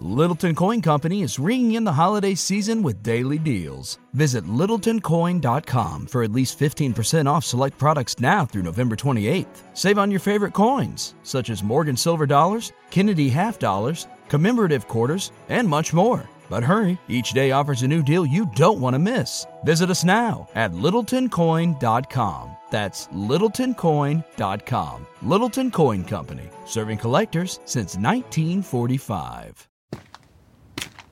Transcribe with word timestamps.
Littleton 0.00 0.54
Coin 0.54 0.82
Company 0.82 1.22
is 1.22 1.38
ringing 1.38 1.72
in 1.72 1.84
the 1.84 1.92
holiday 1.92 2.34
season 2.34 2.82
with 2.82 3.02
daily 3.02 3.38
deals. 3.38 3.98
Visit 4.12 4.44
littletoncoin.com 4.44 6.06
for 6.06 6.22
at 6.22 6.32
least 6.32 6.58
15% 6.58 7.26
off 7.26 7.44
select 7.44 7.78
products 7.78 8.20
now 8.20 8.44
through 8.44 8.62
November 8.62 8.94
28th. 8.94 9.62
Save 9.72 9.98
on 9.98 10.10
your 10.10 10.20
favorite 10.20 10.52
coins, 10.52 11.14
such 11.22 11.48
as 11.48 11.62
Morgan 11.62 11.96
Silver 11.96 12.26
Dollars, 12.26 12.72
Kennedy 12.90 13.30
Half 13.30 13.58
Dollars, 13.58 14.06
commemorative 14.28 14.86
quarters, 14.86 15.32
and 15.48 15.66
much 15.66 15.94
more. 15.94 16.28
But 16.50 16.62
hurry, 16.62 16.98
each 17.08 17.30
day 17.30 17.50
offers 17.52 17.82
a 17.82 17.88
new 17.88 18.02
deal 18.02 18.26
you 18.26 18.50
don't 18.54 18.80
want 18.80 18.94
to 18.94 18.98
miss. 18.98 19.46
Visit 19.64 19.90
us 19.90 20.04
now 20.04 20.48
at 20.54 20.72
littletoncoin.com. 20.72 22.56
That's 22.70 23.06
littletoncoin.com. 23.08 25.06
Littleton 25.22 25.70
Coin 25.70 26.04
Company, 26.04 26.50
serving 26.66 26.98
collectors 26.98 27.60
since 27.64 27.96
1945. 27.96 29.68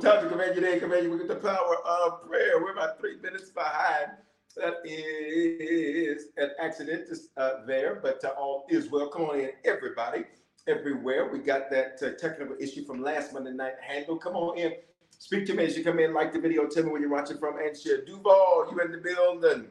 To 0.00 0.28
command 0.28 0.54
your 0.54 0.70
day, 0.70 0.78
command 0.78 1.04
you 1.04 1.10
with 1.10 1.26
the 1.26 1.36
power 1.36 1.76
of 1.86 2.28
prayer. 2.28 2.60
We're 2.60 2.72
about 2.72 3.00
three 3.00 3.16
minutes 3.16 3.48
behind. 3.48 4.10
That 4.54 4.74
is 4.84 6.24
an 6.36 6.50
accident 6.60 7.08
uh, 7.38 7.64
there, 7.66 7.98
but 8.02 8.22
uh, 8.22 8.28
all 8.38 8.66
is 8.68 8.90
well. 8.90 9.08
Come 9.08 9.22
on 9.22 9.40
in, 9.40 9.50
everybody, 9.64 10.24
everywhere. 10.66 11.30
We 11.32 11.38
got 11.38 11.70
that 11.70 11.98
uh, 12.02 12.10
technical 12.20 12.56
issue 12.60 12.84
from 12.84 13.02
last 13.02 13.32
Monday 13.32 13.52
night 13.52 13.76
handle. 13.80 14.18
Come 14.18 14.36
on 14.36 14.58
in. 14.58 14.72
Speak 15.18 15.46
to 15.46 15.54
me 15.54 15.64
as 15.64 15.78
you 15.78 15.82
come 15.82 15.98
in, 15.98 16.12
like 16.12 16.34
the 16.34 16.40
video, 16.40 16.66
tell 16.66 16.84
me 16.84 16.90
where 16.90 17.00
you're 17.00 17.10
watching 17.10 17.38
from, 17.38 17.58
and 17.58 17.74
share. 17.74 18.04
Duval, 18.04 18.68
you 18.70 18.78
in 18.80 18.92
the 18.92 18.98
building. 18.98 19.66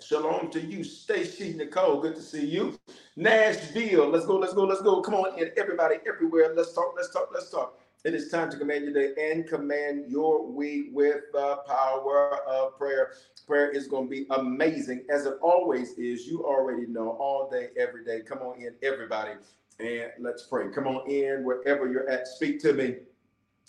Shalom 0.00 0.50
to 0.50 0.60
you, 0.60 0.82
Stacy 0.82 1.52
Nicole. 1.52 2.00
Good 2.00 2.16
to 2.16 2.22
see 2.22 2.44
you. 2.44 2.76
Nashville, 3.14 4.08
let's 4.08 4.26
go, 4.26 4.38
let's 4.38 4.54
go, 4.54 4.64
let's 4.64 4.82
go. 4.82 5.00
Come 5.02 5.14
on 5.14 5.38
in, 5.38 5.52
everybody, 5.56 5.96
everywhere. 6.06 6.52
Let's 6.52 6.72
talk, 6.72 6.94
let's 6.96 7.12
talk, 7.12 7.28
let's 7.32 7.48
talk. 7.48 7.78
It 8.04 8.14
is 8.14 8.30
time 8.30 8.50
to 8.50 8.56
command 8.56 8.84
your 8.84 8.92
day 8.92 9.32
and 9.32 9.48
command 9.48 10.04
your 10.08 10.46
week 10.46 10.90
with 10.92 11.22
the 11.32 11.56
power 11.66 12.38
of 12.46 12.76
prayer. 12.78 13.14
Prayer 13.46 13.70
is 13.70 13.88
going 13.88 14.04
to 14.04 14.10
be 14.10 14.26
amazing, 14.30 15.04
as 15.10 15.26
it 15.26 15.34
always 15.42 15.92
is. 15.98 16.26
You 16.26 16.44
already 16.44 16.86
know 16.86 17.10
all 17.18 17.48
day, 17.50 17.70
every 17.76 18.04
day. 18.04 18.20
Come 18.20 18.38
on 18.38 18.60
in, 18.60 18.74
everybody, 18.82 19.32
and 19.80 20.10
let's 20.20 20.44
pray. 20.44 20.68
Come 20.72 20.86
on 20.86 21.10
in 21.10 21.42
wherever 21.42 21.90
you're 21.90 22.08
at. 22.08 22.28
Speak 22.28 22.60
to 22.62 22.72
me. 22.72 22.96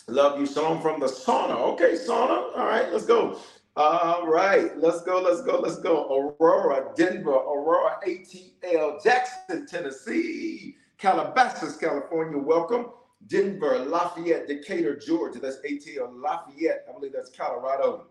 Love 0.06 0.38
you. 0.38 0.46
Shalom 0.46 0.80
from 0.80 1.00
the 1.00 1.06
sauna. 1.06 1.56
Okay, 1.72 1.92
sauna. 1.94 2.56
All 2.56 2.66
right, 2.66 2.92
let's 2.92 3.06
go. 3.06 3.38
All 3.76 4.26
right, 4.26 4.76
let's 4.78 5.02
go, 5.02 5.20
let's 5.20 5.42
go, 5.42 5.60
let's 5.60 5.78
go. 5.78 6.34
Aurora, 6.40 6.92
Denver, 6.96 7.30
Aurora, 7.30 7.98
ATL, 8.06 9.02
Jackson, 9.02 9.66
Tennessee, 9.66 10.76
Calabasas, 10.96 11.76
California. 11.76 12.38
Welcome. 12.38 12.86
Denver, 13.26 13.78
Lafayette, 13.78 14.46
Decatur, 14.46 14.96
Georgia. 14.96 15.40
That's 15.40 15.58
ATL 15.58 16.20
Lafayette. 16.22 16.86
I 16.88 16.92
believe 16.92 17.12
that's 17.12 17.30
Colorado. 17.30 18.06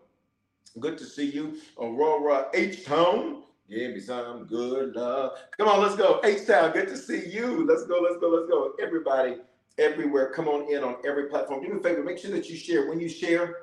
Good 0.78 0.98
to 0.98 1.04
see 1.04 1.30
you. 1.30 1.58
Aurora, 1.78 2.48
H 2.54 2.84
Town. 2.84 3.42
Give 3.68 3.92
me 3.92 4.00
some 4.00 4.46
good 4.46 4.94
love. 4.94 5.32
Come 5.58 5.68
on, 5.68 5.82
let's 5.82 5.96
go. 5.96 6.20
H 6.24 6.46
Town, 6.46 6.72
good 6.72 6.88
to 6.88 6.96
see 6.96 7.28
you. 7.28 7.66
Let's 7.66 7.84
go, 7.84 7.98
let's 8.00 8.18
go, 8.18 8.28
let's 8.28 8.48
go. 8.48 8.74
Everybody, 8.80 9.38
everywhere, 9.78 10.30
come 10.30 10.48
on 10.48 10.72
in 10.72 10.82
on 10.84 10.96
every 11.06 11.24
platform. 11.28 11.62
Do 11.62 11.68
me 11.72 11.78
a 11.78 11.82
favor, 11.82 12.02
make 12.02 12.18
sure 12.18 12.30
that 12.30 12.48
you 12.48 12.56
share. 12.56 12.88
When 12.88 13.00
you 13.00 13.08
share, 13.08 13.56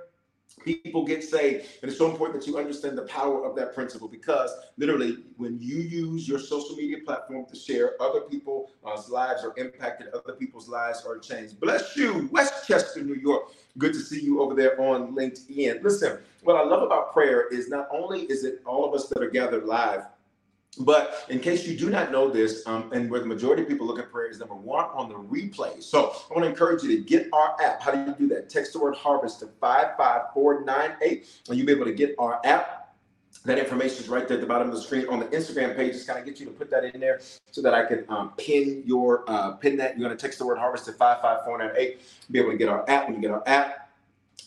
people 0.63 1.06
get 1.06 1.23
saved. 1.23 1.67
And 1.81 1.89
it's 1.89 1.97
so 1.97 2.09
important 2.09 2.39
that 2.39 2.47
you 2.47 2.57
understand 2.57 2.97
the 2.97 3.03
power 3.03 3.45
of 3.45 3.56
that 3.56 3.73
principle 3.75 4.07
because 4.07 4.51
literally, 4.78 5.17
when 5.38 5.59
you 5.59 5.78
use 5.78 6.28
your 6.28 6.39
social 6.39 6.75
media 6.75 6.97
platform 7.06 7.45
to 7.45 7.56
share, 7.56 8.01
other 8.01 8.22
people's 8.22 8.72
lives 9.09 9.44
are 9.44 9.53
impacted, 9.57 10.07
other 10.13 10.33
people's 10.33 10.67
lives 10.67 11.03
are 11.06 11.19
changed. 11.19 11.59
Bless 11.59 11.95
you, 11.95 12.29
Westchester, 12.31 13.03
New 13.03 13.16
York. 13.16 13.51
Good 13.78 13.94
to 13.94 14.00
see 14.00 14.22
you 14.22 14.41
over 14.41 14.56
there 14.56 14.79
on 14.81 15.16
LinkedIn. 15.16 15.83
Listen, 15.83 16.19
what 16.44 16.56
I 16.56 16.63
love 16.63 16.81
about 16.81 17.13
prayer 17.13 17.47
is 17.50 17.67
not 17.67 17.88
only 17.91 18.22
is 18.22 18.44
it 18.44 18.62
all 18.66 18.85
of 18.88 18.94
us 18.94 19.09
that 19.09 19.22
are 19.22 19.29
gathered 19.29 19.66
live, 19.66 20.06
but 20.78 21.25
in 21.30 21.40
case 21.40 21.66
you 21.68 21.78
do 21.78 21.90
not 21.90 22.12
know 22.12 22.30
this, 22.30 22.66
um, 22.68 22.91
and 22.94 23.09
where 23.09 23.19
the 23.19 23.25
majority 23.25 23.63
of 23.63 23.68
people 23.68 23.88
look 23.88 24.00
at 24.00 24.12
prayer 24.12 24.30
is 24.30 24.40
number 24.40 24.56
one 24.56 24.86
on 24.86 25.09
the 25.09 25.16
replay. 25.16 25.81
So 25.81 26.16
I 26.30 26.34
want 26.34 26.44
to 26.44 26.50
encourage 26.50 26.84
you 26.84 26.96
to 26.97 27.03
get 27.03 27.30
our 27.34 27.56
app. 27.62 27.81
How 27.81 27.91
do 27.91 28.00
you 28.00 28.16
do 28.18 28.36
that? 28.36 28.50
Text 28.50 28.74
the 28.74 28.80
word 28.80 28.96
harvest 28.96 29.40
to 29.40 29.47
55498, 29.62 31.28
and 31.50 31.58
you'll 31.58 31.68
be 31.68 31.74
able 31.74 31.86
to 31.86 31.94
get 31.94 32.16
our 32.19 32.41
app. 32.46 32.81
That 33.44 33.59
information 33.59 34.03
is 34.03 34.09
right 34.09 34.28
there 34.28 34.38
at 34.38 34.41
the 34.41 34.47
bottom 34.47 34.69
of 34.69 34.74
the 34.74 34.81
screen 34.81 35.08
on 35.08 35.19
the 35.19 35.25
Instagram 35.28 35.75
page. 35.75 35.94
Just 35.94 36.08
kind 36.08 36.18
of 36.18 36.25
get 36.25 36.40
you 36.40 36.47
to 36.47 36.52
put 36.52 36.72
that 36.72 36.84
in 36.84 37.00
there 37.00 37.19
so 37.52 37.62
that 37.62 37.74
I 37.74 37.86
can 37.86 38.06
um, 38.09 38.31
pin 38.38 38.81
your 38.86 39.24
uh, 39.30 39.52
pin 39.52 39.78
that. 39.78 39.97
You're 39.97 40.07
going 40.07 40.18
to 40.18 40.22
text 40.22 40.40
the 40.40 40.47
word 40.47 40.57
harvest 40.57 40.86
to 40.86 40.94
55498. 40.94 42.02
Be 42.31 42.40
able 42.40 42.52
to 42.52 42.57
get 42.57 42.69
our 42.69 42.90
app. 42.90 43.06
When 43.06 43.16
you 43.16 43.22
get 43.22 43.31
our 43.31 43.44
app, 43.46 43.84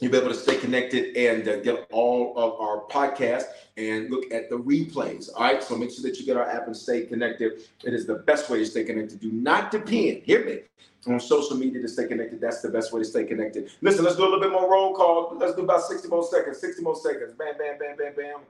You'll 0.00 0.12
be 0.12 0.18
able 0.18 0.28
to 0.28 0.34
stay 0.34 0.56
connected 0.56 1.16
and 1.16 1.48
uh, 1.48 1.56
get 1.56 1.86
all 1.90 2.32
of 2.36 2.60
our 2.60 2.84
podcasts 2.88 3.46
and 3.76 4.10
look 4.10 4.32
at 4.32 4.48
the 4.48 4.56
replays. 4.56 5.28
All 5.34 5.42
right. 5.42 5.62
So 5.62 5.76
make 5.76 5.90
sure 5.90 6.02
that 6.02 6.18
you 6.18 6.26
get 6.26 6.36
our 6.36 6.48
app 6.48 6.66
and 6.66 6.76
stay 6.76 7.06
connected. 7.06 7.62
It 7.84 7.94
is 7.94 8.06
the 8.06 8.14
best 8.14 8.48
way 8.48 8.58
to 8.58 8.66
stay 8.66 8.84
connected. 8.84 9.20
Do 9.20 9.32
not 9.32 9.70
depend, 9.70 10.22
hear 10.24 10.44
me, 10.44 10.60
on 11.06 11.18
social 11.18 11.56
media 11.56 11.82
to 11.82 11.88
stay 11.88 12.06
connected. 12.06 12.40
That's 12.40 12.60
the 12.60 12.68
best 12.68 12.92
way 12.92 13.00
to 13.00 13.04
stay 13.04 13.24
connected. 13.24 13.70
Listen, 13.80 14.04
let's 14.04 14.16
do 14.16 14.22
a 14.22 14.24
little 14.24 14.40
bit 14.40 14.52
more 14.52 14.70
roll 14.70 14.94
call. 14.94 15.36
Let's 15.36 15.54
do 15.54 15.62
about 15.62 15.82
60 15.82 16.08
more 16.08 16.24
seconds. 16.24 16.58
60 16.58 16.82
more 16.82 16.96
seconds. 16.96 17.34
Bam, 17.34 17.58
bam, 17.58 17.78
bam, 17.78 17.96
bam, 17.96 18.14
bam. 18.16 18.40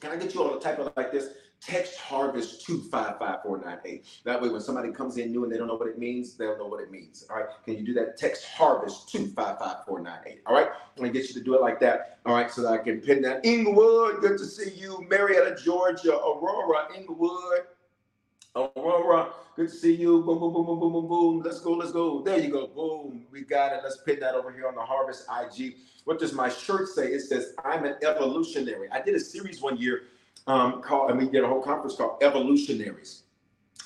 Can 0.00 0.10
I 0.10 0.16
get 0.16 0.34
you 0.34 0.42
all 0.42 0.54
to 0.54 0.60
type 0.60 0.78
it 0.80 0.92
like 0.96 1.12
this? 1.12 1.28
Text 1.64 1.98
harvest 1.98 2.64
to 2.66 2.78
55498. 2.78 4.04
That 4.24 4.40
way, 4.40 4.48
when 4.50 4.60
somebody 4.60 4.92
comes 4.92 5.16
in 5.16 5.32
new 5.32 5.44
and 5.44 5.52
they 5.52 5.56
don't 5.56 5.66
know 5.66 5.76
what 5.76 5.88
it 5.88 5.98
means, 5.98 6.34
they'll 6.34 6.58
know 6.58 6.66
what 6.66 6.82
it 6.82 6.90
means. 6.90 7.26
All 7.30 7.36
right. 7.36 7.46
Can 7.64 7.76
you 7.76 7.84
do 7.84 7.94
that? 7.94 8.18
Text 8.18 8.44
harvest 8.44 9.08
to 9.10 9.26
55498. 9.28 10.42
All 10.46 10.54
right. 10.54 10.68
I'm 10.68 11.02
going 11.02 11.12
to 11.12 11.18
get 11.18 11.28
you 11.28 11.34
to 11.34 11.40
do 11.40 11.54
it 11.54 11.62
like 11.62 11.80
that. 11.80 12.18
All 12.26 12.34
right. 12.34 12.50
So 12.50 12.62
that 12.62 12.72
I 12.72 12.78
can 12.78 13.00
pin 13.00 13.22
that. 13.22 13.44
Inglewood, 13.44 14.20
good 14.20 14.38
to 14.38 14.44
see 14.44 14.70
you. 14.74 15.06
Marietta, 15.08 15.56
Georgia. 15.62 16.14
Aurora, 16.14 16.88
Inglewood. 16.94 17.62
Aurora, 18.56 19.30
good 19.56 19.68
to 19.68 19.74
see 19.74 19.94
you. 19.94 20.22
Boom, 20.22 20.38
boom, 20.38 20.52
boom, 20.52 20.66
boom, 20.66 20.80
boom, 20.80 20.92
boom, 20.92 21.08
boom. 21.08 21.42
Let's 21.44 21.60
go, 21.60 21.72
let's 21.72 21.92
go. 21.92 22.22
There 22.22 22.38
you 22.38 22.50
go. 22.50 22.68
Boom. 22.68 23.26
We 23.32 23.42
got 23.42 23.72
it. 23.72 23.80
Let's 23.82 23.98
pin 24.02 24.20
that 24.20 24.34
over 24.34 24.52
here 24.52 24.68
on 24.68 24.74
the 24.74 24.82
Harvest 24.82 25.26
IG. 25.28 25.76
What 26.04 26.18
does 26.18 26.34
my 26.34 26.50
shirt 26.50 26.88
say? 26.88 27.08
It 27.08 27.20
says, 27.20 27.54
I'm 27.64 27.84
an 27.84 27.96
evolutionary. 28.02 28.88
I 28.92 29.00
did 29.00 29.14
a 29.14 29.20
series 29.20 29.62
one 29.62 29.78
year 29.78 30.02
um, 30.46 30.82
called, 30.82 31.10
and 31.10 31.18
we 31.18 31.28
did 31.28 31.44
a 31.44 31.48
whole 31.48 31.62
conference 31.62 31.96
called 31.96 32.22
Evolutionaries. 32.22 33.22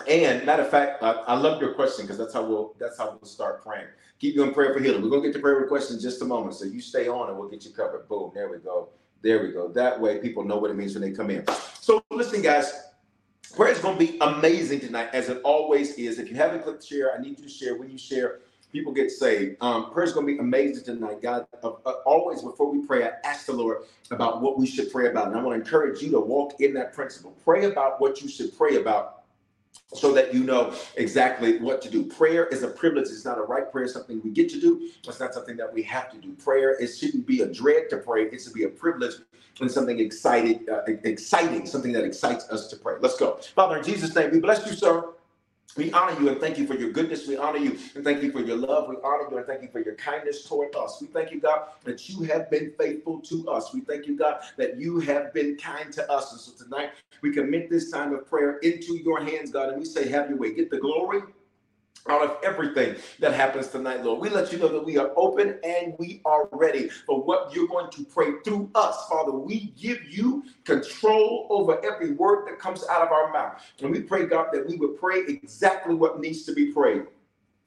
And 0.07 0.47
matter 0.47 0.63
of 0.63 0.71
fact, 0.71 1.03
I, 1.03 1.13
I 1.13 1.35
love 1.35 1.61
your 1.61 1.75
question 1.75 2.05
because 2.05 2.19
that's 2.19 2.33
how 2.33 2.45
we'll 2.45 2.75
that's 2.79 2.99
how 2.99 3.19
we'll 3.21 3.29
start 3.29 3.65
praying. 3.65 3.89
Keep 4.21 4.37
you 4.37 4.43
in 4.45 4.53
prayer 4.53 4.73
for 4.73 4.81
healing. 4.81 5.03
We're 5.03 5.11
gonna 5.11 5.23
get 5.23 5.33
to 5.35 5.41
prayer 5.41 5.57
requests 5.57 5.91
in 5.91 6.01
just 6.01 6.23
a 6.23 6.25
moment, 6.25 6.55
so 6.55 6.67
you 6.67 6.81
stay 6.81 7.09
on 7.09 7.29
and 7.29 7.39
we'll 7.39 7.49
get 7.49 7.65
you 7.65 7.73
covered. 7.73 8.09
Boom, 8.09 8.31
there 8.35 8.49
we 8.49 8.59
go, 8.59 8.91
there 9.23 9.43
we 9.43 9.53
go. 9.53 9.69
That 9.69 10.01
way, 10.01 10.19
people 10.19 10.45
know 10.45 10.59
what 10.59 10.71
it 10.71 10.75
means 10.75 10.95
when 10.95 11.03
they 11.03 11.11
come 11.11 11.31
in. 11.31 11.45
So 11.81 12.03
listen, 12.11 12.43
guys, 12.43 12.73
prayer 13.57 13.73
is 13.73 13.81
gonna 13.81 13.99
be 13.99 14.19
amazing 14.21 14.81
tonight, 14.81 15.09
as 15.13 15.29
it 15.29 15.41
always 15.43 15.95
is. 15.95 16.19
If 16.19 16.29
you 16.29 16.37
haven't 16.37 16.63
clicked 16.63 16.87
share, 16.87 17.17
I 17.17 17.21
need 17.21 17.39
you 17.39 17.45
to 17.45 17.51
share. 17.51 17.77
When 17.77 17.91
you 17.91 17.99
share, 17.99 18.41
people 18.73 18.93
get 18.93 19.11
saved. 19.11 19.56
Um, 19.61 19.91
prayer 19.91 20.06
is 20.06 20.12
going 20.12 20.27
to 20.27 20.33
be 20.33 20.39
amazing 20.39 20.84
tonight. 20.84 21.23
God, 21.23 21.47
uh, 21.62 21.70
uh, 21.87 21.93
always 22.05 22.43
before 22.43 22.70
we 22.70 22.87
pray, 22.87 23.05
I 23.05 23.12
ask 23.25 23.47
the 23.47 23.53
Lord 23.53 23.85
about 24.11 24.41
what 24.41 24.59
we 24.59 24.67
should 24.67 24.91
pray 24.93 25.09
about. 25.09 25.29
And 25.29 25.37
I 25.37 25.43
want 25.43 25.56
to 25.56 25.65
encourage 25.65 26.03
you 26.03 26.11
to 26.12 26.20
walk 26.20 26.61
in 26.61 26.75
that 26.75 26.93
principle. 26.93 27.37
Pray 27.44 27.65
about 27.65 28.00
what 28.00 28.20
you 28.20 28.29
should 28.29 28.56
pray 28.56 28.76
about 28.76 29.23
so 29.94 30.12
that 30.12 30.35
you 30.35 30.44
know 30.44 30.75
exactly 30.97 31.59
what 31.59 31.81
to 31.82 31.91
do. 31.91 32.05
Prayer 32.05 32.47
is 32.47 32.62
a 32.62 32.69
privilege. 32.69 33.06
It's 33.06 33.25
not 33.25 33.38
a 33.38 33.43
right 33.43 33.70
prayer, 33.70 33.85
it's 33.85 33.94
something 33.94 34.20
we 34.23 34.31
get 34.31 34.50
to 34.50 34.61
do. 34.61 34.91
It's 35.06 35.20
not 35.20 35.32
something 35.32 35.56
that 35.56 35.73
we 35.73 35.82
have 35.85 36.11
to 36.12 36.19
do. 36.19 36.32
Prayer, 36.35 36.79
it 36.81 36.88
shouldn't 36.88 37.26
be 37.26 37.41
a 37.41 37.47
dread 37.47 37.88
to 37.91 37.99
pray. 37.99 38.25
It 38.25 38.43
should 38.43 38.53
be 38.53 38.65
a 38.65 38.69
privilege 38.69 39.15
and 39.61 39.70
something 39.70 39.99
excited, 39.99 40.69
uh, 40.69 40.82
exciting, 41.05 41.67
something 41.67 41.93
that 41.93 42.05
excites 42.05 42.49
us 42.50 42.69
to 42.69 42.76
pray. 42.76 42.94
Let's 43.00 43.17
go. 43.17 43.38
Father, 43.55 43.79
in 43.79 43.85
Jesus' 43.85 44.15
name, 44.15 44.31
we 44.31 44.41
bless 44.41 44.65
you, 44.67 44.75
sir. 44.76 45.05
We 45.79 45.93
honor 45.93 46.21
you 46.21 46.29
and 46.29 46.41
thank 46.41 46.59
you 46.59 46.67
for 46.67 46.75
your 46.75 46.91
goodness. 46.91 47.29
We 47.29 47.37
honor 47.37 47.59
you 47.59 47.79
and 47.95 48.03
thank 48.03 48.21
you 48.21 48.33
for 48.33 48.41
your 48.41 48.57
love. 48.57 48.89
We 48.89 48.97
honor 49.05 49.29
you 49.31 49.37
and 49.37 49.47
thank 49.47 49.63
you 49.63 49.69
for 49.69 49.79
your 49.79 49.95
kindness 49.95 50.43
toward 50.43 50.75
us. 50.75 50.99
We 51.01 51.07
thank 51.07 51.31
you, 51.31 51.41
God, 51.41 51.69
that 51.85 52.09
you 52.09 52.23
have 52.25 52.51
been 52.51 52.73
faithful 52.77 53.21
to 53.21 53.49
us. 53.49 53.73
We 53.73 53.83
thank 53.83 54.09
you, 54.09 54.19
God, 54.19 54.41
that 54.57 54.81
you 54.81 54.99
have 54.99 55.33
been 55.33 55.57
kind 55.57 55.93
to 55.93 56.11
us. 56.11 56.33
And 56.33 56.41
so 56.41 56.65
tonight 56.65 56.91
we 57.23 57.33
commit 57.33 57.71
this 57.71 57.93
time 57.93 58.13
of 58.13 58.29
prayer 58.29 58.59
into 58.59 58.97
your 58.97 59.23
hands, 59.23 59.53
God, 59.53 59.69
and 59.69 59.79
we 59.79 59.85
say, 59.85 60.09
Have 60.09 60.29
your 60.29 60.39
way. 60.39 60.53
Get 60.53 60.69
the 60.69 60.79
glory 60.79 61.23
out 62.09 62.23
of 62.23 62.37
everything 62.43 62.97
that 63.19 63.35
happens 63.35 63.69
tonight, 63.69 64.05
Lord. 64.05 64.21
We 64.21 64.29
let 64.31 64.53
you 64.53 64.59
know 64.59 64.69
that 64.69 64.85
we 64.85 64.99
are 64.99 65.11
open 65.17 65.59
and 65.65 65.95
we 65.99 66.21
are 66.25 66.49
ready 66.53 66.89
for 66.89 67.23
what 67.23 67.55
you're 67.55 67.69
going 67.69 67.91
to 67.91 68.05
pray 68.05 68.33
through 68.45 68.71
us. 68.75 69.06
Father, 69.09 69.33
we 69.33 69.73
give 69.79 70.03
you 70.05 70.45
control 70.65 71.47
over 71.50 71.85
every 71.85 72.12
word 72.12 72.47
that 72.49 72.59
comes 72.59 72.85
out 72.89 73.03
of 73.03 73.12
our 73.12 73.33
mouth. 73.33 73.62
And 73.83 73.91
we 73.91 74.00
pray, 74.00 74.27
God, 74.27 74.49
that 74.53 74.67
we 74.67 74.77
would 74.77 74.99
pray 74.99 75.21
exactly 75.27 75.95
what 75.95 76.21
needs 76.21 76.45
to 76.45 76.53
be 76.53 76.73
prayed 76.73 77.05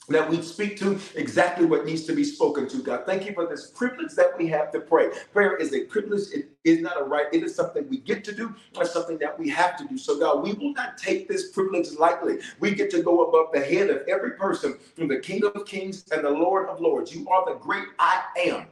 that 0.09 0.29
we 0.29 0.41
speak 0.41 0.77
to 0.77 0.99
exactly 1.15 1.65
what 1.65 1.85
needs 1.85 2.05
to 2.05 2.13
be 2.13 2.23
spoken 2.23 2.67
to, 2.69 2.81
God. 2.81 3.05
Thank 3.05 3.25
you 3.25 3.33
for 3.33 3.47
this 3.47 3.71
privilege 3.71 4.13
that 4.15 4.37
we 4.37 4.47
have 4.47 4.71
to 4.71 4.79
pray. 4.79 5.09
Prayer 5.31 5.55
is 5.55 5.73
a 5.73 5.85
privilege, 5.85 6.23
it 6.33 6.49
is 6.63 6.81
not 6.81 6.99
a 6.99 7.03
right, 7.03 7.27
it 7.31 7.43
is 7.43 7.55
something 7.55 7.87
we 7.89 7.99
get 7.99 8.23
to 8.25 8.33
do, 8.33 8.53
or 8.75 8.85
something 8.85 9.17
that 9.19 9.37
we 9.37 9.49
have 9.49 9.77
to 9.77 9.87
do. 9.87 9.97
So, 9.97 10.19
God, 10.19 10.43
we 10.43 10.53
will 10.53 10.73
not 10.73 10.97
take 10.97 11.27
this 11.27 11.51
privilege 11.51 11.91
lightly. 11.97 12.39
We 12.59 12.73
get 12.73 12.89
to 12.91 13.01
go 13.03 13.25
above 13.25 13.53
the 13.53 13.61
head 13.61 13.89
of 13.89 14.01
every 14.07 14.31
person 14.31 14.77
from 14.95 15.07
the 15.07 15.19
King 15.19 15.45
of 15.45 15.65
Kings 15.65 16.03
and 16.11 16.25
the 16.25 16.29
Lord 16.29 16.67
of 16.67 16.81
Lords. 16.81 17.13
You 17.13 17.29
are 17.29 17.45
the 17.45 17.59
great 17.59 17.85
I 17.99 18.23
am. 18.45 18.67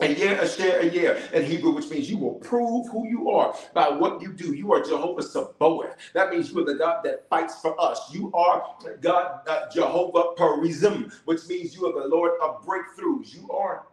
And 0.00 0.16
Ehyeh 0.16 0.38
Asher 0.42 0.80
Ehyeh 0.82 1.32
in 1.32 1.44
Hebrew, 1.44 1.72
which 1.72 1.88
means 1.88 2.10
you 2.10 2.18
will 2.18 2.34
prove 2.34 2.88
who 2.90 3.06
you 3.06 3.30
are 3.30 3.54
by 3.74 3.88
what 3.88 4.20
you 4.20 4.32
do. 4.32 4.52
You 4.54 4.72
are 4.72 4.82
Jehovah 4.82 5.22
Sabaoth. 5.22 5.94
That 6.14 6.30
means 6.30 6.50
you 6.52 6.60
are 6.60 6.64
the 6.64 6.74
God 6.74 7.02
that 7.04 7.28
fights 7.28 7.60
for 7.60 7.80
us. 7.80 8.12
You 8.12 8.32
are 8.34 8.64
God 9.00 9.40
uh, 9.46 9.70
Jehovah 9.72 10.34
Perazim, 10.36 11.12
which 11.26 11.46
means 11.48 11.76
you 11.76 11.86
are 11.86 12.02
the 12.02 12.08
Lord 12.08 12.32
of 12.42 12.66
breakthroughs. 12.66 13.34
You 13.34 13.50
are 13.52 13.86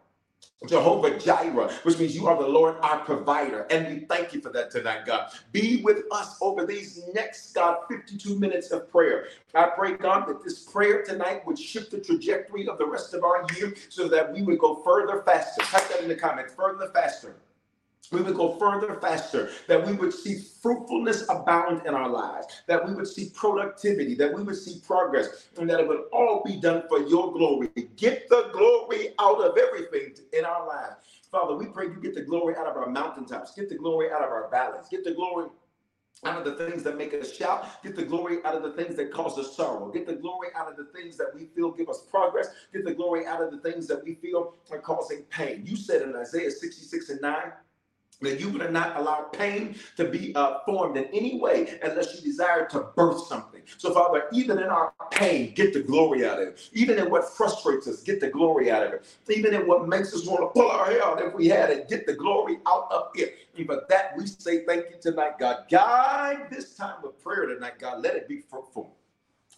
Jehovah 0.66 1.18
Jireh, 1.18 1.72
which 1.82 1.98
means 1.98 2.14
you 2.14 2.26
are 2.26 2.40
the 2.40 2.48
Lord 2.48 2.76
our 2.82 2.98
provider. 3.00 3.62
And 3.70 3.88
we 3.88 4.06
thank 4.06 4.32
you 4.32 4.40
for 4.40 4.50
that 4.50 4.70
tonight, 4.70 5.06
God. 5.06 5.32
Be 5.52 5.82
with 5.82 6.04
us 6.10 6.36
over 6.40 6.64
these 6.66 7.02
next, 7.14 7.52
God, 7.54 7.78
52 7.90 8.38
minutes 8.38 8.70
of 8.70 8.90
prayer. 8.90 9.26
I 9.54 9.66
pray, 9.66 9.96
God, 9.96 10.26
that 10.28 10.42
this 10.42 10.60
prayer 10.60 11.02
tonight 11.02 11.46
would 11.46 11.58
shift 11.58 11.90
the 11.90 12.00
trajectory 12.00 12.68
of 12.68 12.78
the 12.78 12.86
rest 12.86 13.14
of 13.14 13.24
our 13.24 13.44
year 13.56 13.74
so 13.88 14.08
that 14.08 14.32
we 14.32 14.42
would 14.42 14.58
go 14.58 14.76
further 14.82 15.22
faster. 15.22 15.62
Type 15.62 15.88
that 15.88 16.00
in 16.00 16.08
the 16.08 16.14
comments, 16.16 16.54
further 16.54 16.88
faster 16.88 17.36
we 18.12 18.22
would 18.22 18.34
go 18.34 18.56
further 18.58 18.98
faster, 19.00 19.50
that 19.68 19.84
we 19.86 19.94
would 19.94 20.12
see 20.12 20.38
fruitfulness 20.60 21.28
abound 21.28 21.86
in 21.86 21.94
our 21.94 22.08
lives, 22.08 22.46
that 22.66 22.86
we 22.86 22.94
would 22.94 23.08
see 23.08 23.30
productivity, 23.34 24.14
that 24.14 24.32
we 24.32 24.42
would 24.42 24.56
see 24.56 24.80
progress, 24.86 25.48
and 25.58 25.68
that 25.68 25.80
it 25.80 25.88
would 25.88 26.04
all 26.12 26.42
be 26.44 26.60
done 26.60 26.82
for 26.88 27.00
your 27.00 27.32
glory. 27.32 27.68
Get 27.96 28.28
the 28.28 28.50
glory 28.52 29.14
out 29.18 29.42
of 29.42 29.56
everything 29.58 30.14
in 30.32 30.44
our 30.44 30.66
lives. 30.66 30.96
Father, 31.30 31.56
we 31.56 31.66
pray 31.66 31.86
you 31.86 32.00
get 32.00 32.14
the 32.14 32.22
glory 32.22 32.54
out 32.56 32.66
of 32.66 32.76
our 32.76 32.88
mountaintops, 32.88 33.54
get 33.54 33.68
the 33.68 33.76
glory 33.76 34.10
out 34.10 34.22
of 34.22 34.30
our 34.30 34.50
valleys, 34.50 34.86
get 34.90 35.02
the 35.02 35.14
glory 35.14 35.48
out 36.24 36.38
of 36.38 36.44
the 36.44 36.64
things 36.64 36.82
that 36.82 36.96
make 36.96 37.12
us 37.14 37.34
shout, 37.34 37.82
get 37.82 37.96
the 37.96 38.04
glory 38.04 38.38
out 38.44 38.54
of 38.54 38.62
the 38.62 38.72
things 38.72 38.96
that 38.96 39.10
cause 39.10 39.38
us 39.38 39.56
sorrow, 39.56 39.90
get 39.90 40.06
the 40.06 40.14
glory 40.14 40.48
out 40.54 40.70
of 40.70 40.76
the 40.76 40.84
things 40.96 41.16
that 41.16 41.34
we 41.34 41.46
feel 41.46 41.70
give 41.72 41.88
us 41.88 42.02
progress, 42.10 42.48
get 42.72 42.84
the 42.84 42.94
glory 42.94 43.26
out 43.26 43.42
of 43.42 43.50
the 43.50 43.58
things 43.58 43.86
that 43.88 44.04
we 44.04 44.14
feel 44.14 44.54
are 44.70 44.78
causing 44.78 45.22
pain. 45.30 45.62
You 45.66 45.76
said 45.76 46.02
in 46.02 46.14
Isaiah 46.14 46.50
66 46.50 47.10
and 47.10 47.20
9, 47.20 47.52
that 48.22 48.40
you 48.40 48.50
would 48.50 48.72
not 48.72 48.96
allow 48.96 49.22
pain 49.32 49.76
to 49.96 50.06
be 50.06 50.34
uh, 50.34 50.58
formed 50.66 50.96
in 50.96 51.04
any 51.06 51.38
way 51.38 51.78
unless 51.82 52.14
you 52.14 52.20
desire 52.22 52.66
to 52.68 52.80
birth 52.96 53.26
something. 53.26 53.62
So, 53.78 53.92
Father, 53.92 54.24
even 54.32 54.58
in 54.58 54.66
our 54.68 54.92
pain, 55.10 55.52
get 55.54 55.72
the 55.72 55.82
glory 55.82 56.26
out 56.26 56.40
of 56.40 56.48
it. 56.48 56.70
Even 56.72 56.98
in 56.98 57.10
what 57.10 57.28
frustrates 57.36 57.86
us, 57.88 58.02
get 58.02 58.20
the 58.20 58.28
glory 58.28 58.70
out 58.70 58.86
of 58.86 58.92
it. 58.92 59.06
Even 59.28 59.54
in 59.54 59.66
what 59.66 59.88
makes 59.88 60.14
us 60.14 60.26
want 60.26 60.40
to 60.40 60.48
pull 60.48 60.70
our 60.70 60.86
hair 60.86 61.04
out 61.04 61.22
if 61.22 61.34
we 61.34 61.48
had 61.48 61.70
it, 61.70 61.88
get 61.88 62.06
the 62.06 62.14
glory 62.14 62.58
out 62.66 62.88
of 62.90 63.10
it. 63.14 63.36
And 63.56 63.66
for 63.66 63.82
that, 63.88 64.16
we 64.16 64.26
say 64.26 64.64
thank 64.64 64.86
you 64.90 64.96
tonight, 65.00 65.38
God. 65.38 65.64
Guide 65.70 66.48
this 66.50 66.74
time 66.74 67.04
of 67.04 67.22
prayer 67.22 67.46
tonight, 67.46 67.78
God. 67.78 68.02
Let 68.02 68.16
it 68.16 68.28
be 68.28 68.40
fruitful. 68.40 68.96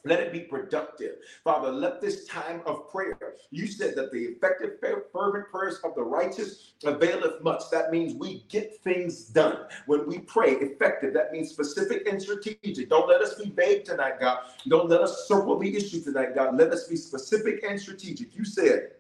Let 0.07 0.21
it 0.21 0.33
be 0.33 0.41
productive. 0.41 1.17
Father, 1.45 1.71
let 1.71 2.01
this 2.01 2.27
time 2.27 2.61
of 2.67 2.91
prayer, 2.91 3.17
you 3.51 3.67
said 3.67 3.97
that 3.97 4.13
the 4.13 4.19
effective, 4.19 4.73
fervent 5.13 5.49
prayers 5.51 5.81
of 5.83 5.95
the 5.95 6.03
righteous 6.03 6.73
availeth 6.85 7.43
much. 7.43 7.63
That 7.73 7.91
means 7.91 8.15
we 8.15 8.45
get 8.51 8.77
things 8.83 9.25
done. 9.25 9.67
When 9.87 10.07
we 10.07 10.19
pray 10.19 10.53
effective, 10.53 11.15
that 11.15 11.33
means 11.33 11.51
specific 11.51 12.07
and 12.07 12.21
strategic. 12.21 12.91
Don't 12.91 13.09
let 13.09 13.23
us 13.23 13.35
be 13.35 13.49
vague 13.51 13.85
tonight, 13.85 14.21
God. 14.21 14.41
Don't 14.69 14.91
let 14.91 15.01
us 15.01 15.27
circle 15.27 15.59
the 15.59 15.75
issue 15.75 16.03
tonight, 16.03 16.35
God. 16.35 16.59
Let 16.59 16.71
us 16.71 16.87
be 16.87 16.97
specific 16.97 17.65
and 17.67 17.81
strategic. 17.81 18.37
You 18.37 18.45
said, 18.45 18.91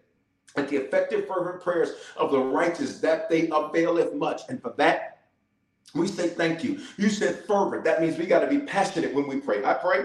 that 0.54 0.68
the 0.68 0.76
effective 0.76 1.26
fervent 1.26 1.60
prayers 1.60 1.90
of 2.16 2.30
the 2.30 2.38
righteous 2.38 3.00
that 3.00 3.28
they 3.28 3.48
availeth 3.52 4.14
much 4.14 4.42
and 4.48 4.62
for 4.62 4.72
that 4.76 5.26
we 5.94 6.06
say 6.06 6.28
thank 6.28 6.62
you 6.62 6.80
you 6.96 7.10
said 7.10 7.44
fervent 7.46 7.82
that 7.84 8.00
means 8.00 8.16
we 8.16 8.26
got 8.26 8.38
to 8.40 8.46
be 8.46 8.60
passionate 8.60 9.12
when 9.12 9.26
we 9.26 9.40
pray 9.40 9.64
i 9.64 9.74
pray 9.74 10.04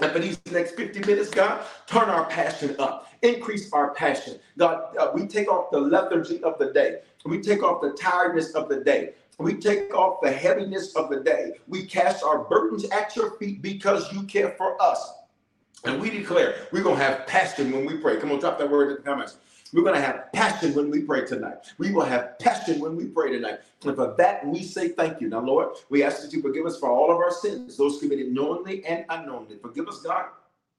and 0.00 0.12
for 0.12 0.18
these 0.18 0.40
next 0.50 0.76
50 0.76 1.00
minutes, 1.00 1.30
God, 1.30 1.64
turn 1.86 2.08
our 2.08 2.24
passion 2.26 2.76
up, 2.78 3.12
increase 3.22 3.72
our 3.72 3.92
passion. 3.94 4.38
God, 4.56 4.96
uh, 4.96 5.10
we 5.14 5.26
take 5.26 5.50
off 5.50 5.70
the 5.70 5.80
lethargy 5.80 6.42
of 6.44 6.58
the 6.58 6.72
day, 6.72 7.00
we 7.24 7.40
take 7.40 7.62
off 7.62 7.82
the 7.82 7.90
tiredness 7.92 8.54
of 8.54 8.68
the 8.68 8.82
day. 8.82 9.14
We 9.38 9.54
take 9.54 9.94
off 9.94 10.20
the 10.20 10.30
heaviness 10.30 10.94
of 10.96 11.08
the 11.08 11.20
day. 11.20 11.52
We 11.66 11.86
cast 11.86 12.22
our 12.22 12.44
burdens 12.44 12.84
at 12.90 13.16
your 13.16 13.30
feet 13.38 13.62
because 13.62 14.12
you 14.12 14.24
care 14.24 14.50
for 14.50 14.80
us. 14.82 15.14
And 15.84 15.98
we 15.98 16.10
declare 16.10 16.56
we're 16.72 16.82
going 16.82 16.98
to 16.98 17.02
have 17.02 17.26
passion 17.26 17.72
when 17.72 17.86
we 17.86 17.96
pray. 17.96 18.18
Come 18.18 18.32
on, 18.32 18.38
drop 18.38 18.58
that 18.58 18.70
word 18.70 18.90
in 18.90 18.96
the 18.96 19.02
comments. 19.02 19.38
We're 19.72 19.82
going 19.82 19.94
to 19.94 20.00
have 20.00 20.32
passion 20.32 20.74
when 20.74 20.90
we 20.90 21.02
pray 21.02 21.24
tonight. 21.26 21.58
We 21.78 21.92
will 21.92 22.04
have 22.04 22.38
passion 22.38 22.80
when 22.80 22.96
we 22.96 23.06
pray 23.06 23.30
tonight. 23.30 23.60
And 23.84 23.94
for 23.94 24.14
that, 24.18 24.44
we 24.46 24.62
say 24.62 24.88
thank 24.88 25.20
you. 25.20 25.28
Now, 25.28 25.40
Lord, 25.40 25.76
we 25.88 26.02
ask 26.02 26.22
that 26.22 26.32
you 26.32 26.42
forgive 26.42 26.66
us 26.66 26.78
for 26.78 26.90
all 26.90 27.10
of 27.10 27.18
our 27.18 27.30
sins, 27.30 27.76
those 27.76 27.98
committed 27.98 28.32
knowingly 28.32 28.84
and 28.84 29.04
unknowingly. 29.08 29.58
Forgive 29.62 29.88
us, 29.88 30.00
God, 30.02 30.26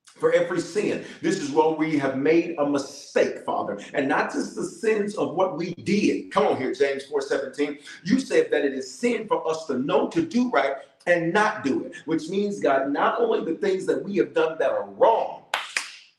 for 0.05 0.33
every 0.33 0.59
sin. 0.59 1.05
This 1.21 1.39
is 1.39 1.51
where 1.51 1.69
we 1.69 1.97
have 1.99 2.17
made 2.17 2.55
a 2.57 2.65
mistake, 2.65 3.45
Father, 3.45 3.79
and 3.93 4.09
not 4.09 4.33
just 4.33 4.55
the 4.55 4.65
sins 4.65 5.15
of 5.15 5.35
what 5.35 5.57
we 5.57 5.73
did. 5.73 6.31
Come 6.31 6.47
on 6.47 6.57
here, 6.57 6.73
James 6.73 7.05
4 7.05 7.21
17. 7.21 7.79
You 8.03 8.19
said 8.19 8.49
that 8.51 8.65
it 8.65 8.73
is 8.73 8.93
sin 8.93 9.27
for 9.27 9.47
us 9.49 9.65
to 9.67 9.79
know 9.79 10.09
to 10.09 10.25
do 10.25 10.49
right 10.51 10.75
and 11.07 11.33
not 11.33 11.63
do 11.63 11.85
it, 11.85 11.95
which 12.05 12.29
means, 12.29 12.59
God, 12.59 12.91
not 12.91 13.19
only 13.19 13.43
the 13.51 13.57
things 13.57 13.85
that 13.85 14.03
we 14.03 14.17
have 14.17 14.33
done 14.33 14.57
that 14.59 14.69
are 14.69 14.85
wrong, 14.85 15.40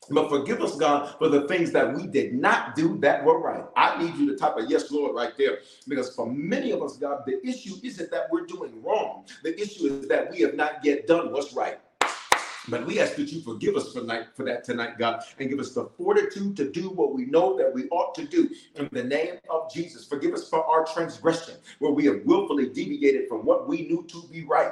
but 0.09 0.29
forgive 0.29 0.61
us, 0.61 0.75
God, 0.75 1.15
for 1.17 1.29
the 1.29 1.47
things 1.47 1.71
that 1.71 1.93
we 1.93 2.07
did 2.07 2.33
not 2.33 2.75
do 2.75 2.97
that 2.99 3.23
were 3.23 3.39
right. 3.39 3.63
I 3.75 4.03
need 4.03 4.15
you 4.15 4.27
to 4.29 4.35
type 4.35 4.57
a 4.57 4.65
yes, 4.67 4.91
Lord, 4.91 5.15
right 5.15 5.33
there. 5.37 5.59
Because 5.87 6.15
for 6.15 6.29
many 6.29 6.71
of 6.71 6.81
us, 6.81 6.97
God, 6.97 7.23
the 7.25 7.45
issue 7.47 7.75
isn't 7.83 8.11
that 8.11 8.27
we're 8.31 8.45
doing 8.45 8.81
wrong. 8.83 9.25
The 9.43 9.59
issue 9.59 9.85
is 9.85 10.07
that 10.07 10.31
we 10.31 10.41
have 10.41 10.55
not 10.55 10.83
yet 10.83 11.07
done 11.07 11.31
what's 11.31 11.53
right. 11.53 11.79
But 12.69 12.85
we 12.85 12.99
ask 12.99 13.15
that 13.15 13.29
you 13.29 13.41
forgive 13.41 13.75
us 13.75 13.91
for, 13.91 14.01
night, 14.01 14.27
for 14.35 14.45
that 14.45 14.63
tonight, 14.63 14.97
God, 14.97 15.21
and 15.37 15.49
give 15.49 15.59
us 15.59 15.73
the 15.73 15.85
fortitude 15.97 16.55
to 16.57 16.71
do 16.71 16.89
what 16.89 17.13
we 17.13 17.25
know 17.25 17.57
that 17.57 17.73
we 17.73 17.89
ought 17.89 18.15
to 18.15 18.25
do 18.25 18.49
in 18.75 18.87
the 18.93 19.03
name 19.03 19.35
of 19.49 19.71
Jesus. 19.73 20.05
Forgive 20.05 20.33
us 20.33 20.47
for 20.47 20.65
our 20.65 20.85
transgression, 20.85 21.55
where 21.79 21.91
we 21.91 22.05
have 22.05 22.21
willfully 22.23 22.69
deviated 22.69 23.27
from 23.27 23.45
what 23.45 23.67
we 23.67 23.81
knew 23.87 24.05
to 24.07 24.23
be 24.31 24.45
right. 24.45 24.71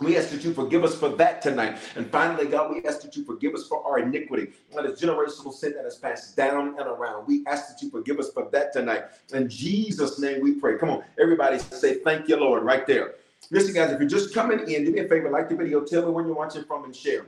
We 0.00 0.16
ask 0.16 0.30
that 0.30 0.42
you 0.42 0.52
forgive 0.52 0.82
us 0.82 0.94
for 0.94 1.10
that 1.10 1.40
tonight. 1.40 1.78
And 1.94 2.10
finally, 2.10 2.46
God, 2.46 2.74
we 2.74 2.84
ask 2.84 3.02
that 3.02 3.16
you 3.16 3.24
forgive 3.24 3.54
us 3.54 3.68
for 3.68 3.86
our 3.86 4.00
iniquity. 4.00 4.52
That 4.74 4.86
is 4.86 5.00
generational 5.00 5.52
sin 5.52 5.74
that 5.74 5.84
has 5.84 5.96
passed 5.96 6.36
down 6.36 6.76
and 6.78 6.86
around. 6.88 7.26
We 7.26 7.44
ask 7.46 7.68
that 7.68 7.80
you 7.80 7.90
forgive 7.90 8.18
us 8.18 8.32
for 8.32 8.48
that 8.50 8.72
tonight. 8.72 9.04
In 9.32 9.48
Jesus' 9.48 10.18
name 10.18 10.42
we 10.42 10.54
pray. 10.54 10.78
Come 10.78 10.90
on, 10.90 11.04
everybody 11.20 11.58
say, 11.58 11.98
Thank 12.00 12.28
you, 12.28 12.36
Lord, 12.36 12.64
right 12.64 12.86
there. 12.86 13.14
Listen, 13.50 13.74
guys, 13.74 13.92
if 13.92 14.00
you're 14.00 14.08
just 14.08 14.34
coming 14.34 14.60
in, 14.68 14.84
do 14.84 14.90
me 14.90 15.00
a 15.00 15.08
favor, 15.08 15.30
like 15.30 15.48
the 15.48 15.54
video, 15.54 15.84
tell 15.84 16.02
me 16.02 16.10
where 16.10 16.24
you're 16.24 16.34
watching 16.34 16.64
from, 16.64 16.84
and 16.84 16.96
share. 16.96 17.26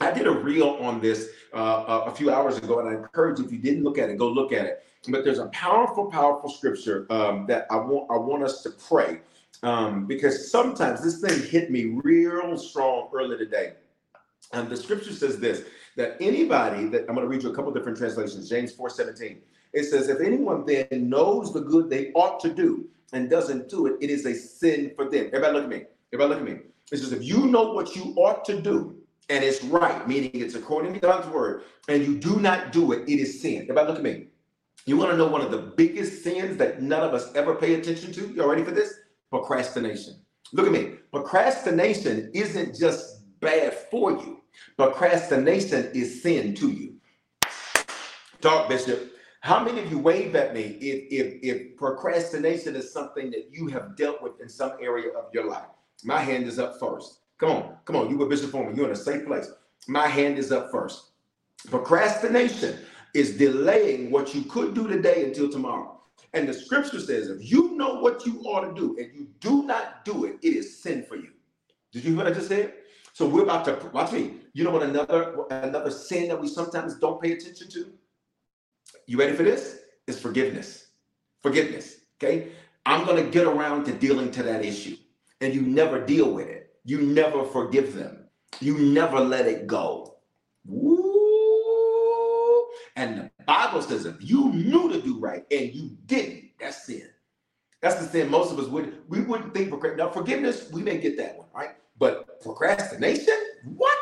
I 0.00 0.10
did 0.12 0.26
a 0.26 0.30
reel 0.30 0.78
on 0.80 1.00
this 1.00 1.28
uh, 1.52 2.04
a 2.06 2.14
few 2.14 2.32
hours 2.32 2.56
ago, 2.56 2.78
and 2.78 2.88
I 2.88 2.94
encourage 2.94 3.38
you, 3.38 3.44
if 3.44 3.52
you 3.52 3.58
didn't 3.58 3.84
look 3.84 3.98
at 3.98 4.08
it, 4.08 4.16
go 4.16 4.28
look 4.28 4.52
at 4.52 4.64
it. 4.64 4.86
But 5.08 5.24
there's 5.24 5.40
a 5.40 5.46
powerful, 5.46 6.06
powerful 6.06 6.48
scripture 6.48 7.06
um, 7.10 7.44
that 7.48 7.66
I 7.70 7.76
want 7.76 8.10
I 8.10 8.16
want 8.16 8.44
us 8.44 8.62
to 8.62 8.70
pray 8.70 9.20
um, 9.62 10.06
because 10.06 10.50
sometimes 10.50 11.02
this 11.02 11.20
thing 11.20 11.48
hit 11.48 11.70
me 11.70 11.98
real 12.02 12.56
strong 12.58 13.08
early 13.14 13.36
today. 13.36 13.74
And 14.52 14.68
the 14.68 14.76
scripture 14.76 15.12
says 15.12 15.38
this 15.38 15.64
that 15.96 16.16
anybody 16.20 16.86
that 16.86 17.02
I'm 17.02 17.14
going 17.14 17.20
to 17.20 17.28
read 17.28 17.42
you 17.42 17.50
a 17.50 17.54
couple 17.54 17.72
different 17.72 17.98
translations, 17.98 18.48
James 18.48 18.72
4 18.72 18.90
17. 18.90 19.40
It 19.72 19.84
says, 19.84 20.08
If 20.08 20.20
anyone 20.20 20.64
then 20.66 21.08
knows 21.08 21.52
the 21.52 21.60
good 21.60 21.88
they 21.88 22.12
ought 22.12 22.40
to 22.40 22.52
do 22.52 22.88
and 23.12 23.30
doesn't 23.30 23.68
do 23.68 23.86
it, 23.86 23.96
it 24.00 24.10
is 24.10 24.26
a 24.26 24.34
sin 24.34 24.92
for 24.96 25.08
them. 25.08 25.26
Everybody 25.26 25.52
look 25.54 25.64
at 25.64 25.70
me. 25.70 25.84
Everybody 26.12 26.40
look 26.40 26.48
at 26.48 26.56
me. 26.56 26.62
It 26.90 26.98
says, 26.98 27.12
If 27.12 27.22
you 27.24 27.46
know 27.46 27.72
what 27.72 27.94
you 27.96 28.14
ought 28.16 28.44
to 28.46 28.60
do 28.60 28.96
and 29.28 29.44
it's 29.44 29.62
right, 29.64 30.06
meaning 30.06 30.30
it's 30.34 30.54
according 30.54 30.94
to 30.94 31.00
God's 31.00 31.28
word, 31.28 31.62
and 31.88 32.04
you 32.04 32.18
do 32.18 32.40
not 32.40 32.72
do 32.72 32.92
it, 32.92 33.08
it 33.08 33.18
is 33.18 33.40
sin. 33.40 33.62
Everybody 33.62 33.86
look 33.88 33.96
at 33.98 34.02
me. 34.02 34.26
You 34.84 34.96
want 34.96 35.12
to 35.12 35.16
know 35.16 35.28
one 35.28 35.40
of 35.40 35.50
the 35.50 35.58
biggest 35.58 36.24
sins 36.24 36.56
that 36.56 36.82
none 36.82 37.02
of 37.02 37.14
us 37.14 37.32
ever 37.34 37.54
pay 37.54 37.74
attention 37.74 38.12
to? 38.12 38.28
You 38.32 38.42
all 38.42 38.48
ready 38.48 38.64
for 38.64 38.72
this? 38.72 38.94
Procrastination. 39.32 40.16
Look 40.52 40.66
at 40.66 40.72
me. 40.72 40.96
Procrastination 41.10 42.30
isn't 42.34 42.78
just 42.78 43.22
bad 43.40 43.72
for 43.90 44.12
you, 44.12 44.42
procrastination 44.76 45.90
is 45.94 46.22
sin 46.22 46.54
to 46.56 46.70
you. 46.70 46.94
Talk, 48.42 48.68
Bishop. 48.68 49.08
How 49.40 49.64
many 49.64 49.80
of 49.80 49.90
you 49.90 49.98
wave 49.98 50.36
at 50.36 50.54
me 50.54 50.78
if, 50.80 51.10
if, 51.10 51.42
if 51.42 51.76
procrastination 51.76 52.76
is 52.76 52.92
something 52.92 53.30
that 53.32 53.48
you 53.50 53.66
have 53.68 53.96
dealt 53.96 54.22
with 54.22 54.40
in 54.40 54.48
some 54.48 54.72
area 54.80 55.08
of 55.14 55.32
your 55.34 55.48
life? 55.48 55.64
My 56.04 56.20
hand 56.20 56.46
is 56.46 56.60
up 56.60 56.78
first. 56.78 57.20
Come 57.38 57.50
on, 57.50 57.76
come 57.86 57.96
on. 57.96 58.10
You 58.10 58.18
were 58.18 58.26
Bishop 58.26 58.50
Foreman. 58.50 58.76
You're 58.76 58.86
in 58.86 58.92
a 58.92 58.96
safe 58.96 59.26
place. 59.26 59.50
my 59.88 60.06
hand 60.06 60.38
is 60.38 60.52
up 60.52 60.70
first. 60.70 61.10
Procrastination 61.68 62.78
is 63.14 63.36
delaying 63.36 64.10
what 64.10 64.34
you 64.34 64.42
could 64.42 64.74
do 64.74 64.86
today 64.86 65.24
until 65.24 65.50
tomorrow. 65.50 66.01
And 66.34 66.48
the 66.48 66.54
scripture 66.54 67.00
says, 67.00 67.28
if 67.28 67.50
you 67.50 67.76
know 67.76 67.96
what 68.00 68.24
you 68.24 68.40
ought 68.42 68.62
to 68.66 68.74
do 68.74 68.96
and 68.98 69.12
you 69.14 69.28
do 69.40 69.64
not 69.64 70.04
do 70.04 70.24
it, 70.24 70.36
it 70.42 70.54
is 70.54 70.82
sin 70.82 71.04
for 71.04 71.16
you. 71.16 71.28
Did 71.92 72.04
you 72.04 72.10
hear 72.10 72.18
what 72.18 72.26
I 72.26 72.32
just 72.32 72.48
said? 72.48 72.72
So 73.12 73.28
we're 73.28 73.42
about 73.42 73.66
to 73.66 73.78
watch 73.92 74.12
me. 74.12 74.36
You 74.54 74.64
know 74.64 74.70
what 74.70 74.82
another 74.82 75.44
another 75.50 75.90
sin 75.90 76.28
that 76.28 76.40
we 76.40 76.48
sometimes 76.48 76.98
don't 76.98 77.20
pay 77.20 77.32
attention 77.32 77.68
to? 77.70 77.92
You 79.06 79.18
ready 79.18 79.34
for 79.34 79.42
this? 79.42 79.80
Is 80.06 80.18
forgiveness. 80.18 80.86
Forgiveness. 81.42 81.96
Okay. 82.16 82.52
I'm 82.86 83.06
gonna 83.06 83.24
get 83.24 83.46
around 83.46 83.84
to 83.84 83.92
dealing 83.92 84.30
to 84.32 84.42
that 84.44 84.64
issue. 84.64 84.96
And 85.42 85.52
you 85.54 85.60
never 85.60 86.04
deal 86.04 86.30
with 86.32 86.48
it. 86.48 86.74
You 86.84 87.02
never 87.02 87.44
forgive 87.44 87.94
them. 87.94 88.28
You 88.60 88.78
never 88.78 89.20
let 89.20 89.46
it 89.46 89.66
go. 89.66 90.16
Woo! 90.64 91.01
And 92.96 93.18
the 93.18 93.30
Bible 93.46 93.82
says 93.82 94.04
if 94.04 94.16
you 94.20 94.52
knew 94.52 94.90
to 94.92 95.00
do 95.00 95.18
right 95.18 95.44
and 95.50 95.72
you 95.72 95.96
didn't, 96.06 96.50
that's 96.60 96.84
sin. 96.84 97.08
That's 97.80 97.96
the 97.96 98.06
sin 98.06 98.30
most 98.30 98.52
of 98.52 98.58
us 98.58 98.68
would 98.68 98.98
we 99.08 99.22
wouldn't 99.22 99.54
think 99.54 99.70
for 99.70 99.96
now 99.96 100.08
forgiveness, 100.08 100.70
we 100.70 100.82
may 100.82 100.98
get 100.98 101.16
that 101.16 101.36
one, 101.36 101.48
right? 101.54 101.70
But 101.98 102.40
procrastination? 102.42 103.36
What? 103.76 103.98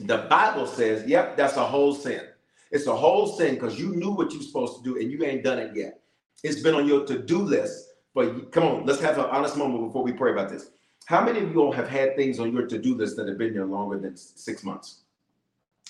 The 0.00 0.18
Bible 0.18 0.66
says, 0.66 1.06
yep, 1.06 1.36
that's 1.36 1.56
a 1.56 1.64
whole 1.64 1.94
sin. 1.94 2.22
It's 2.70 2.86
a 2.86 2.94
whole 2.94 3.26
sin 3.26 3.54
because 3.54 3.78
you 3.78 3.94
knew 3.94 4.10
what 4.10 4.32
you're 4.32 4.42
supposed 4.42 4.76
to 4.78 4.82
do 4.82 5.00
and 5.00 5.10
you 5.10 5.24
ain't 5.24 5.44
done 5.44 5.58
it 5.58 5.76
yet. 5.76 6.00
It's 6.42 6.60
been 6.60 6.74
on 6.74 6.86
your 6.86 7.06
to-do 7.06 7.38
list. 7.38 7.90
But 8.14 8.52
come 8.52 8.64
on, 8.64 8.86
let's 8.86 9.00
have 9.00 9.18
an 9.18 9.26
honest 9.26 9.56
moment 9.56 9.86
before 9.86 10.02
we 10.02 10.12
pray 10.12 10.32
about 10.32 10.48
this. 10.48 10.70
How 11.06 11.24
many 11.24 11.40
of 11.40 11.52
you 11.52 11.60
all 11.60 11.72
have 11.72 11.88
had 11.88 12.16
things 12.16 12.38
on 12.38 12.52
your 12.52 12.66
to-do 12.66 12.96
list 12.96 13.16
that 13.16 13.28
have 13.28 13.38
been 13.38 13.54
there 13.54 13.66
longer 13.66 13.98
than 13.98 14.16
six 14.16 14.64
months? 14.64 15.02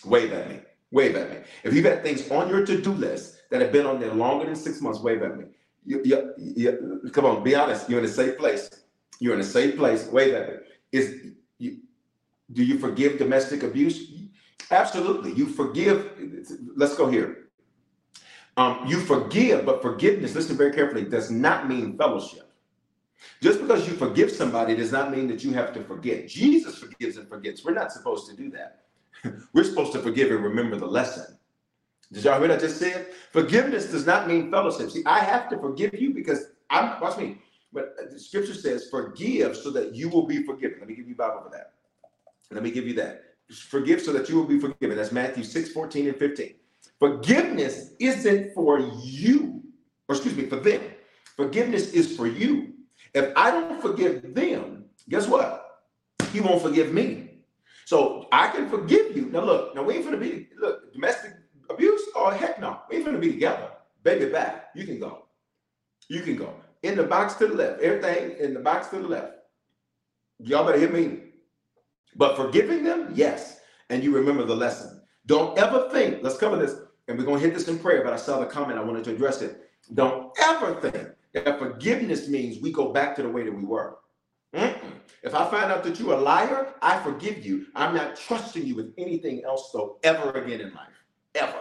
Wave 0.05 0.33
at 0.33 0.49
me. 0.49 0.61
Wave 0.95 1.17
at 1.17 1.29
me. 1.29 1.39
If 1.65 1.75
you've 1.75 1.85
had 1.85 2.05
things 2.05 2.31
on 2.31 2.49
your 2.49 2.65
to-do 2.65 2.93
list 2.93 3.43
that 3.51 3.61
have 3.61 3.73
been 3.73 3.85
on 3.85 3.99
there 3.99 4.15
longer 4.15 4.47
than 4.47 4.55
six 4.55 4.81
months, 4.81 5.01
wave 5.01 5.23
at 5.23 5.37
me. 5.37 5.47
You, 5.85 6.01
you, 6.05 6.35
you, 6.39 7.11
come 7.13 7.25
on, 7.25 7.43
be 7.43 7.57
honest. 7.57 7.91
You're 7.91 7.99
in 7.99 8.05
a 8.05 8.17
safe 8.23 8.39
place. 8.39 8.71
You're 9.19 9.35
in 9.35 9.41
a 9.41 9.51
safe 9.59 9.77
place. 9.77 10.07
Wave 10.07 10.35
at 10.35 10.49
me. 10.49 10.57
Is 10.93 11.33
do 11.59 12.63
you 12.63 12.79
forgive 12.79 13.19
domestic 13.19 13.65
abuse? 13.65 14.13
Absolutely. 14.71 15.33
You 15.33 15.47
forgive. 15.47 16.13
Let's 16.77 16.95
go 16.97 17.11
here. 17.11 17.49
Um, 18.57 18.85
you 18.87 19.01
forgive, 19.01 19.67
but 19.67 19.83
forgiveness, 19.83 20.37
listen 20.37 20.57
very 20.57 20.73
carefully, 20.73 21.05
does 21.05 21.29
not 21.29 21.69
mean 21.69 21.99
fellowship. 21.99 22.53
Just 23.43 23.61
because 23.61 23.89
you 23.89 23.95
forgive 23.95 24.31
somebody 24.31 24.77
does 24.77 24.93
not 24.93 25.11
mean 25.11 25.27
that 25.27 25.43
you 25.43 25.53
have 25.55 25.73
to 25.73 25.83
forget. 25.83 26.29
Jesus 26.29 26.79
forgives 26.79 27.17
and 27.17 27.29
forgets. 27.29 27.65
We're 27.65 27.75
not 27.75 27.91
supposed 27.91 28.31
to 28.31 28.37
do 28.37 28.49
that. 28.51 28.84
We're 29.53 29.65
supposed 29.65 29.93
to 29.93 30.01
forgive 30.01 30.31
and 30.31 30.43
remember 30.43 30.77
the 30.77 30.87
lesson. 30.87 31.39
Did 32.13 32.25
y'all 32.25 32.35
hear 32.35 32.43
what 32.43 32.51
I 32.53 32.57
just 32.57 32.79
said? 32.79 33.09
Forgiveness 33.33 33.91
does 33.91 34.07
not 34.07 34.29
mean 34.29 34.51
fellowship. 34.51 34.91
See, 34.91 35.03
I 35.07 35.21
have 35.21 35.49
to 35.51 35.59
forgive 35.59 35.95
you 35.95 36.13
because 36.13 36.53
I'm, 36.71 37.01
watch 37.01 37.19
me, 37.19 37.39
but 37.73 37.95
uh, 38.01 38.11
the 38.11 38.19
scripture 38.19 38.55
says, 38.55 38.89
forgive 38.91 39.57
so 39.57 39.71
that 39.71 39.95
you 39.95 40.09
will 40.09 40.27
be 40.27 40.43
forgiven. 40.45 40.79
Let 40.79 40.89
me 40.89 40.95
give 40.95 41.09
you 41.09 41.15
Bible 41.15 41.43
for 41.43 41.51
that. 41.51 41.73
Let 42.51 42.63
me 42.63 42.71
give 42.71 42.87
you 42.87 42.95
that. 42.95 43.25
Forgive 43.51 44.01
so 44.01 44.13
that 44.13 44.29
you 44.29 44.37
will 44.37 44.47
be 44.47 44.61
forgiven. 44.61 44.97
That's 44.97 45.13
Matthew 45.13 45.45
6, 45.45 45.73
14, 45.73 46.09
and 46.09 46.17
15. 46.17 46.55
Forgiveness 46.99 47.91
isn't 47.99 48.55
for 48.55 48.79
you, 49.03 49.63
or 50.09 50.15
excuse 50.15 50.37
me, 50.37 50.47
for 50.47 50.57
them. 50.57 50.81
Forgiveness 51.37 51.93
is 51.93 52.17
for 52.17 52.27
you. 52.27 52.75
If 53.13 53.33
I 53.37 53.51
don't 53.51 53.83
forgive 53.83 54.35
them, 54.35 54.85
guess 55.09 55.27
what? 55.27 55.83
He 56.33 56.41
won't 56.41 56.63
forgive 56.63 56.93
me. 56.93 57.24
So 57.87 58.29
I 58.33 58.49
can 58.49 58.69
forgive 58.69 59.17
you. 59.17 59.27
Now 59.27 59.45
look, 59.45 59.75
now 59.75 59.83
we 59.83 59.95
ain't 59.95 60.05
gonna 60.05 60.17
be 60.17 60.49
look, 60.59 60.93
domestic 60.93 61.33
abuse? 61.71 62.03
Oh 62.15 62.31
heck 62.31 62.61
no. 62.61 62.81
We 62.89 62.97
ain't 62.97 63.05
gonna 63.05 63.19
be 63.19 63.33
together. 63.33 63.71
Baby 64.03 64.31
back. 64.31 64.69
You 64.75 64.85
can 64.87 64.99
go. 64.99 65.27
You 66.09 66.21
can 66.23 66.37
go 66.37 66.55
in 66.83 66.97
the 66.97 67.03
box 67.03 67.35
to 67.35 67.47
the 67.47 67.55
left. 67.55 67.81
Everything 67.81 68.37
in 68.39 68.55
the 68.55 68.61
box 68.61 68.89
to 68.89 68.99
the 68.99 69.09
left. 69.09 69.33
Y'all 70.39 70.67
better 70.67 70.79
hear 70.79 70.91
me. 70.91 71.21
But 72.17 72.37
forgiving 72.37 72.85
them, 72.85 73.13
yes. 73.15 73.61
And 73.91 74.05
you 74.05 74.15
remember 74.15 74.45
the 74.45 74.55
lesson. 74.55 75.01
Don't 75.27 75.59
ever 75.59 75.89
think, 75.91 76.23
let's 76.23 76.37
cover 76.37 76.57
this, 76.57 76.77
and 77.09 77.19
we're 77.19 77.25
to 77.25 77.39
hit 77.39 77.55
this 77.55 77.69
in 77.69 77.79
prayer, 77.79 78.05
but 78.05 78.13
I 78.13 78.17
saw 78.17 78.39
the 78.39 78.47
comment, 78.47 78.79
I 78.79 78.83
wanted 78.83 79.05
to 79.05 79.15
address 79.15 79.43
it. 79.43 79.63
Don't 79.95 80.31
ever 80.43 80.81
think 80.81 81.09
that 81.33 81.59
forgiveness 81.59 82.29
means 82.29 82.61
we 82.61 82.71
go 82.71 82.93
back 82.93 83.17
to 83.17 83.23
the 83.23 83.29
way 83.29 83.43
that 83.43 83.53
we 83.53 83.65
were. 83.65 83.97
Mm-mm. 84.55 84.93
If 85.23 85.35
I 85.35 85.51
find 85.51 85.73
out 85.73 85.83
that 85.85 85.99
you're 85.99 86.13
a 86.13 86.21
liar, 86.21 86.75
I 86.83 87.03
forgive 87.03 87.45
you. 87.45 87.67
I'm 87.75 87.95
not 87.95 88.17
trusting 88.17 88.65
you 88.65 88.77
with 88.77 88.93
anything 88.99 89.43
else, 89.45 89.71
though, 89.73 89.99
ever 90.03 90.33
again 90.33 90.61
in 90.61 90.73
life. 90.75 90.89
Ever. 91.35 91.61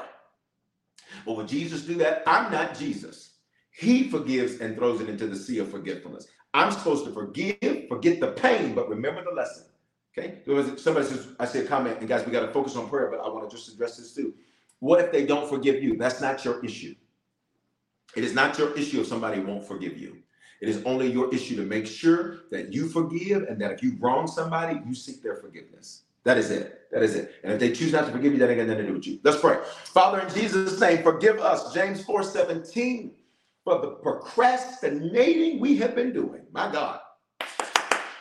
But 1.26 1.38
would 1.38 1.48
Jesus 1.48 1.82
do 1.84 1.96
that? 1.96 2.24
I'm 2.28 2.52
not 2.52 2.78
Jesus. 2.78 3.38
He 3.72 4.10
forgives 4.10 4.60
and 4.60 4.76
throws 4.76 5.02
it 5.02 5.10
into 5.10 5.28
the 5.28 5.36
sea 5.36 5.60
of 5.60 5.72
forgetfulness. 5.72 6.28
I'm 6.54 6.72
supposed 6.72 7.06
to 7.06 7.12
forgive, 7.12 7.88
forget 7.88 8.20
the 8.20 8.34
pain, 8.34 8.76
but 8.76 8.90
remember 8.90 9.24
the 9.24 9.32
lesson. 9.32 9.66
Okay. 10.16 10.40
Somebody 10.78 11.08
says, 11.08 11.30
I 11.40 11.46
see 11.46 11.64
comment, 11.64 12.00
and 12.00 12.08
guys, 12.08 12.26
we 12.26 12.32
got 12.32 12.46
to 12.46 12.52
focus 12.54 12.76
on 12.76 12.88
prayer, 12.90 13.10
but 13.10 13.20
I 13.20 13.30
want 13.30 13.50
to 13.50 13.56
just 13.56 13.74
address 13.74 13.98
this 13.98 14.14
too. 14.14 14.34
What 14.80 15.00
if 15.00 15.12
they 15.12 15.26
don't 15.26 15.50
forgive 15.50 15.82
you? 15.82 15.98
That's 15.98 16.22
not 16.22 16.46
your 16.46 16.64
issue. 16.64 16.94
It 18.16 18.24
is 18.24 18.34
not 18.36 18.60
your 18.60 18.78
issue 18.78 19.02
if 19.02 19.08
somebody 19.08 19.40
won't 19.40 19.66
forgive 19.68 19.98
you. 19.98 20.18
It 20.64 20.70
is 20.70 20.82
only 20.86 21.12
your 21.12 21.34
issue 21.34 21.58
to 21.58 21.64
make 21.64 21.86
sure 21.86 22.44
that 22.50 22.72
you 22.72 22.88
forgive 22.88 23.44
and 23.50 23.60
that 23.60 23.74
if 23.74 23.84
you 23.84 23.98
wrong 24.00 24.28
somebody, 24.28 24.80
you 24.88 24.96
seek 24.96 25.22
their 25.22 25.36
forgiveness. 25.36 26.04
That 26.24 26.38
is 26.38 26.52
it. 26.52 26.90
That 26.90 27.04
is 27.04 27.16
it. 27.16 27.34
And 27.44 27.52
if 27.52 27.60
they 27.60 27.74
choose 27.74 27.92
not 27.92 28.06
to 28.06 28.14
forgive 28.14 28.32
you, 28.32 28.40
that 28.40 28.50
ain't 28.50 28.60
got 28.60 28.68
nothing 28.68 28.84
to 28.84 28.88
do 28.88 28.94
with 28.94 29.06
you. 29.06 29.20
Let's 29.24 29.42
pray. 29.42 29.58
Father, 29.84 30.22
in 30.22 30.34
Jesus' 30.34 30.80
name, 30.80 31.04
forgive 31.04 31.40
us. 31.40 31.74
James 31.74 32.06
4 32.06 32.24
17 32.24 33.12
for 33.66 33.82
the 33.82 33.90
procrastinating 33.90 35.60
we 35.60 35.76
have 35.80 35.96
been 35.96 36.14
doing. 36.14 36.44
My 36.54 36.72
God. 36.72 37.02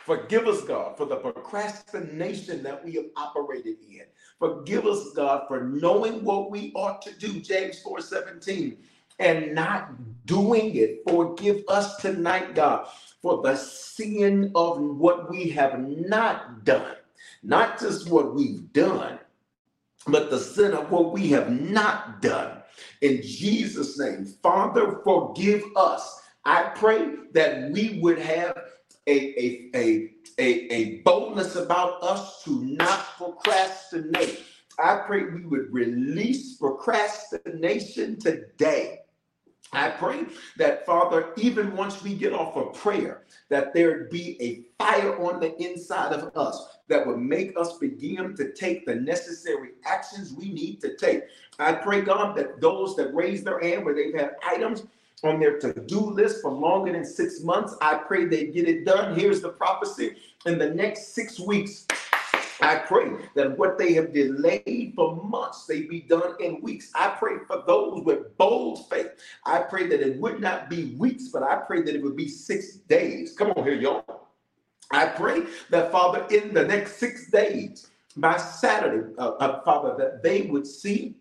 Forgive 0.05 0.45
us, 0.45 0.65
God, 0.65 0.97
for 0.97 1.05
the 1.05 1.15
procrastination 1.15 2.61
that 2.63 2.83
we 2.83 2.95
have 2.95 3.05
operated 3.15 3.77
in. 3.89 4.03
Forgive 4.37 4.85
us, 4.85 5.11
God, 5.15 5.45
for 5.47 5.63
knowing 5.63 6.25
what 6.25 6.51
we 6.51 6.73
ought 6.75 7.01
to 7.03 7.17
do, 7.17 7.39
James 7.39 7.79
4 7.79 8.01
17, 8.01 8.79
and 9.19 9.53
not 9.53 10.25
doing 10.25 10.75
it. 10.75 11.03
Forgive 11.07 11.63
us 11.67 11.97
tonight, 11.97 12.55
God, 12.55 12.87
for 13.21 13.41
the 13.41 13.55
sin 13.55 14.51
of 14.55 14.79
what 14.79 15.29
we 15.29 15.49
have 15.49 15.79
not 15.79 16.63
done. 16.65 16.95
Not 17.41 17.79
just 17.79 18.09
what 18.09 18.33
we've 18.33 18.71
done, 18.73 19.19
but 20.07 20.29
the 20.29 20.39
sin 20.39 20.73
of 20.73 20.91
what 20.91 21.11
we 21.11 21.29
have 21.29 21.49
not 21.49 22.21
done. 22.21 22.61
In 23.01 23.21
Jesus' 23.21 23.99
name, 23.99 24.25
Father, 24.41 24.99
forgive 25.03 25.63
us. 25.75 26.21
I 26.45 26.71
pray 26.75 27.13
that 27.33 27.71
we 27.71 27.99
would 28.01 28.19
have 28.19 28.57
a, 29.07 29.11
a, 29.11 29.69
a, 29.75 30.09
a, 30.39 30.73
a 30.73 31.01
boldness 31.01 31.55
about 31.55 32.01
us 32.03 32.43
to 32.43 32.63
not 32.63 33.05
procrastinate. 33.17 34.43
I 34.79 35.01
pray 35.05 35.23
we 35.25 35.45
would 35.45 35.71
release 35.71 36.55
procrastination 36.55 38.19
today. 38.19 38.99
I 39.73 39.89
pray 39.89 40.25
that, 40.57 40.85
Father, 40.85 41.33
even 41.37 41.75
once 41.75 42.03
we 42.03 42.13
get 42.13 42.31
off 42.31 42.55
of 42.55 42.73
prayer, 42.73 43.23
that 43.49 43.73
there'd 43.73 44.09
be 44.09 44.37
a 44.41 44.63
fire 44.81 45.19
on 45.19 45.39
the 45.39 45.55
inside 45.61 46.13
of 46.13 46.35
us 46.37 46.77
that 46.87 47.05
would 47.05 47.17
make 47.17 47.57
us 47.57 47.77
begin 47.77 48.35
to 48.35 48.53
take 48.53 48.85
the 48.85 48.95
necessary 48.95 49.71
actions 49.85 50.33
we 50.33 50.51
need 50.51 50.79
to 50.81 50.95
take. 50.95 51.23
I 51.59 51.73
pray, 51.73 52.01
God, 52.01 52.37
that 52.37 52.61
those 52.61 52.95
that 52.97 53.13
raise 53.13 53.43
their 53.43 53.59
hand 53.59 53.83
where 53.83 53.95
they've 53.95 54.13
had 54.13 54.35
items 54.45 54.83
on 55.23 55.39
their 55.39 55.57
to-do 55.57 55.99
list 55.99 56.41
for 56.41 56.51
longer 56.51 56.91
than 56.91 57.05
six 57.05 57.41
months, 57.41 57.75
I 57.81 57.95
pray 57.95 58.25
they 58.25 58.47
get 58.47 58.67
it 58.67 58.85
done. 58.85 59.17
Here's 59.17 59.41
the 59.41 59.49
prophecy. 59.49 60.17
In 60.45 60.57
the 60.57 60.69
next 60.69 61.13
six 61.13 61.39
weeks, 61.39 61.87
I 62.63 62.77
pray 62.77 63.11
that 63.35 63.57
what 63.57 63.77
they 63.77 63.91
have 63.93 64.13
delayed 64.13 64.93
for 64.95 65.21
months, 65.21 65.65
they 65.65 65.81
be 65.81 65.99
done 65.99 66.35
in 66.39 66.61
weeks. 66.61 66.91
I 66.95 67.09
pray 67.09 67.39
for 67.45 67.61
those 67.67 68.03
with 68.05 68.37
bold 68.37 68.89
faith. 68.89 69.09
I 69.45 69.59
pray 69.59 69.87
that 69.87 69.99
it 69.99 70.17
would 70.21 70.39
not 70.39 70.69
be 70.69 70.95
weeks, 70.95 71.27
but 71.27 71.43
I 71.43 71.57
pray 71.57 71.81
that 71.81 71.93
it 71.93 72.01
would 72.01 72.15
be 72.15 72.29
six 72.29 72.75
days. 72.87 73.33
Come 73.33 73.51
on 73.51 73.65
here, 73.65 73.73
y'all. 73.73 74.29
I 74.91 75.07
pray 75.07 75.43
that, 75.71 75.91
Father, 75.91 76.25
in 76.29 76.53
the 76.53 76.63
next 76.63 76.97
six 76.97 77.29
days, 77.29 77.89
by 78.15 78.37
Saturday, 78.37 79.13
uh, 79.17 79.31
uh, 79.31 79.61
Father, 79.63 79.95
that 79.97 80.23
they 80.23 80.43
would 80.43 80.65
see 80.65 81.15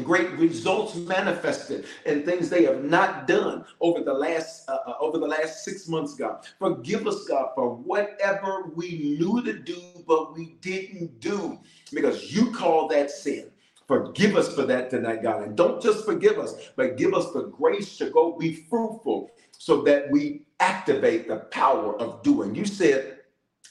great 0.00 0.30
results 0.32 0.94
manifested 0.96 1.84
and 2.06 2.24
things 2.24 2.48
they 2.48 2.64
have 2.64 2.82
not 2.82 3.26
done 3.26 3.64
over 3.80 4.00
the 4.00 4.12
last 4.12 4.68
uh, 4.68 4.78
uh, 4.86 4.94
over 5.00 5.18
the 5.18 5.26
last 5.26 5.64
six 5.64 5.86
months 5.86 6.14
god. 6.14 6.46
Forgive 6.58 7.06
us 7.06 7.24
god 7.24 7.50
for 7.54 7.74
whatever 7.74 8.70
we 8.74 9.16
knew 9.18 9.42
to 9.42 9.52
do 9.52 9.80
but 10.06 10.34
we 10.34 10.56
didn't 10.60 11.20
do 11.20 11.58
because 11.92 12.34
you 12.34 12.50
call 12.52 12.88
that 12.88 13.10
sin. 13.10 13.50
Forgive 13.86 14.36
us 14.36 14.54
for 14.54 14.62
that 14.62 14.88
tonight 14.88 15.22
god. 15.22 15.42
And 15.42 15.56
don't 15.56 15.82
just 15.82 16.06
forgive 16.06 16.38
us 16.38 16.54
but 16.74 16.96
give 16.96 17.12
us 17.12 17.30
the 17.32 17.48
grace 17.48 17.98
to 17.98 18.08
go 18.10 18.36
be 18.38 18.66
fruitful 18.70 19.30
so 19.58 19.82
that 19.82 20.10
we 20.10 20.42
activate 20.60 21.28
the 21.28 21.36
power 21.36 22.00
of 22.00 22.22
doing. 22.22 22.54
You 22.54 22.64
said 22.64 23.18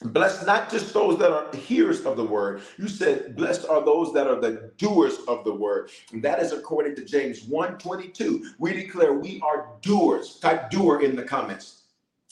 Blessed 0.03 0.47
not 0.47 0.71
just 0.71 0.93
those 0.93 1.19
that 1.19 1.31
are 1.31 1.55
hearers 1.55 2.05
of 2.05 2.17
the 2.17 2.23
word. 2.23 2.61
You 2.77 2.87
said, 2.87 3.35
blessed 3.35 3.67
are 3.67 3.85
those 3.85 4.11
that 4.13 4.25
are 4.25 4.41
the 4.41 4.71
doers 4.77 5.17
of 5.27 5.43
the 5.43 5.53
word. 5.53 5.91
And 6.11 6.23
that 6.23 6.39
is 6.39 6.53
according 6.53 6.95
to 6.95 7.05
James 7.05 7.43
1 7.43 7.77
22. 7.77 8.53
We 8.57 8.73
declare 8.73 9.13
we 9.13 9.39
are 9.41 9.67
doers. 9.81 10.39
Type 10.39 10.71
doer 10.71 11.01
in 11.01 11.15
the 11.15 11.23
comments. 11.23 11.83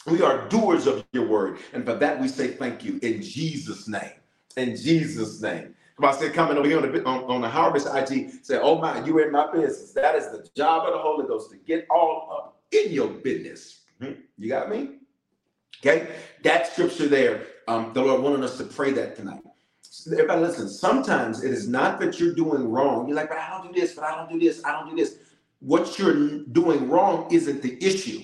We 0.08 0.24
are 0.24 0.48
doers 0.50 0.88
of 0.88 1.06
your 1.12 1.28
word. 1.28 1.60
And 1.74 1.86
for 1.86 1.94
that 1.94 2.20
we 2.20 2.28
say 2.28 2.48
thank 2.48 2.84
you 2.84 3.00
in 3.04 3.22
Jesus' 3.22 3.88
name. 3.88 4.14
In 4.58 4.76
Jesus' 4.76 5.40
name. 5.40 5.76
Come 5.96 6.06
on, 6.06 6.18
say 6.18 6.32
comment 6.32 6.58
over 6.58 6.68
here 6.68 6.82
on 6.82 6.92
the, 6.92 7.06
on, 7.06 7.24
on 7.26 7.42
the 7.42 7.50
Harvest 7.50 7.88
IG. 7.94 8.32
Say, 8.44 8.58
oh 8.58 8.80
my, 8.80 9.06
you 9.06 9.20
in 9.20 9.32
my 9.32 9.52
business. 9.52 9.92
That 9.92 10.16
is 10.16 10.28
the 10.30 10.48
job 10.56 10.88
of 10.88 10.94
the 10.94 11.00
Holy 11.00 11.28
Ghost 11.28 11.52
to 11.52 11.58
get 11.58 11.86
all 11.92 12.30
up 12.32 12.62
in 12.72 12.92
your 12.92 13.10
business. 13.10 13.82
Hmm? 14.02 14.14
You 14.38 14.50
got 14.50 14.70
me? 14.70 15.00
Okay, 15.82 16.10
that 16.44 16.68
scripture 16.68 17.08
there, 17.08 17.44
um, 17.70 17.92
the 17.94 18.02
Lord 18.02 18.24
wanted 18.24 18.44
us 18.44 18.58
to 18.58 18.64
pray 18.64 18.92
that 18.94 19.16
tonight. 19.16 19.42
Everybody, 20.12 20.42
listen. 20.42 20.68
Sometimes 20.68 21.44
it 21.44 21.52
is 21.52 21.68
not 21.68 22.00
that 22.00 22.20
you're 22.20 22.34
doing 22.34 22.68
wrong. 22.68 23.08
You're 23.08 23.16
like, 23.16 23.30
but 23.30 23.38
I 23.38 23.50
don't 23.50 23.72
do 23.72 23.80
this, 23.80 23.94
but 23.94 24.06
I 24.06 24.16
don't 24.16 24.32
do 24.32 24.40
this, 24.40 24.66
I 24.66 24.72
don't 24.72 24.90
do 24.90 24.96
this. 24.96 25.20
What 25.60 26.00
you're 26.00 26.40
doing 26.46 26.90
wrong 26.90 27.28
isn't 27.32 27.62
the 27.62 27.78
issue. 27.86 28.24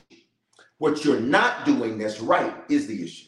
What 0.80 1.06
you're 1.06 1.20
not 1.20 1.64
doing 1.64 2.00
that's 2.00 2.20
right 2.22 2.56
is 2.70 2.88
the 2.88 3.04
issue. 3.04 3.28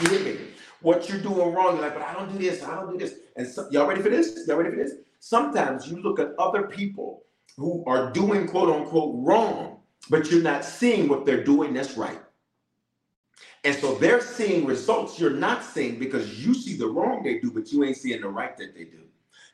You 0.00 0.08
hear 0.08 0.20
me? 0.20 0.40
What 0.80 1.10
you're 1.10 1.20
doing 1.20 1.52
wrong, 1.52 1.74
you're 1.74 1.84
like, 1.84 1.92
but 1.92 2.02
I 2.02 2.14
don't 2.14 2.32
do 2.32 2.38
this, 2.38 2.62
I 2.62 2.74
don't 2.74 2.90
do 2.90 2.98
this. 2.98 3.16
And 3.36 3.46
so, 3.46 3.68
y'all 3.70 3.86
ready 3.86 4.00
for 4.00 4.08
this? 4.08 4.46
Y'all 4.46 4.56
ready 4.56 4.70
for 4.70 4.82
this? 4.82 4.94
Sometimes 5.18 5.88
you 5.88 6.00
look 6.00 6.18
at 6.18 6.30
other 6.38 6.62
people 6.62 7.24
who 7.58 7.84
are 7.86 8.10
doing 8.12 8.48
quote 8.48 8.70
unquote 8.70 9.14
wrong, 9.18 9.80
but 10.08 10.30
you're 10.30 10.42
not 10.42 10.64
seeing 10.64 11.06
what 11.06 11.26
they're 11.26 11.44
doing 11.44 11.74
that's 11.74 11.98
right. 11.98 12.20
And 13.64 13.76
so 13.76 13.94
they're 13.96 14.22
seeing 14.22 14.64
results 14.64 15.18
you're 15.18 15.30
not 15.30 15.62
seeing 15.62 15.98
because 15.98 16.44
you 16.44 16.54
see 16.54 16.76
the 16.76 16.86
wrong 16.86 17.22
they 17.22 17.38
do, 17.38 17.50
but 17.50 17.70
you 17.70 17.84
ain't 17.84 17.96
seeing 17.96 18.20
the 18.22 18.28
right 18.28 18.56
that 18.56 18.74
they 18.74 18.84
do. 18.84 19.02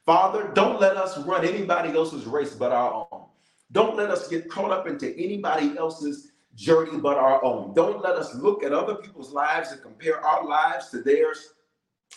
Father, 0.04 0.52
don't 0.54 0.80
let 0.80 0.96
us 0.96 1.18
run 1.26 1.44
anybody 1.44 1.90
else's 1.90 2.24
race 2.26 2.54
but 2.54 2.70
our 2.70 3.08
own. 3.10 3.24
Don't 3.72 3.96
let 3.96 4.10
us 4.10 4.28
get 4.28 4.48
caught 4.48 4.70
up 4.70 4.86
into 4.86 5.12
anybody 5.16 5.76
else's 5.76 6.30
journey 6.54 6.98
but 6.98 7.16
our 7.16 7.44
own. 7.44 7.74
Don't 7.74 8.00
let 8.00 8.14
us 8.14 8.32
look 8.36 8.62
at 8.62 8.72
other 8.72 8.94
people's 8.94 9.32
lives 9.32 9.72
and 9.72 9.82
compare 9.82 10.24
our 10.24 10.46
lives 10.46 10.90
to 10.90 11.02
theirs. 11.02 11.54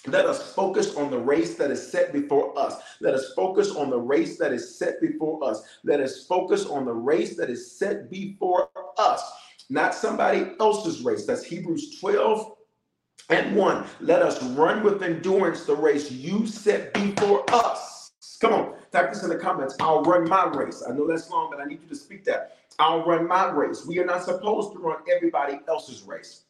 Let 0.05 0.27
us 0.27 0.53
focus 0.53 0.96
on 0.96 1.10
the 1.10 1.17
race 1.17 1.55
that 1.55 1.72
is 1.72 1.91
set 1.91 2.13
before 2.13 2.58
us. 2.58 2.75
Let 3.01 3.15
us 3.15 3.34
focus 3.36 3.72
on 3.72 3.89
the 3.89 4.00
race 4.00 4.38
that 4.38 4.53
is 4.53 4.77
set 4.77 5.01
before 5.01 5.43
us. 5.43 5.63
Let 5.84 6.00
us 6.00 6.27
focus 6.27 6.67
on 6.67 6.86
the 6.86 6.93
race 6.93 7.36
that 7.38 7.50
is 7.50 7.77
set 7.77 8.10
before 8.12 8.69
us 9.00 9.49
not 9.70 9.94
somebody 9.94 10.52
else's 10.60 11.02
race. 11.02 11.26
That's 11.26 11.44
Hebrews 11.44 12.00
12 12.00 12.54
and 13.30 13.56
1. 13.56 13.86
Let 14.02 14.22
us 14.22 14.42
run 14.44 14.84
with 14.84 15.04
endurance 15.04 15.66
the 15.66 15.76
race 15.76 16.12
you 16.12 16.48
set 16.48 16.94
before 16.94 17.44
us. 17.54 18.12
Come 18.42 18.54
on, 18.54 18.76
type 18.92 19.14
this 19.14 19.24
in 19.24 19.30
the 19.30 19.38
comments. 19.38 19.76
I'll 19.80 20.02
run 20.04 20.28
my 20.28 20.46
race. 20.46 20.84
I 20.88 20.94
know 20.94 21.08
that's 21.08 21.30
long, 21.30 21.50
but 21.52 21.60
I 21.60 21.66
need 21.66 21.82
you 21.82 21.90
to 21.90 21.96
speak 21.96 22.24
that. 22.26 22.58
I'll 22.80 23.06
run 23.06 23.28
my 23.28 23.50
race. 23.50 23.86
We 23.86 24.00
are 24.00 24.06
not 24.06 24.24
supposed 24.24 24.72
to 24.74 24.80
run 24.80 24.98
everybody 25.14 25.60
else's 25.68 26.04
race. 26.04 26.44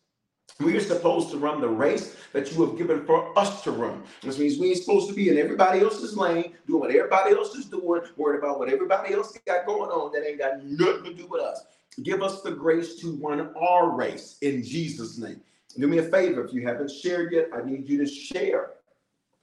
We 0.60 0.76
are 0.76 0.82
supposed 0.82 1.32
to 1.32 1.38
run 1.38 1.62
the 1.62 1.70
race 1.70 2.16
that 2.34 2.52
you 2.52 2.66
have 2.66 2.78
given 2.78 3.06
for 3.06 3.38
us 3.38 3.64
to 3.64 3.72
run. 3.72 4.04
This 4.22 4.38
means 4.38 4.60
we 4.60 4.70
ain't 4.70 4.80
supposed 4.80 5.08
to 5.08 5.16
be 5.16 5.30
in 5.30 5.38
everybody 5.38 5.80
else's 5.80 6.18
lane, 6.18 6.54
doing 6.68 6.82
what 6.82 6.92
everybody 6.92 7.34
else 7.34 7.56
is 7.56 7.66
doing, 7.66 8.02
worried 8.18 8.40
about 8.40 8.60
what 8.60 8.70
everybody 8.70 9.14
else 9.14 9.38
got 9.46 9.66
going 9.66 9.90
on 9.90 10.12
that 10.12 10.28
ain't 10.28 10.38
got 10.38 10.64
nothing 10.64 11.04
to 11.06 11.14
do 11.14 11.28
with 11.28 11.42
us. 11.42 11.64
Give 12.03 12.22
us 12.22 12.41
the 12.41 12.51
grace 12.51 12.96
to 12.96 13.15
run 13.18 13.53
our 13.56 13.89
race 13.89 14.38
in 14.41 14.63
Jesus' 14.63 15.18
name. 15.18 15.41
Do 15.77 15.88
me 15.88 16.00
a 16.00 16.03
favor 16.03 16.44
if 16.44 16.53
you 16.53 16.65
haven't 16.65 16.91
shared 16.91 17.32
yet, 17.32 17.50
I 17.53 17.63
need 17.63 17.88
you 17.88 17.98
to 18.00 18.06
share. 18.06 18.72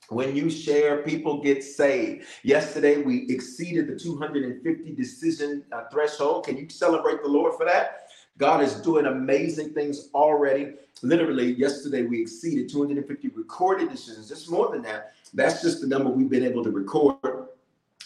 When 0.08 0.36
you 0.36 0.50
share, 0.50 1.02
people 1.02 1.42
get 1.42 1.64
saved. 1.64 2.26
Yesterday, 2.44 3.02
we 3.02 3.26
exceeded 3.28 3.88
the 3.88 3.98
250 3.98 4.92
decision 4.92 5.64
uh, 5.72 5.84
threshold. 5.90 6.46
Can 6.46 6.56
you 6.56 6.68
celebrate 6.68 7.22
the 7.22 7.28
Lord 7.28 7.54
for 7.56 7.64
that? 7.64 8.08
God 8.38 8.62
is 8.62 8.75
doing 8.75 9.06
amazing 9.06 9.72
things 9.72 10.11
already. 10.14 10.74
Literally, 11.02 11.54
yesterday 11.54 12.02
we 12.02 12.20
exceeded 12.20 12.68
250 12.68 13.28
recorded 13.28 13.90
decisions. 13.90 14.31
It's 14.31 14.48
more 14.48 14.70
than 14.70 14.83
that. 14.83 15.14
That's 15.35 15.62
just 15.62 15.81
the 15.81 15.87
number 15.87 16.11
we've 16.11 16.31
been 16.31 16.44
able 16.44 16.62
to 16.62 16.70
record 16.70 17.16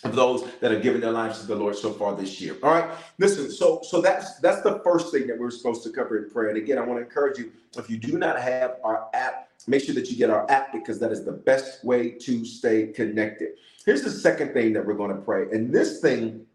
of 0.05 0.15
those 0.15 0.51
that 0.61 0.71
have 0.71 0.83
given 0.83 1.01
their 1.01 1.13
lives 1.13 1.41
to 1.41 1.47
the 1.47 1.55
Lord 1.55 1.77
so 1.77 1.93
far 1.93 2.17
this 2.17 2.41
year. 2.41 2.57
All 2.63 2.71
right. 2.71 2.91
Listen, 3.19 3.51
so 3.51 3.81
so 3.83 4.01
that's 4.01 4.39
that's 4.41 4.63
the 4.63 4.81
first 4.83 5.13
thing 5.13 5.27
that 5.27 5.39
we're 5.39 5.51
supposed 5.51 5.83
to 5.85 5.91
cover 5.91 6.19
in 6.19 6.31
prayer. 6.31 6.49
And 6.49 6.59
again, 6.59 6.79
I 6.79 6.83
want 6.83 6.99
to 6.99 7.05
encourage 7.05 7.39
you, 7.39 7.53
if 7.77 7.91
you 7.91 7.99
do 7.99 8.19
not 8.19 8.41
have 8.41 8.77
our 8.83 9.09
app, 9.15 9.49
make 9.67 9.83
sure 9.83 9.95
that 9.95 10.11
you 10.11 10.17
get 10.17 10.31
our 10.31 10.51
app 10.51 10.73
because 10.73 10.99
that 11.01 11.13
is 11.13 11.25
the 11.25 11.33
best 11.33 11.85
way 11.85 12.11
to 12.11 12.45
stay 12.45 12.89
connected. 12.89 13.51
Here's 13.85 14.03
the 14.03 14.11
second 14.11 14.53
thing 14.53 14.73
that 14.73 14.85
we're 14.85 14.95
going 14.95 15.15
to 15.15 15.23
pray. 15.23 15.51
And 15.53 15.73
this 15.73 16.01
thing, 16.01 16.47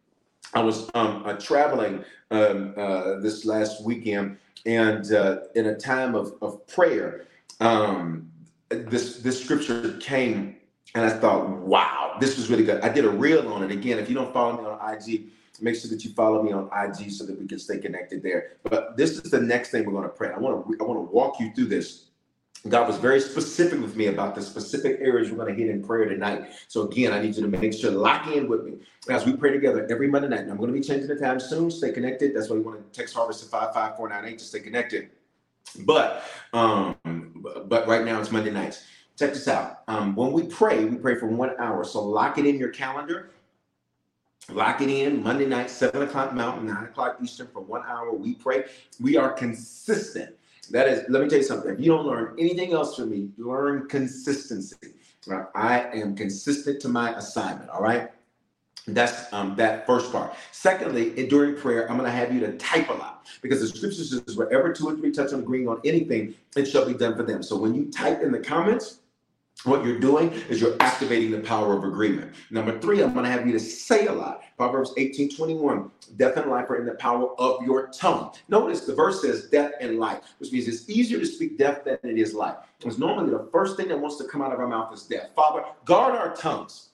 I 0.54 0.62
was 0.62 0.90
um, 0.94 1.24
uh, 1.26 1.34
traveling 1.34 2.04
um, 2.32 2.74
uh, 2.78 3.20
this 3.20 3.46
last 3.46 3.84
weekend 3.84 4.38
and 4.66 5.12
uh, 5.14 5.42
in 5.54 5.68
a 5.68 5.76
time 5.76 6.16
of, 6.16 6.34
of 6.42 6.66
prayer, 6.68 7.28
um, 7.60 8.30
this 8.70 9.18
this 9.18 9.42
scripture 9.42 9.98
came 10.00 10.58
and 10.96 11.04
I 11.04 11.10
thought, 11.10 11.50
wow, 11.50 12.16
this 12.22 12.38
was 12.38 12.50
really 12.50 12.64
good. 12.64 12.82
I 12.82 12.90
did 12.90 13.04
a 13.04 13.10
reel 13.10 13.52
on 13.52 13.62
it. 13.64 13.70
Again, 13.70 14.00
if 14.00 14.08
you 14.08 14.16
don't 14.16 14.34
follow 14.34 14.60
me 14.60 14.66
on 14.66 14.94
IG, 14.94 15.26
make 15.62 15.76
sure 15.76 15.92
that 15.92 16.04
you 16.06 16.12
follow 16.14 16.42
me 16.42 16.54
on 16.54 16.70
IG 16.74 17.12
so 17.12 17.26
that 17.26 17.40
we 17.40 17.46
can 17.46 17.60
stay 17.60 17.78
connected 17.78 18.24
there. 18.24 18.54
But 18.64 18.96
this 18.96 19.12
is 19.12 19.30
the 19.30 19.42
next 19.42 19.72
thing 19.72 19.86
we're 19.86 19.92
going 19.92 20.04
to 20.04 20.10
pray. 20.10 20.32
I 20.34 20.40
want 20.40 20.66
to 20.66 20.78
I 20.82 20.88
want 20.88 20.98
to 20.98 21.14
walk 21.14 21.40
you 21.40 21.54
through 21.54 21.66
this. 21.66 22.06
God 22.70 22.88
was 22.88 22.98
very 22.98 23.20
specific 23.20 23.80
with 23.80 23.96
me 23.96 24.08
about 24.08 24.34
the 24.34 24.42
specific 24.42 24.98
areas 25.00 25.30
we're 25.30 25.38
going 25.38 25.54
to 25.54 25.62
hit 25.62 25.70
in 25.70 25.84
prayer 25.84 26.10
tonight. 26.10 26.52
So 26.68 26.84
again, 26.84 27.14
I 27.14 27.22
need 27.22 27.36
you 27.36 27.44
to 27.44 27.48
make 27.48 27.74
sure 27.74 27.92
to 27.92 27.98
lock 27.98 28.26
in 28.28 28.48
with 28.48 28.64
me 28.64 28.78
as 29.08 29.24
we 29.24 29.36
pray 29.36 29.52
together 29.52 29.86
every 29.92 30.08
Monday 30.08 30.30
night. 30.30 30.40
And 30.40 30.52
I'm 30.52 30.58
going 30.58 30.74
to 30.74 30.74
be 30.74 30.82
changing 30.82 31.08
the 31.08 31.16
time 31.16 31.40
soon. 31.40 31.70
Stay 31.70 31.92
connected. 31.92 32.36
That's 32.36 32.50
why 32.50 32.56
you 32.56 32.64
want 32.64 32.92
to 32.92 32.98
text 32.98 33.14
Harvest 33.14 33.44
to 33.44 33.50
five 33.50 33.74
five 33.74 33.98
four 33.98 34.10
nine 34.10 34.26
eight 34.26 34.40
to 34.40 34.46
stay 34.46 34.62
connected. 34.62 35.10
But 35.80 36.24
um, 36.54 36.96
but 37.66 37.86
right 37.86 38.06
now 38.06 38.22
it's 38.22 38.32
Monday 38.32 38.52
nights. 38.52 38.84
Check 39.18 39.34
this 39.34 39.48
out. 39.48 39.84
Um, 39.88 40.16
when 40.16 40.34
we 40.34 40.44
pray, 40.44 40.84
we 40.84 40.98
pray 40.98 41.16
for 41.16 41.28
one 41.28 41.52
hour. 41.58 41.84
So 41.86 42.04
lock 42.04 42.38
it 42.38 42.46
in 42.46 42.58
your 42.58 42.70
calendar. 42.70 43.32
Lock 44.50 44.82
it 44.82 44.90
in 44.90 45.24
Monday 45.24 45.46
night, 45.46 45.72
7 45.72 46.04
o'clock 46.04 46.34
Mountain, 46.34 46.68
9 46.68 46.84
o'clock 46.84 47.18
Eastern 47.24 47.48
for 47.48 47.62
one 47.62 47.82
hour. 47.88 48.14
We 48.14 48.36
pray. 48.36 48.66
We 49.00 49.18
are 49.18 49.32
consistent. 49.32 50.36
That 50.70 50.88
is, 50.88 51.04
let 51.10 51.24
me 51.24 51.30
tell 51.30 51.40
you 51.40 51.44
something. 51.44 51.72
If 51.72 51.80
you 51.80 51.88
don't 51.88 52.06
learn 52.06 52.36
anything 52.38 52.74
else 52.74 52.96
from 52.96 53.10
me, 53.10 53.30
learn 53.38 53.88
consistency. 53.88 54.76
Right? 55.26 55.46
I 55.56 55.80
am 55.94 56.16
consistent 56.16 56.80
to 56.82 56.90
my 56.90 57.16
assignment. 57.16 57.70
All 57.70 57.82
right. 57.82 58.10
That's 58.88 59.34
um, 59.34 59.56
that 59.56 59.88
first 59.88 60.12
part. 60.12 60.36
Secondly, 60.52 61.26
during 61.28 61.56
prayer, 61.56 61.90
I'm 61.90 61.98
going 61.98 62.10
to 62.10 62.16
have 62.16 62.32
you 62.32 62.40
to 62.42 62.56
type 62.58 62.90
a 62.90 62.94
lot 62.94 63.26
because 63.42 63.62
the 63.62 63.68
scripture 63.68 64.04
says, 64.04 64.38
wherever 64.38 64.72
two 64.72 64.88
or 64.88 64.96
three 64.96 65.12
touch 65.12 65.34
on 65.34 65.40
agreeing 65.40 65.68
on 65.68 65.82
anything, 65.86 66.36
it 66.56 66.66
shall 66.66 66.86
be 66.86 66.94
done 66.94 67.16
for 67.16 67.24
them. 67.24 67.42
So 67.42 67.58
when 67.58 67.74
you 67.74 67.92
type 67.92 68.22
in 68.22 68.32
the 68.32 68.40
comments, 68.40 69.00
what 69.64 69.84
you're 69.84 70.00
doing 70.00 70.32
is 70.50 70.62
you're 70.62 70.76
activating 70.80 71.32
the 71.32 71.40
power 71.40 71.76
of 71.76 71.84
agreement. 71.84 72.36
Number 72.52 72.80
three, 72.80 73.02
I'm 73.02 73.14
going 73.14 73.26
to 73.26 73.32
have 73.32 73.48
you 73.48 73.54
to 73.54 73.60
say 73.60 74.06
a 74.06 74.12
lot. 74.12 74.42
Proverbs 74.58 74.94
18 74.98 75.36
21, 75.36 75.92
death 76.18 76.38
and 76.38 76.52
life 76.52 76.70
are 76.70 76.78
in 76.78 76.86
the 76.86 76.94
power 76.96 77.40
of 77.40 77.64
your 77.66 77.88
tongue. 77.88 78.32
Notice 78.48 78.82
the 78.82 78.94
verse 78.94 79.22
says 79.22 79.48
death 79.48 79.72
and 79.82 79.98
life, 79.98 80.22
which 80.38 80.52
means 80.52 80.68
it's 80.68 80.90
easier 80.90 81.20
to 81.20 81.26
speak 81.26 81.58
death 81.58 81.84
than 81.84 81.98
it 82.04 82.18
is 82.18 82.34
life. 82.34 82.58
Because 82.78 83.00
normally 83.00 83.32
the 83.32 83.50
first 83.52 83.76
thing 83.76 83.88
that 83.88 84.00
wants 84.00 84.18
to 84.18 84.26
come 84.26 84.42
out 84.42 84.54
of 84.54 84.60
our 84.60 84.68
mouth 84.68 84.94
is 84.94 85.04
death. 85.04 85.30
Father, 85.36 85.64
guard 85.84 86.16
our 86.16 86.36
tongues 86.36 86.90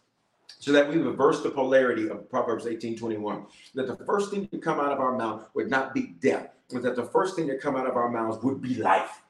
so 0.60 0.72
that 0.72 0.88
we 0.88 0.98
reverse 0.98 1.42
the 1.42 1.50
polarity 1.50 2.10
of 2.10 2.30
Proverbs 2.30 2.68
18 2.68 2.98
21. 2.98 3.46
That 3.76 3.88
the 3.88 4.06
first 4.06 4.32
thing 4.32 4.48
to 4.48 4.58
come 4.58 4.80
out 4.80 4.92
of 4.92 5.00
our 5.00 5.18
mouth 5.18 5.46
would 5.56 5.70
not 5.70 5.94
be 5.94 6.16
death, 6.22 6.50
but 6.72 6.84
that 6.84 6.96
the 6.96 7.06
first 7.06 7.36
thing 7.36 7.48
to 7.48 7.58
come 7.58 7.76
out 7.76 7.88
of 7.88 7.96
our 7.96 8.10
mouths 8.10 8.42
would 8.44 8.62
be 8.62 8.76
life. 8.76 9.22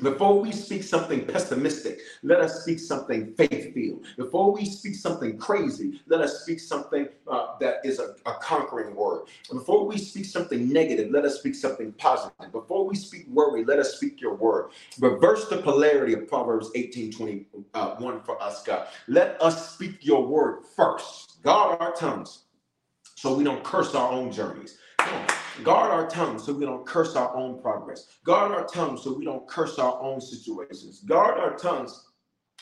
Before 0.00 0.40
we 0.40 0.52
speak 0.52 0.84
something 0.84 1.26
pessimistic, 1.26 2.00
let 2.22 2.40
us 2.40 2.62
speak 2.62 2.78
something 2.78 3.34
faith 3.34 3.74
filled. 3.74 4.06
Before 4.16 4.52
we 4.52 4.64
speak 4.64 4.94
something 4.94 5.36
crazy, 5.38 6.00
let 6.06 6.20
us 6.20 6.42
speak 6.42 6.60
something 6.60 7.08
uh, 7.26 7.58
that 7.60 7.78
is 7.84 7.98
a, 7.98 8.14
a, 8.26 8.34
conquering 8.34 8.94
word. 8.94 9.26
Before 9.52 9.84
we 9.84 9.98
speak 9.98 10.24
something 10.24 10.72
negative, 10.72 11.10
let 11.10 11.24
us 11.24 11.40
speak 11.40 11.56
something 11.56 11.92
positive. 11.92 12.52
Before 12.52 12.86
we 12.86 12.94
speak 12.94 13.26
worry, 13.28 13.64
let 13.64 13.80
us 13.80 13.96
speak 13.96 14.20
your 14.20 14.34
word. 14.34 14.70
Reverse 15.00 15.48
the 15.48 15.58
polarity 15.58 16.14
of 16.14 16.28
Proverbs 16.28 16.70
18 16.76 17.12
21 17.12 17.64
uh, 17.74 18.20
for 18.20 18.40
us, 18.40 18.62
God. 18.62 18.86
Let 19.08 19.40
us 19.42 19.74
speak 19.74 19.98
your 20.00 20.24
word 20.24 20.62
first. 20.76 21.42
Guard 21.42 21.80
our 21.80 21.92
tongues 21.92 22.44
so 23.16 23.34
we 23.34 23.42
don't 23.42 23.64
curse 23.64 23.96
our 23.96 24.12
own 24.12 24.30
journeys. 24.30 24.78
Guard 25.64 25.90
our 25.90 26.08
tongue 26.08 26.38
so 26.38 26.52
we 26.52 26.64
don't 26.64 26.86
curse 26.86 27.16
our 27.16 27.36
own 27.36 27.60
progress. 27.60 28.06
Guard 28.24 28.52
our 28.52 28.64
tongue 28.66 28.96
so 28.96 29.12
we 29.12 29.24
don't 29.24 29.46
curse 29.48 29.78
our 29.78 30.00
own 30.00 30.20
situations. 30.20 31.00
Guard 31.00 31.38
our 31.38 31.56
tongues 31.56 32.06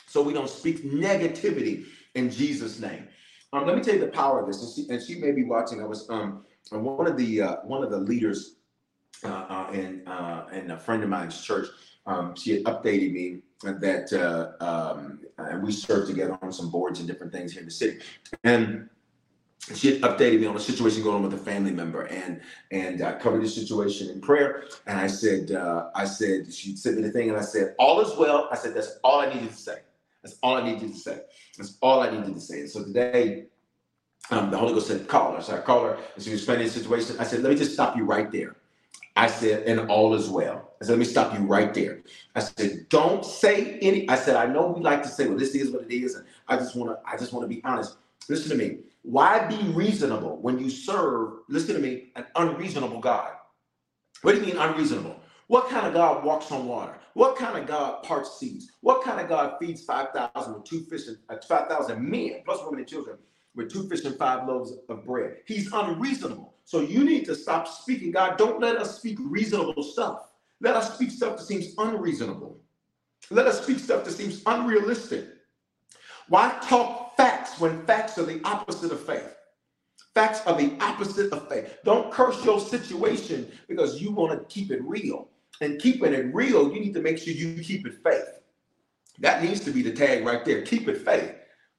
so 0.07 0.21
we 0.21 0.33
don't 0.33 0.49
speak 0.49 0.83
negativity 0.83 1.85
in 2.15 2.29
Jesus' 2.31 2.79
name. 2.79 3.07
Um, 3.53 3.67
let 3.67 3.75
me 3.75 3.83
tell 3.83 3.93
you 3.93 4.01
the 4.01 4.07
power 4.07 4.41
of 4.41 4.47
this. 4.47 4.61
And 4.61 4.73
she, 4.73 4.93
and 4.93 5.03
she 5.03 5.15
may 5.21 5.31
be 5.31 5.43
watching. 5.43 5.81
I 5.81 5.85
was 5.85 6.09
um 6.09 6.43
one 6.71 7.07
of 7.07 7.17
the 7.17 7.41
uh, 7.41 7.55
one 7.63 7.83
of 7.83 7.91
the 7.91 7.97
leaders 7.99 8.55
uh, 9.23 9.27
uh, 9.27 9.69
and 9.73 10.07
uh, 10.07 10.45
and 10.51 10.71
a 10.71 10.77
friend 10.77 11.03
of 11.03 11.09
mine's 11.09 11.41
church. 11.41 11.67
Um, 12.05 12.35
she 12.35 12.51
had 12.53 12.63
updated 12.63 13.11
me 13.13 13.41
that 13.63 14.11
uh, 14.13 14.63
um, 14.63 15.19
and 15.37 15.63
we 15.63 15.71
served 15.71 16.07
together 16.09 16.37
on 16.41 16.51
some 16.51 16.69
boards 16.69 16.99
and 16.99 17.07
different 17.07 17.31
things 17.31 17.53
here 17.53 17.61
in 17.61 17.67
the 17.67 17.73
city, 17.73 17.99
and 18.43 18.89
she 19.75 19.93
had 19.93 20.01
updated 20.01 20.39
me 20.39 20.45
on 20.45 20.55
a 20.55 20.59
situation 20.59 21.03
going 21.03 21.17
on 21.17 21.23
with 21.23 21.33
a 21.33 21.37
family 21.43 21.71
member 21.71 22.03
and 22.03 22.41
and 22.71 23.01
I 23.01 23.13
covered 23.13 23.43
the 23.43 23.49
situation 23.49 24.09
in 24.09 24.21
prayer. 24.21 24.65
And 24.85 24.97
I 24.99 25.07
said 25.07 25.51
uh, 25.51 25.89
I 25.93 26.05
said 26.05 26.53
she 26.53 26.75
sent 26.75 26.97
me 26.97 27.03
the 27.03 27.11
thing 27.11 27.29
and 27.29 27.37
I 27.37 27.41
said 27.41 27.75
all 27.77 27.99
is 27.99 28.17
well. 28.17 28.47
I 28.51 28.55
said 28.55 28.73
that's 28.73 28.97
all 29.03 29.19
I 29.19 29.33
needed 29.33 29.49
to 29.49 29.55
say. 29.55 29.79
That's 30.23 30.37
all 30.41 30.55
I 30.55 30.63
needed 30.63 30.93
to 30.93 30.97
say. 30.97 31.21
That's 31.57 31.77
all 31.81 32.01
I 32.01 32.09
needed 32.09 32.33
to 32.33 32.39
say. 32.39 32.61
And 32.61 32.69
so 32.69 32.83
today 32.83 33.45
um, 34.29 34.51
the 34.51 34.57
Holy 34.57 34.73
Ghost 34.73 34.87
said 34.87 35.07
call 35.07 35.35
her. 35.35 35.41
So 35.41 35.55
I 35.55 35.59
called 35.59 35.87
her 35.87 35.97
and 36.15 36.23
she 36.23 36.31
was 36.31 36.39
explaining 36.39 36.67
the 36.67 36.71
situation. 36.71 37.17
I 37.19 37.23
said 37.23 37.41
let 37.41 37.51
me 37.51 37.57
just 37.57 37.73
stop 37.73 37.97
you 37.97 38.05
right 38.05 38.31
there. 38.31 38.55
I 39.17 39.27
said 39.27 39.63
and 39.63 39.89
all 39.89 40.13
is 40.13 40.29
well. 40.29 40.71
I 40.81 40.85
said 40.85 40.91
let 40.91 40.99
me 40.99 41.05
stop 41.05 41.37
you 41.37 41.45
right 41.45 41.73
there. 41.73 42.03
I 42.35 42.39
said 42.39 42.87
don't 42.87 43.25
say 43.25 43.79
any 43.79 44.07
I 44.07 44.15
said 44.15 44.37
I 44.37 44.45
know 44.45 44.67
we 44.67 44.81
like 44.81 45.03
to 45.03 45.09
say 45.09 45.27
well 45.27 45.37
this 45.37 45.55
is 45.55 45.71
what 45.71 45.83
it 45.83 45.93
is 45.93 46.15
and 46.15 46.25
I 46.47 46.55
just 46.55 46.75
want 46.75 46.91
to 46.91 47.09
I 47.09 47.17
just 47.17 47.33
want 47.33 47.43
to 47.43 47.53
be 47.53 47.61
honest. 47.65 47.97
Listen 48.29 48.57
to 48.57 48.57
me 48.57 48.79
why 49.07 49.45
be 49.47 49.55
reasonable 49.69 50.37
when 50.41 50.59
you 50.59 50.69
serve, 50.69 51.39
listen 51.47 51.75
to 51.75 51.81
me, 51.81 52.11
an 52.17 52.25
unreasonable 52.35 52.99
God? 52.99 53.31
What 54.21 54.33
do 54.33 54.41
you 54.41 54.47
mean 54.47 54.57
unreasonable? 54.57 55.15
What 55.47 55.69
kind 55.69 55.87
of 55.87 55.93
God 55.93 56.25
walks 56.25 56.51
on 56.51 56.67
water? 56.67 56.99
What 57.13 57.37
kind 57.37 57.57
of 57.57 57.65
God 57.65 58.03
parts 58.03 58.37
seas? 58.37 58.69
What 58.81 59.05
kind 59.05 59.21
of 59.21 59.29
God 59.29 59.53
feeds 59.61 59.85
5,000 59.85 60.53
with 60.53 60.65
two 60.65 60.81
fish 60.89 61.07
and 61.07 61.17
uh, 61.29 61.37
5,000 61.47 62.01
men, 62.01 62.41
plus 62.43 62.59
women 62.65 62.79
and 62.79 62.87
children, 62.87 63.17
with 63.55 63.71
two 63.71 63.87
fish 63.87 64.03
and 64.03 64.17
five 64.17 64.45
loaves 64.45 64.73
of 64.89 65.05
bread? 65.05 65.37
He's 65.45 65.71
unreasonable. 65.71 66.55
So 66.65 66.81
you 66.81 67.05
need 67.05 67.23
to 67.27 67.35
stop 67.35 67.65
speaking. 67.65 68.11
God, 68.11 68.37
don't 68.37 68.59
let 68.59 68.75
us 68.75 68.97
speak 68.97 69.19
reasonable 69.21 69.83
stuff. 69.83 70.31
Let 70.59 70.75
us 70.75 70.95
speak 70.95 71.11
stuff 71.11 71.37
that 71.37 71.45
seems 71.45 71.73
unreasonable. 71.77 72.59
Let 73.29 73.47
us 73.47 73.63
speak 73.63 73.79
stuff 73.79 74.03
that 74.03 74.11
seems 74.11 74.41
unrealistic. 74.45 75.29
Why 76.27 76.57
talk 76.61 77.06
when 77.59 77.85
facts 77.85 78.17
are 78.17 78.25
the 78.25 78.41
opposite 78.43 78.91
of 78.91 79.05
faith? 79.05 79.35
Facts 80.13 80.41
are 80.47 80.57
the 80.57 80.75
opposite 80.79 81.31
of 81.31 81.47
faith. 81.47 81.77
Don't 81.83 82.11
curse 82.11 82.43
your 82.43 82.59
situation 82.59 83.51
because 83.67 84.01
you 84.01 84.11
want 84.11 84.31
to 84.31 84.45
keep 84.53 84.71
it 84.71 84.81
real. 84.83 85.29
And 85.61 85.79
keeping 85.79 86.13
it 86.13 86.33
real, 86.33 86.73
you 86.73 86.79
need 86.79 86.93
to 86.93 87.01
make 87.01 87.17
sure 87.17 87.33
you 87.33 87.61
keep 87.63 87.85
it 87.87 87.95
faith. 88.03 88.39
That 89.19 89.43
needs 89.43 89.59
to 89.61 89.71
be 89.71 89.81
the 89.81 89.91
tag 89.91 90.25
right 90.25 90.45
there. 90.45 90.61
Keep 90.61 90.87
it 90.87 91.03
faith. 91.03 91.33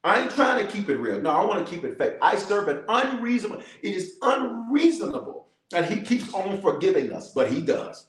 I 0.05 0.23
ain't 0.23 0.31
trying 0.31 0.65
to 0.65 0.73
keep 0.73 0.89
it 0.89 0.97
real. 0.97 1.21
No, 1.21 1.31
I 1.31 1.45
want 1.45 1.67
to 1.67 1.73
keep 1.73 1.85
it 1.85 1.99
faith. 1.99 2.15
I 2.23 2.37
serve 2.37 2.69
an 2.69 2.85
unreasonable. 2.89 3.63
It 3.83 3.95
is 3.95 4.15
unreasonable 4.23 5.49
that 5.71 5.91
he 5.91 6.01
keeps 6.01 6.33
on 6.33 6.61
forgiving 6.61 7.13
us, 7.13 7.33
but 7.33 7.51
he 7.51 7.61
does. 7.61 8.08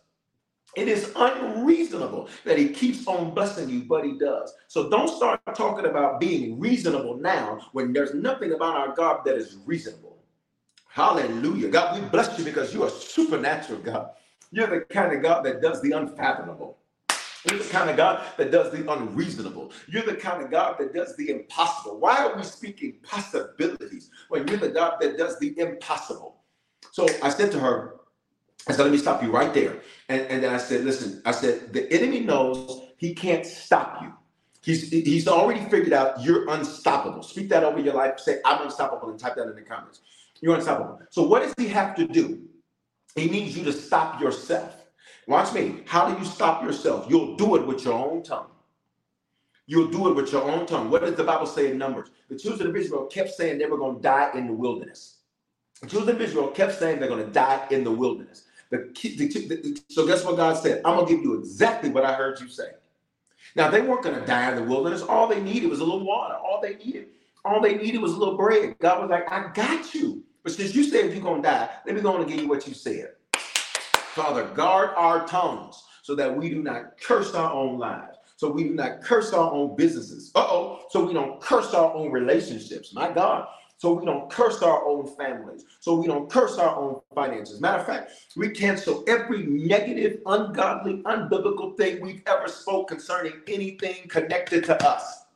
It 0.76 0.88
is 0.88 1.12
unreasonable 1.16 2.30
that 2.46 2.58
he 2.58 2.70
keeps 2.70 3.08
on 3.08 3.34
blessing 3.34 3.70
you, 3.70 3.84
but 3.84 4.06
he 4.06 4.18
does. 4.18 4.54
So 4.68 4.90
don't 4.90 5.08
start 5.08 5.42
talking 5.56 5.86
about 5.86 6.20
being 6.20 6.60
reasonable 6.60 7.18
now 7.18 7.70
when 7.72 7.92
there's 7.92 8.14
nothing 8.14 8.54
about 8.54 8.76
our 8.76 8.96
God 8.96 9.22
that 9.26 9.36
is 9.36 9.58
reasonable. 9.66 10.18
Hallelujah. 10.88 11.70
God, 11.70 12.00
we 12.00 12.08
bless 12.10 12.38
you 12.38 12.46
because 12.46 12.74
you 12.74 12.84
are 12.84 12.90
supernatural, 12.90 13.80
God. 13.80 14.12
You're 14.52 14.68
the 14.68 14.82
kind 14.82 15.16
of 15.16 15.22
God 15.22 15.44
that 15.46 15.62
does 15.62 15.82
the 15.82 15.92
unfathomable. 15.92 16.78
You're 17.50 17.60
the 17.60 17.70
kind 17.70 17.90
of 17.90 17.96
God 17.96 18.26
that 18.38 18.52
does 18.52 18.72
the 18.72 18.92
unreasonable. 18.92 19.72
You're 19.88 20.04
the 20.04 20.16
kind 20.16 20.44
of 20.44 20.52
God 20.52 20.78
that 20.80 20.94
does 20.94 21.16
the 21.16 21.30
impossible. 21.30 22.00
Why 22.00 22.18
are 22.18 22.36
we 22.36 22.44
speaking 22.44 22.98
possibilities 23.02 24.10
when 24.28 24.48
you're 24.48 24.58
the 24.58 24.70
God 24.70 24.98
that 25.00 25.18
does 25.18 25.40
the 25.40 25.58
impossible? 25.58 26.42
So 26.92 27.08
I 27.24 27.30
said 27.30 27.52
to 27.54 27.60
her, 27.60 27.99
I 28.68 28.74
said, 28.74 28.84
let 28.84 28.92
me 28.92 28.98
stop 28.98 29.24
you 29.24 29.32
right 29.32 29.54
there. 29.54 29.82
And, 30.10 30.22
and 30.24 30.44
then 30.44 30.54
I 30.54 30.58
said, 30.58 30.84
listen, 30.84 31.22
I 31.26 31.32
said, 31.32 31.74
the 31.74 31.92
enemy 31.92 32.20
knows 32.20 32.82
he 32.98 33.14
can't 33.14 33.46
stop 33.46 34.02
you. 34.02 34.14
He's 34.62 34.90
he's 34.90 35.28
already 35.28 35.62
figured 35.70 35.94
out 35.94 36.22
you're 36.22 36.50
unstoppable. 36.50 37.24
Speak 37.24 37.48
that 37.50 37.64
over 37.64 37.80
your 37.80 37.94
life. 37.94 38.20
Say, 38.20 38.40
I'm 38.44 38.62
unstoppable, 38.62 39.10
and 39.10 39.18
type 39.18 39.36
that 39.36 39.48
in 39.48 39.56
the 39.56 39.62
comments. 39.62 40.02
You're 40.42 40.56
unstoppable. 40.56 41.00
So 41.10 41.24
what 41.24 41.42
does 41.42 41.54
he 41.58 41.68
have 41.70 41.96
to 41.96 42.06
do? 42.06 42.42
He 43.16 43.30
needs 43.30 43.58
you 43.58 43.64
to 43.64 43.72
stop 43.72 44.20
yourself. 44.22 44.76
Watch 45.28 45.54
me. 45.54 45.84
How 45.86 46.10
do 46.10 46.20
you 46.20 46.26
stop 46.26 46.62
yourself? 46.64 47.08
You'll 47.10 47.36
do 47.36 47.56
it 47.56 47.66
with 47.66 47.86
your 47.86 47.94
own 47.94 48.22
tongue. 48.22 48.48
You'll 49.66 49.88
do 49.88 50.10
it 50.10 50.16
with 50.16 50.32
your 50.32 50.44
own 50.44 50.66
tongue. 50.66 50.90
What 50.90 51.02
does 51.02 51.16
the 51.16 51.24
Bible 51.24 51.46
say 51.46 51.72
in 51.72 51.78
Numbers? 51.78 52.10
The 52.30 52.38
children 52.38 52.70
of 52.70 52.76
Israel 52.76 53.06
kept 53.06 53.30
saying 53.30 53.60
they 53.60 53.66
were 53.66 53.78
going 53.78 53.98
to 53.98 54.02
die 54.02 54.32
in 54.34 54.48
the 54.48 54.54
wilderness. 54.54 55.18
The 55.82 55.88
children 55.88 56.16
of 56.16 56.22
Israel 56.22 56.48
kept 56.48 56.74
saying 56.78 57.00
they're 57.00 57.08
going 57.08 57.26
to 57.26 57.32
die 57.32 57.66
in 57.72 57.84
the 57.84 57.92
wilderness. 57.92 58.46
The, 58.70 58.92
the, 58.94 59.28
the, 59.28 59.82
so 59.90 60.06
guess 60.06 60.24
what 60.24 60.38
God 60.38 60.56
said? 60.56 60.82
I'm 60.86 60.96
gonna 60.96 61.08
give 61.08 61.22
you 61.22 61.40
exactly 61.40 61.90
what 61.90 62.06
I 62.06 62.14
heard 62.14 62.40
you 62.40 62.48
say. 62.48 62.72
Now 63.56 63.70
they 63.72 63.82
weren't 63.82 64.04
gonna 64.04 64.26
die 64.26 64.52
in 64.52 64.58
the 64.58 64.64
wilderness. 64.64 65.02
All 65.02 65.28
they 65.28 65.42
needed 65.42 65.70
was 65.70 65.80
a 65.80 65.84
little 65.84 66.06
water. 66.06 66.36
All 66.36 66.62
they 66.62 66.76
needed, 66.76 67.08
all 67.44 67.62
they 67.62 67.76
needed 67.76 68.00
was 68.00 68.14
a 68.14 68.18
little 68.18 68.38
bread. 68.38 68.78
God 68.80 69.02
was 69.02 69.10
like, 69.10 69.32
I 69.32 69.52
got 69.54 69.94
you. 69.96 70.24
But 70.44 70.54
since 70.54 70.76
you 70.76 70.84
said 70.84 71.12
you're 71.12 71.22
gonna 71.22 71.42
die, 71.42 71.70
let 71.86 71.96
me 71.96 72.02
go 72.02 72.14
on 72.14 72.22
and 72.22 72.30
give 72.30 72.40
you 72.42 72.48
what 72.48 72.68
you 72.68 72.74
said. 72.74 73.14
Father, 73.34 74.46
guard 74.50 74.92
our 74.96 75.26
tongues 75.28 75.84
so 76.04 76.14
that 76.16 76.36
we 76.36 76.50
do 76.50 76.62
not 76.62 77.00
curse 77.02 77.34
our 77.34 77.52
own 77.52 77.80
lives. 77.80 78.18
So 78.38 78.50
we 78.50 78.64
do 78.64 78.74
not 78.74 79.02
curse 79.02 79.34
our 79.34 79.52
own 79.52 79.76
businesses. 79.76 80.32
Uh-oh. 80.36 80.86
So 80.92 81.04
we 81.04 81.14
don't 81.14 81.42
curse 81.42 81.74
our 81.74 81.94
own 81.94 82.12
relationships. 82.12 82.94
My 82.94 83.12
God 83.12 83.48
so 83.80 83.94
we 83.94 84.06
don't 84.06 84.30
curse 84.30 84.62
our 84.62 84.86
own 84.86 85.08
families, 85.16 85.64
so 85.80 85.96
we 85.96 86.06
don't 86.06 86.30
curse 86.30 86.58
our 86.58 86.76
own 86.76 87.00
finances. 87.16 87.62
Matter 87.62 87.80
of 87.80 87.86
fact, 87.86 88.12
we 88.36 88.50
cancel 88.50 89.06
every 89.08 89.44
negative, 89.46 90.20
ungodly, 90.26 91.02
unbiblical 91.04 91.78
thing 91.78 92.02
we've 92.02 92.22
ever 92.28 92.50
spoke 92.50 92.90
concerning 92.90 93.34
anything 93.48 94.06
connected 94.10 94.66
to 94.66 94.86
us 94.86 95.28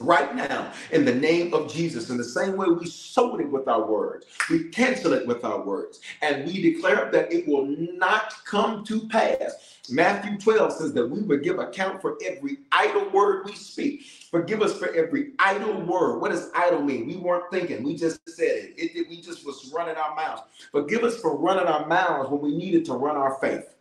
right 0.00 0.34
now 0.36 0.72
in 0.92 1.04
the 1.04 1.14
name 1.14 1.54
of 1.54 1.72
Jesus. 1.72 2.10
In 2.10 2.16
the 2.16 2.24
same 2.24 2.56
way 2.56 2.66
we 2.68 2.86
sowed 2.86 3.40
it 3.40 3.50
with 3.50 3.66
our 3.66 3.86
words, 3.86 4.26
we 4.50 4.64
cancel 4.64 5.12
it 5.14 5.26
with 5.26 5.44
our 5.44 5.62
words, 5.64 6.00
and 6.22 6.46
we 6.46 6.60
declare 6.60 7.10
that 7.10 7.32
it 7.32 7.48
will 7.48 7.66
not 7.66 8.34
come 8.44 8.84
to 8.84 9.08
pass. 9.08 9.78
Matthew 9.88 10.36
12 10.38 10.72
says 10.72 10.92
that 10.94 11.06
we 11.06 11.20
would 11.22 11.42
give 11.42 11.58
account 11.58 12.02
for 12.02 12.18
every 12.24 12.58
idle 12.72 13.08
word 13.10 13.46
we 13.46 13.54
speak. 13.54 14.06
Forgive 14.30 14.60
us 14.60 14.76
for 14.78 14.92
every 14.94 15.32
idle 15.38 15.80
word. 15.80 16.18
What 16.20 16.32
does 16.32 16.50
idle 16.54 16.82
mean? 16.82 17.06
We 17.06 17.16
weren't 17.16 17.50
thinking, 17.50 17.82
we 17.82 17.96
just 17.96 18.20
said 18.28 18.48
it. 18.48 18.74
it, 18.76 18.96
it 18.96 19.08
we 19.08 19.20
just 19.20 19.46
was 19.46 19.72
running 19.74 19.96
our 19.96 20.14
mouths. 20.14 20.42
Forgive 20.72 21.04
us 21.04 21.18
for 21.20 21.36
running 21.36 21.66
our 21.66 21.86
mouths 21.86 22.30
when 22.30 22.40
we 22.40 22.56
needed 22.56 22.84
to 22.86 22.94
run 22.94 23.16
our 23.16 23.36
faith. 23.40 23.75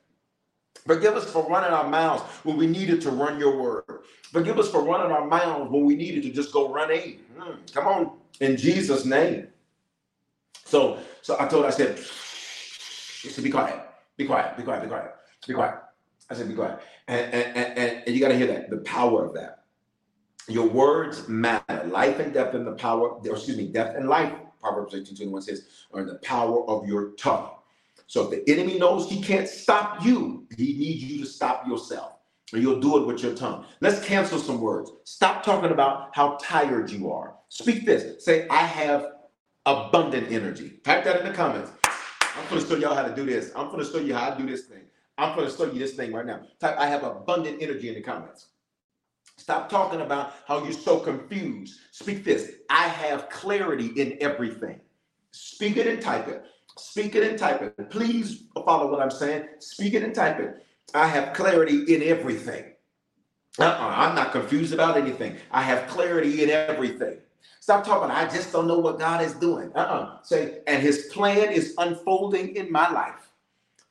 Forgive 0.85 1.15
us 1.15 1.29
for 1.31 1.47
running 1.49 1.71
our 1.71 1.87
mouths 1.87 2.23
when 2.43 2.57
we 2.57 2.67
needed 2.67 3.01
to 3.01 3.11
run 3.11 3.39
your 3.39 3.57
word. 3.57 4.03
Forgive 4.31 4.59
us 4.59 4.69
for 4.69 4.83
running 4.83 5.11
our 5.11 5.25
mouths 5.25 5.71
when 5.71 5.85
we 5.85 5.95
needed 5.95 6.23
to 6.23 6.31
just 6.31 6.51
go 6.51 6.71
run 6.71 6.91
a. 6.91 7.17
Mm, 7.39 7.73
come 7.73 7.87
on, 7.87 8.17
in 8.39 8.55
Jesus' 8.55 9.05
name. 9.05 9.47
So, 10.63 10.99
so 11.21 11.37
I 11.39 11.47
told 11.47 11.63
her, 11.63 11.69
I 11.69 11.71
said, 11.71 11.97
I 11.97 13.29
said, 13.29 13.43
be 13.43 13.49
quiet, 13.49 13.81
be 14.17 14.25
quiet, 14.25 14.57
be 14.57 14.63
quiet, 14.63 14.81
be 14.83 14.87
quiet, 14.87 15.15
be 15.47 15.53
quiet. 15.53 15.75
I 16.29 16.33
said, 16.33 16.47
be 16.47 16.55
quiet. 16.55 16.79
And, 17.07 17.33
and, 17.33 17.57
and, 17.57 18.03
and 18.05 18.15
you 18.15 18.19
got 18.19 18.29
to 18.29 18.37
hear 18.37 18.47
that, 18.47 18.69
the 18.69 18.77
power 18.77 19.25
of 19.25 19.33
that. 19.35 19.63
Your 20.47 20.67
words 20.67 21.27
matter. 21.27 21.83
Life 21.85 22.19
and 22.19 22.33
death 22.33 22.53
and 22.53 22.65
the 22.65 22.73
power, 22.73 23.09
or 23.09 23.31
excuse 23.31 23.57
me, 23.57 23.67
death 23.67 23.95
and 23.95 24.07
life, 24.07 24.33
Proverbs 24.61 24.93
18, 24.93 25.15
21 25.15 25.41
says, 25.41 25.67
are 25.93 26.01
in 26.01 26.07
the 26.07 26.15
power 26.15 26.67
of 26.67 26.87
your 26.87 27.11
tongue. 27.11 27.49
So 28.07 28.23
if 28.23 28.45
the 28.45 28.51
enemy 28.51 28.77
knows 28.77 29.09
he 29.09 29.21
can't 29.21 29.47
stop 29.47 30.05
you, 30.05 30.47
he 30.57 30.73
needs 30.77 31.03
you 31.03 31.19
to 31.23 31.25
stop 31.25 31.67
yourself. 31.67 32.13
And 32.53 32.61
you'll 32.61 32.79
do 32.79 32.97
it 32.97 33.07
with 33.07 33.23
your 33.23 33.33
tongue. 33.33 33.65
Let's 33.81 34.05
cancel 34.05 34.37
some 34.37 34.61
words. 34.61 34.91
Stop 35.03 35.43
talking 35.43 35.71
about 35.71 36.15
how 36.15 36.37
tired 36.39 36.91
you 36.91 37.11
are. 37.11 37.35
Speak 37.49 37.85
this. 37.85 38.23
Say, 38.23 38.47
I 38.49 38.61
have 38.61 39.07
abundant 39.65 40.31
energy. 40.31 40.79
Type 40.83 41.03
that 41.05 41.21
in 41.21 41.27
the 41.27 41.33
comments. 41.33 41.71
I'm 41.83 42.47
going 42.49 42.61
to 42.61 42.67
show 42.67 42.75
y'all 42.75 42.93
how 42.93 43.03
to 43.03 43.15
do 43.15 43.25
this. 43.25 43.51
I'm 43.55 43.71
going 43.71 43.83
to 43.83 43.91
show 43.91 43.97
you 43.97 44.13
how 44.13 44.31
I 44.31 44.37
do 44.37 44.45
this 44.45 44.65
thing. 44.65 44.83
I'm 45.17 45.35
going 45.35 45.49
to 45.49 45.55
show 45.55 45.65
you 45.71 45.79
this 45.79 45.93
thing 45.93 46.13
right 46.13 46.25
now. 46.25 46.41
Type, 46.59 46.77
I 46.77 46.87
have 46.87 47.03
abundant 47.03 47.61
energy 47.61 47.89
in 47.89 47.95
the 47.95 48.01
comments. 48.01 48.47
Stop 49.37 49.69
talking 49.69 50.01
about 50.01 50.33
how 50.47 50.63
you're 50.63 50.71
so 50.73 50.99
confused. 50.99 51.79
Speak 51.91 52.23
this. 52.23 52.51
I 52.69 52.87
have 52.87 53.29
clarity 53.29 53.87
in 53.99 54.17
everything. 54.21 54.79
Speak 55.31 55.77
it 55.77 55.87
and 55.87 56.01
type 56.01 56.27
it. 56.27 56.45
Speak 56.77 57.15
it 57.15 57.23
and 57.23 57.39
type 57.39 57.61
it. 57.61 57.89
Please 57.89 58.43
follow 58.53 58.91
what 58.91 58.99
I'm 58.99 59.11
saying. 59.11 59.45
Speak 59.59 59.93
it 59.93 60.03
and 60.03 60.13
type 60.13 60.39
it. 60.39 60.65
I 60.93 61.07
have 61.07 61.33
clarity 61.33 61.93
in 61.93 62.03
everything. 62.03 62.73
Uh-uh, 63.57 63.93
I'm 63.95 64.15
not 64.15 64.31
confused 64.31 64.73
about 64.73 64.97
anything. 64.97 65.37
I 65.51 65.61
have 65.61 65.87
clarity 65.87 66.43
in 66.43 66.49
everything. 66.49 67.19
Stop 67.61 67.85
talking. 67.85 68.11
I 68.11 68.27
just 68.27 68.51
don't 68.51 68.67
know 68.67 68.79
what 68.79 68.99
God 68.99 69.21
is 69.21 69.33
doing. 69.33 69.71
Uh-uh. 69.73 70.21
Say, 70.23 70.59
and 70.67 70.81
his 70.81 71.09
plan 71.13 71.51
is 71.51 71.73
unfolding 71.77 72.55
in 72.55 72.71
my 72.71 72.91
life. 72.91 73.31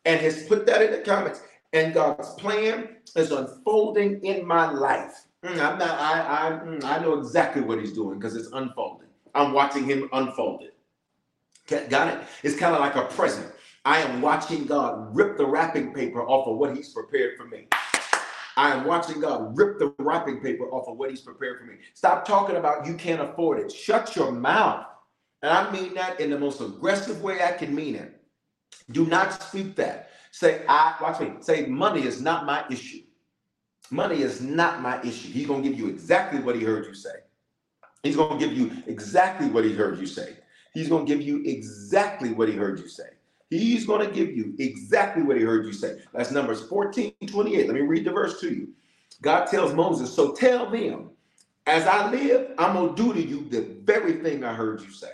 And 0.04 0.20
has 0.20 0.44
put 0.44 0.66
that 0.66 0.82
in 0.82 0.92
the 0.92 0.98
comments. 0.98 1.40
And 1.72 1.94
God's 1.94 2.34
plan 2.34 2.96
is 3.16 3.32
unfolding 3.32 4.22
in 4.22 4.46
my 4.46 4.70
life. 4.70 5.24
Mm, 5.42 5.52
I'm 5.52 5.78
not, 5.78 5.98
I, 5.98 6.20
I, 6.20 6.50
mm, 6.64 6.84
I 6.84 6.98
know 7.00 7.14
exactly 7.18 7.62
what 7.62 7.78
he's 7.80 7.92
doing 7.92 8.18
because 8.18 8.36
it's 8.36 8.52
unfolding. 8.52 9.08
I'm 9.34 9.52
watching 9.52 9.84
him 9.84 10.08
unfold 10.12 10.62
it. 10.62 10.73
Got 11.68 12.08
it? 12.08 12.20
It's 12.42 12.56
kind 12.56 12.74
of 12.74 12.80
like 12.80 12.96
a 12.96 13.04
present. 13.04 13.50
I 13.84 14.00
am 14.00 14.20
watching 14.20 14.64
God 14.64 15.14
rip 15.14 15.36
the 15.36 15.46
wrapping 15.46 15.92
paper 15.92 16.22
off 16.22 16.46
of 16.46 16.56
what 16.56 16.76
He's 16.76 16.90
prepared 16.90 17.36
for 17.36 17.44
me. 17.44 17.68
I 18.56 18.70
am 18.70 18.84
watching 18.84 19.20
God 19.20 19.56
rip 19.56 19.78
the 19.78 19.94
wrapping 19.98 20.40
paper 20.40 20.64
off 20.70 20.88
of 20.88 20.96
what 20.96 21.10
He's 21.10 21.20
prepared 21.20 21.58
for 21.58 21.66
me. 21.66 21.74
Stop 21.94 22.26
talking 22.26 22.56
about 22.56 22.86
you 22.86 22.94
can't 22.94 23.20
afford 23.20 23.60
it. 23.60 23.72
Shut 23.72 24.14
your 24.14 24.30
mouth. 24.30 24.86
And 25.42 25.52
I 25.52 25.70
mean 25.70 25.94
that 25.94 26.20
in 26.20 26.30
the 26.30 26.38
most 26.38 26.60
aggressive 26.60 27.22
way 27.22 27.42
I 27.42 27.52
can 27.52 27.74
mean 27.74 27.94
it. 27.94 28.20
Do 28.90 29.06
not 29.06 29.42
speak 29.42 29.76
that. 29.76 30.10
Say, 30.30 30.64
I 30.68 30.96
watch 31.00 31.20
me. 31.20 31.32
Say, 31.40 31.66
money 31.66 32.02
is 32.02 32.20
not 32.20 32.46
my 32.46 32.64
issue. 32.70 33.02
Money 33.90 34.22
is 34.22 34.40
not 34.40 34.82
my 34.82 35.00
issue. 35.02 35.28
He's 35.28 35.46
gonna 35.46 35.62
give 35.62 35.78
you 35.78 35.88
exactly 35.88 36.40
what 36.40 36.56
he 36.56 36.64
heard 36.64 36.86
you 36.86 36.94
say. 36.94 37.16
He's 38.02 38.16
gonna 38.16 38.38
give 38.38 38.52
you 38.52 38.72
exactly 38.86 39.48
what 39.48 39.64
he 39.64 39.72
heard 39.72 39.98
you 39.98 40.06
say. 40.06 40.36
He's 40.74 40.88
gonna 40.88 41.06
give 41.06 41.22
you 41.22 41.42
exactly 41.44 42.32
what 42.32 42.48
he 42.48 42.54
heard 42.56 42.78
you 42.80 42.88
say. 42.88 43.04
He's 43.50 43.86
going 43.86 44.06
to 44.06 44.12
give 44.12 44.36
you 44.36 44.54
exactly 44.58 45.22
what 45.22 45.36
he 45.36 45.42
heard 45.44 45.66
you 45.66 45.72
say. 45.72 46.00
That's 46.12 46.30
Numbers 46.32 46.66
14, 46.66 47.12
28. 47.26 47.66
Let 47.66 47.74
me 47.74 47.82
read 47.82 48.04
the 48.04 48.10
verse 48.10 48.40
to 48.40 48.52
you. 48.52 48.68
God 49.22 49.46
tells 49.46 49.74
Moses, 49.74 50.12
So 50.12 50.32
tell 50.32 50.68
them, 50.70 51.10
as 51.66 51.86
I 51.86 52.10
live, 52.10 52.52
I'm 52.58 52.74
going 52.74 52.94
to 52.94 53.02
do 53.02 53.12
to 53.14 53.22
you 53.22 53.48
the 53.48 53.62
very 53.84 54.14
thing 54.14 54.44
I 54.44 54.54
heard 54.54 54.80
you 54.80 54.90
say. 54.90 55.12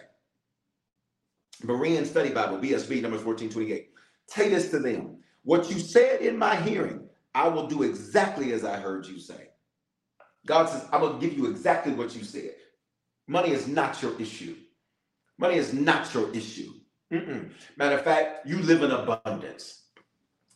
Berean 1.64 2.06
Study 2.06 2.30
Bible, 2.30 2.58
BSB, 2.58 3.02
Numbers 3.02 3.22
14, 3.22 3.50
28. 3.50 3.90
Say 4.28 4.48
this 4.48 4.70
to 4.70 4.78
them. 4.78 5.18
What 5.44 5.70
you 5.70 5.78
said 5.78 6.22
in 6.22 6.38
my 6.38 6.56
hearing, 6.56 7.08
I 7.34 7.48
will 7.48 7.66
do 7.66 7.82
exactly 7.82 8.52
as 8.52 8.64
I 8.64 8.76
heard 8.76 9.06
you 9.06 9.20
say. 9.20 9.48
God 10.46 10.68
says, 10.68 10.86
I'm 10.92 11.00
going 11.00 11.20
to 11.20 11.26
give 11.26 11.36
you 11.36 11.46
exactly 11.50 11.92
what 11.92 12.16
you 12.16 12.24
said. 12.24 12.52
Money 13.28 13.50
is 13.50 13.68
not 13.68 14.00
your 14.02 14.18
issue. 14.20 14.56
Money 15.40 15.54
is 15.54 15.72
not 15.72 16.12
your 16.12 16.30
issue. 16.34 16.70
Mm-mm. 17.10 17.50
Matter 17.78 17.96
of 17.96 18.04
fact, 18.04 18.46
you 18.46 18.58
live 18.58 18.82
in 18.82 18.90
abundance. 18.90 19.84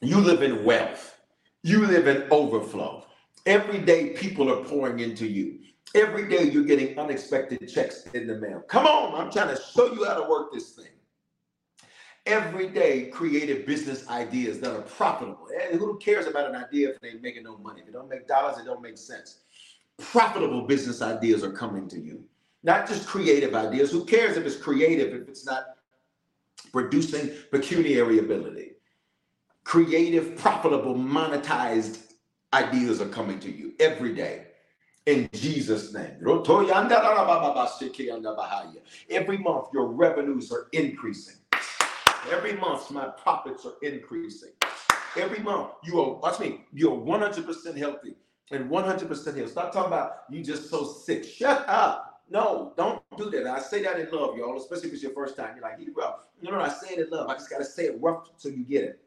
You 0.02 0.18
live 0.20 0.42
in 0.42 0.62
wealth. 0.62 1.18
You 1.62 1.86
live 1.86 2.06
in 2.06 2.28
overflow. 2.30 3.06
Every 3.46 3.78
day, 3.78 4.10
people 4.10 4.52
are 4.52 4.62
pouring 4.62 5.00
into 5.00 5.26
you. 5.26 5.60
Every 5.94 6.28
day, 6.28 6.50
you're 6.50 6.64
getting 6.64 6.98
unexpected 6.98 7.66
checks 7.66 8.04
in 8.12 8.26
the 8.26 8.36
mail. 8.36 8.60
Come 8.68 8.86
on, 8.86 9.18
I'm 9.18 9.32
trying 9.32 9.56
to 9.56 9.62
show 9.62 9.90
you 9.90 10.04
how 10.04 10.20
to 10.22 10.28
work 10.28 10.52
this 10.52 10.72
thing. 10.72 10.92
Every 12.26 12.68
day, 12.68 13.06
creative 13.06 13.66
business 13.66 14.06
ideas 14.08 14.60
that 14.60 14.74
are 14.74 14.82
profitable. 14.82 15.48
And 15.70 15.78
who 15.78 15.98
cares 15.98 16.26
about 16.26 16.50
an 16.50 16.56
idea 16.56 16.90
if 16.90 17.00
they 17.00 17.08
ain't 17.08 17.22
making 17.22 17.44
no 17.44 17.56
money? 17.56 17.80
If 17.80 17.88
it 17.88 17.92
don't 17.92 18.10
make 18.10 18.28
dollars, 18.28 18.58
it 18.58 18.66
don't 18.66 18.82
make 18.82 18.98
sense. 18.98 19.40
Profitable 19.98 20.62
business 20.62 21.00
ideas 21.00 21.42
are 21.42 21.52
coming 21.52 21.88
to 21.88 21.98
you. 21.98 22.24
Not 22.64 22.88
just 22.88 23.06
creative 23.06 23.54
ideas. 23.54 23.92
Who 23.92 24.04
cares 24.04 24.36
if 24.36 24.44
it's 24.44 24.56
creative 24.56 25.14
if 25.14 25.28
it's 25.28 25.46
not 25.46 25.64
producing 26.72 27.30
pecuniary 27.52 28.18
ability. 28.18 28.72
Creative, 29.62 30.36
profitable, 30.36 30.94
monetized 30.94 32.14
ideas 32.52 33.00
are 33.00 33.08
coming 33.08 33.38
to 33.40 33.50
you 33.50 33.74
every 33.78 34.12
day. 34.12 34.46
In 35.06 35.28
Jesus' 35.32 35.92
name. 35.92 36.12
Every 39.10 39.38
month, 39.38 39.66
your 39.72 39.86
revenues 39.86 40.50
are 40.50 40.66
increasing. 40.72 41.36
Every 42.30 42.54
month, 42.54 42.90
my 42.90 43.06
profits 43.22 43.66
are 43.66 43.74
increasing. 43.82 44.50
Every 45.16 45.40
month, 45.40 45.70
you 45.84 46.00
are, 46.00 46.14
watch 46.14 46.40
me, 46.40 46.64
you're 46.72 46.96
100% 46.96 47.76
healthy 47.76 48.16
and 48.50 48.70
100% 48.70 49.36
healed. 49.36 49.48
Stop 49.50 49.72
talking 49.72 49.86
about 49.88 50.24
you 50.30 50.42
just 50.42 50.70
so 50.70 50.84
sick. 50.84 51.24
Shut 51.24 51.68
up. 51.68 52.13
No, 52.30 52.72
don't 52.76 53.02
do 53.16 53.30
that. 53.30 53.46
I 53.46 53.60
say 53.60 53.82
that 53.82 54.00
in 54.00 54.10
love, 54.10 54.36
y'all, 54.36 54.56
especially 54.56 54.88
if 54.88 54.94
it's 54.94 55.02
your 55.02 55.12
first 55.12 55.36
time. 55.36 55.50
You're 55.54 55.62
like, 55.62 55.78
he 55.78 55.88
rough. 55.90 56.20
No, 56.42 56.50
no, 56.50 56.60
I 56.60 56.68
say 56.68 56.94
it 56.94 57.06
in 57.06 57.10
love. 57.10 57.28
I 57.28 57.34
just 57.34 57.50
got 57.50 57.58
to 57.58 57.64
say 57.64 57.84
it 57.84 57.98
rough 58.00 58.30
so 58.36 58.48
you 58.48 58.64
get 58.64 58.84
it. 58.84 59.00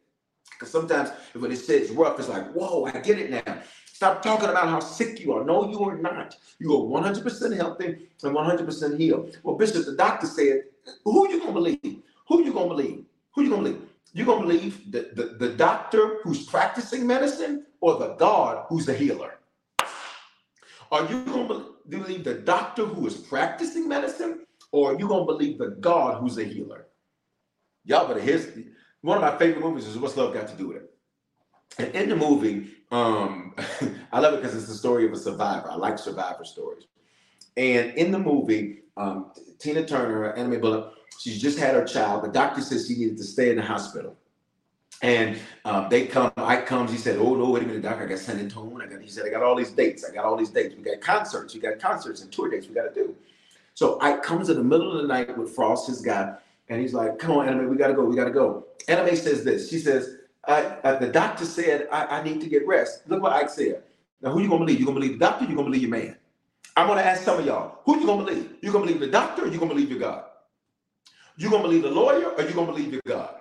Because 0.52 0.72
sometimes 0.72 1.10
when 1.34 1.52
it 1.52 1.58
says 1.58 1.92
rough, 1.92 2.20
it's 2.20 2.30
like, 2.30 2.52
whoa, 2.54 2.86
I 2.86 3.00
get 3.00 3.20
it 3.20 3.30
now. 3.30 3.58
Stop 3.86 4.22
talking 4.22 4.50
about 4.50 4.68
how 4.68 4.80
sick 4.80 5.20
you 5.20 5.34
are. 5.34 5.44
No, 5.44 5.70
you 5.70 5.84
are 5.84 5.98
not. 5.98 6.36
You 6.60 6.74
are 6.74 7.02
100% 7.02 7.56
healthy 7.56 8.08
and 8.24 8.36
100% 8.36 9.00
healed. 9.00 9.38
Well, 9.44 9.56
Bishop, 9.56 9.86
the 9.86 9.96
doctor 9.96 10.28
said, 10.28 10.64
who 11.04 11.30
you 11.30 11.40
to 11.42 11.52
believe? 11.52 12.04
Who 12.28 12.44
you 12.44 12.54
to 12.54 12.68
believe? 12.68 13.06
Who 13.34 13.44
you 13.44 13.50
to 13.50 13.56
believe? 13.58 13.82
You 14.14 14.26
to 14.26 14.40
believe 14.40 14.92
the, 14.92 15.10
the, 15.14 15.48
the 15.48 15.54
doctor 15.56 16.20
who's 16.24 16.46
practicing 16.46 17.06
medicine 17.08 17.66
or 17.82 17.98
the 17.98 18.14
God 18.16 18.66
who's 18.70 18.86
the 18.86 18.94
healer? 18.94 19.37
Are 20.92 21.06
you 21.10 21.24
going 21.26 21.48
to 21.48 21.76
believe 21.90 22.24
the 22.24 22.36
doctor 22.36 22.86
who 22.86 23.08
is 23.08 23.16
practicing 23.16 23.88
medicine, 23.88 24.46
or 24.72 24.94
are 24.94 25.00
you 25.00 25.08
going 25.08 25.28
to 25.28 25.34
believe 25.34 25.58
the 25.58 25.72
God 25.80 26.22
who's 26.22 26.38
a 26.38 26.44
healer? 26.44 26.88
Y'all 27.84 28.08
better 28.08 28.22
hear. 28.22 28.42
One 29.02 29.18
of 29.18 29.22
my 29.22 29.38
favorite 29.38 29.62
movies 29.62 29.88
is 29.88 29.98
What's 29.98 30.18
Love 30.18 30.34
Got 30.34 30.48
to 30.50 30.56
Do 30.56 30.70
with 30.70 30.78
It? 30.78 30.94
And 31.78 31.96
in 31.96 32.10
the 32.10 32.16
movie, 32.16 32.70
um, 32.92 33.54
I 34.12 34.20
love 34.20 34.34
it 34.34 34.42
because 34.42 34.56
it's 34.56 34.68
the 34.68 34.74
story 34.74 35.06
of 35.06 35.14
a 35.14 35.18
survivor. 35.18 35.70
I 35.70 35.76
like 35.76 36.00
survivor 36.00 36.44
stories. 36.44 36.86
And 37.56 37.94
in 37.94 38.12
the 38.12 38.20
movie, 38.20 38.80
um, 38.96 39.32
Tina 39.60 39.86
Turner, 39.86 40.34
Anna 40.34 40.50
Mae 40.50 40.58
Bullock, 40.58 40.94
she's 41.20 41.42
just 41.42 41.60
had 41.60 41.76
her 41.76 41.86
child. 41.86 42.24
The 42.24 42.30
doctor 42.30 42.62
says 42.62 42.88
she 42.88 42.96
needed 42.96 43.18
to 43.18 43.24
stay 43.24 43.50
in 43.50 43.58
the 43.58 43.64
hospital. 43.64 44.18
And 45.02 45.38
um, 45.64 45.90
they 45.90 46.08
come, 46.08 46.32
Ike 46.38 46.66
comes, 46.66 46.92
he 46.92 46.98
said, 46.98 47.18
Oh 47.18 47.36
no, 47.36 47.50
wait 47.50 47.64
a 47.64 47.68
minute, 47.68 47.84
Doc, 47.84 48.00
I 48.02 48.06
got 48.06 48.18
San 48.18 48.40
Antonio. 48.40 48.80
I 48.82 48.88
got 48.88 49.02
he 49.02 49.10
said, 49.10 49.26
I 49.26 49.30
got 49.30 49.44
all 49.44 49.56
these 49.56 49.72
dates, 49.72 50.04
I 50.04 50.14
got 50.14 50.26
all 50.26 50.36
these 50.36 50.50
dates. 50.50 50.76
We 50.76 50.82
got 50.82 51.02
concerts, 51.02 51.54
we 51.54 51.60
got 51.60 51.80
concerts 51.80 52.22
and 52.22 52.32
tour 52.32 52.50
dates 52.50 52.68
we 52.68 52.74
gotta 52.74 52.94
do. 52.94 53.16
So 53.76 54.00
Ike 54.02 54.24
comes 54.24 54.50
in 54.50 54.58
the 54.58 54.64
middle 54.64 54.96
of 54.96 55.04
the 55.04 55.08
night 55.08 55.38
with 55.38 55.54
Frost, 55.54 55.88
his 55.88 56.02
guy, 56.02 56.34
and 56.70 56.82
he's 56.82 56.96
like, 56.96 57.20
Come 57.20 57.32
on, 57.32 57.48
Anna 57.48 57.62
Mae, 57.62 57.68
we 57.68 57.78
gotta 57.78 57.94
go, 57.94 58.06
we 58.06 58.16
gotta 58.16 58.32
go. 58.32 58.66
Anna 58.88 59.04
Mae 59.04 59.16
says 59.16 59.44
this. 59.44 59.70
She 59.70 59.78
says, 59.78 60.18
uh, 60.48 60.98
the 61.00 61.08
doctor 61.08 61.46
said 61.46 61.88
I, 61.92 62.20
I, 62.20 62.24
need 62.24 62.40
to 62.42 62.48
get 62.48 62.66
rest. 62.66 63.02
Look 63.08 63.22
what 63.22 63.34
Ike 63.34 63.50
said. 63.50 63.84
Now, 64.22 64.32
who 64.32 64.42
you 64.42 64.48
gonna 64.48 64.66
believe? 64.66 64.80
You 64.80 64.86
gonna 64.86 65.00
believe 65.00 65.20
the 65.20 65.26
doctor? 65.26 65.46
You 65.46 65.56
gonna 65.56 65.66
believe 65.66 65.82
your 65.82 65.92
man? 65.92 66.16
I'm 66.76 66.88
gonna 66.88 67.02
ask 67.02 67.24
some 67.24 67.40
of 67.40 67.46
y'all. 67.46 67.80
Who 67.84 68.00
you 68.00 68.06
gonna 68.06 68.24
believe? 68.24 68.54
You 68.62 68.72
gonna 68.72 68.86
believe 68.86 69.02
the 69.02 69.08
doctor? 69.08 69.44
or 69.44 69.48
You 69.48 69.60
gonna 69.60 69.74
believe 69.74 69.90
your 69.90 70.00
God? 70.00 70.24
You 71.36 71.50
gonna 71.50 71.64
believe 71.64 71.84
the 71.84 71.92
lawyer? 71.92 72.30
Or 72.30 72.44
you 72.44 72.54
gonna 72.54 72.72
believe 72.72 72.94
your 72.94 73.02
God? 73.06 73.36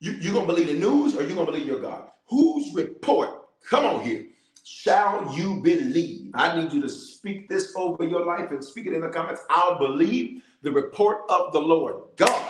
You, 0.00 0.12
you 0.12 0.32
gonna 0.32 0.46
believe 0.46 0.68
the 0.68 0.74
news 0.74 1.16
or 1.16 1.22
you 1.22 1.34
gonna 1.34 1.50
believe 1.50 1.66
your 1.66 1.80
God? 1.80 2.08
Whose 2.28 2.74
report? 2.74 3.30
Come 3.68 3.84
on 3.84 4.04
here. 4.04 4.26
Shall 4.64 5.34
you 5.34 5.60
believe? 5.60 6.30
I 6.34 6.60
need 6.60 6.72
you 6.72 6.82
to 6.82 6.88
speak 6.88 7.48
this 7.48 7.72
over 7.74 8.04
your 8.04 8.24
life 8.24 8.50
and 8.50 8.62
speak 8.62 8.86
it 8.86 8.92
in 8.92 9.00
the 9.00 9.08
comments. 9.08 9.42
I'll 9.48 9.78
believe 9.78 10.42
the 10.62 10.70
report 10.70 11.22
of 11.28 11.52
the 11.52 11.60
Lord 11.60 12.02
God. 12.16 12.46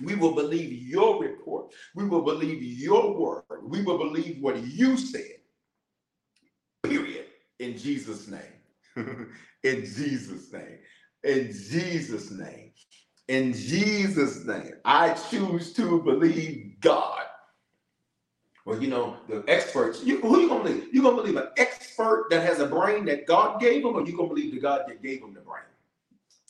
We 0.00 0.14
will 0.14 0.34
believe 0.34 0.72
your 0.72 1.20
report. 1.20 1.72
We 1.94 2.04
will 2.04 2.22
believe 2.22 2.62
your 2.62 3.18
word. 3.18 3.44
We 3.62 3.82
will 3.82 3.98
believe 3.98 4.40
what 4.40 4.62
you 4.62 4.96
said. 4.96 5.38
Period. 6.82 7.26
In 7.58 7.76
Jesus' 7.76 8.28
name. 8.28 8.96
in 9.64 9.84
Jesus' 9.84 10.52
name. 10.52 10.78
In 11.24 11.52
Jesus' 11.52 12.30
name. 12.30 12.72
In 13.28 13.52
Jesus' 13.52 14.44
name, 14.46 14.74
I 14.84 15.10
choose 15.10 15.72
to 15.74 16.02
believe 16.02 16.76
God. 16.80 17.24
Well, 18.64 18.82
you 18.82 18.88
know, 18.88 19.16
the 19.28 19.44
experts, 19.48 20.02
you, 20.02 20.20
who 20.20 20.40
you 20.40 20.48
gonna 20.48 20.64
believe? 20.64 20.94
You 20.94 21.02
gonna 21.02 21.16
believe 21.16 21.36
an 21.36 21.48
expert 21.56 22.26
that 22.30 22.42
has 22.42 22.58
a 22.60 22.66
brain 22.66 23.04
that 23.06 23.26
God 23.26 23.60
gave 23.60 23.84
him, 23.84 23.94
or 23.94 24.06
you 24.06 24.16
gonna 24.16 24.28
believe 24.28 24.52
the 24.52 24.60
God 24.60 24.82
that 24.88 25.02
gave 25.02 25.22
him 25.22 25.34
the 25.34 25.40
brain? 25.40 25.62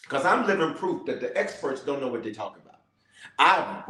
Because 0.03 0.25
I'm 0.25 0.47
living 0.47 0.75
proof 0.75 1.05
that 1.07 1.21
the 1.21 1.37
experts 1.37 1.83
don't 1.83 2.01
know 2.01 2.09
what 2.09 2.23
they're 2.23 2.33
talking 2.33 2.63
about. 2.63 2.81
I 3.39 3.83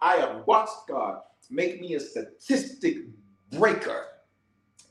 I 0.00 0.16
have 0.16 0.46
watched 0.46 0.88
God 0.88 1.20
make 1.50 1.80
me 1.80 1.94
a 1.94 2.00
statistic 2.00 2.96
breaker. 3.52 4.06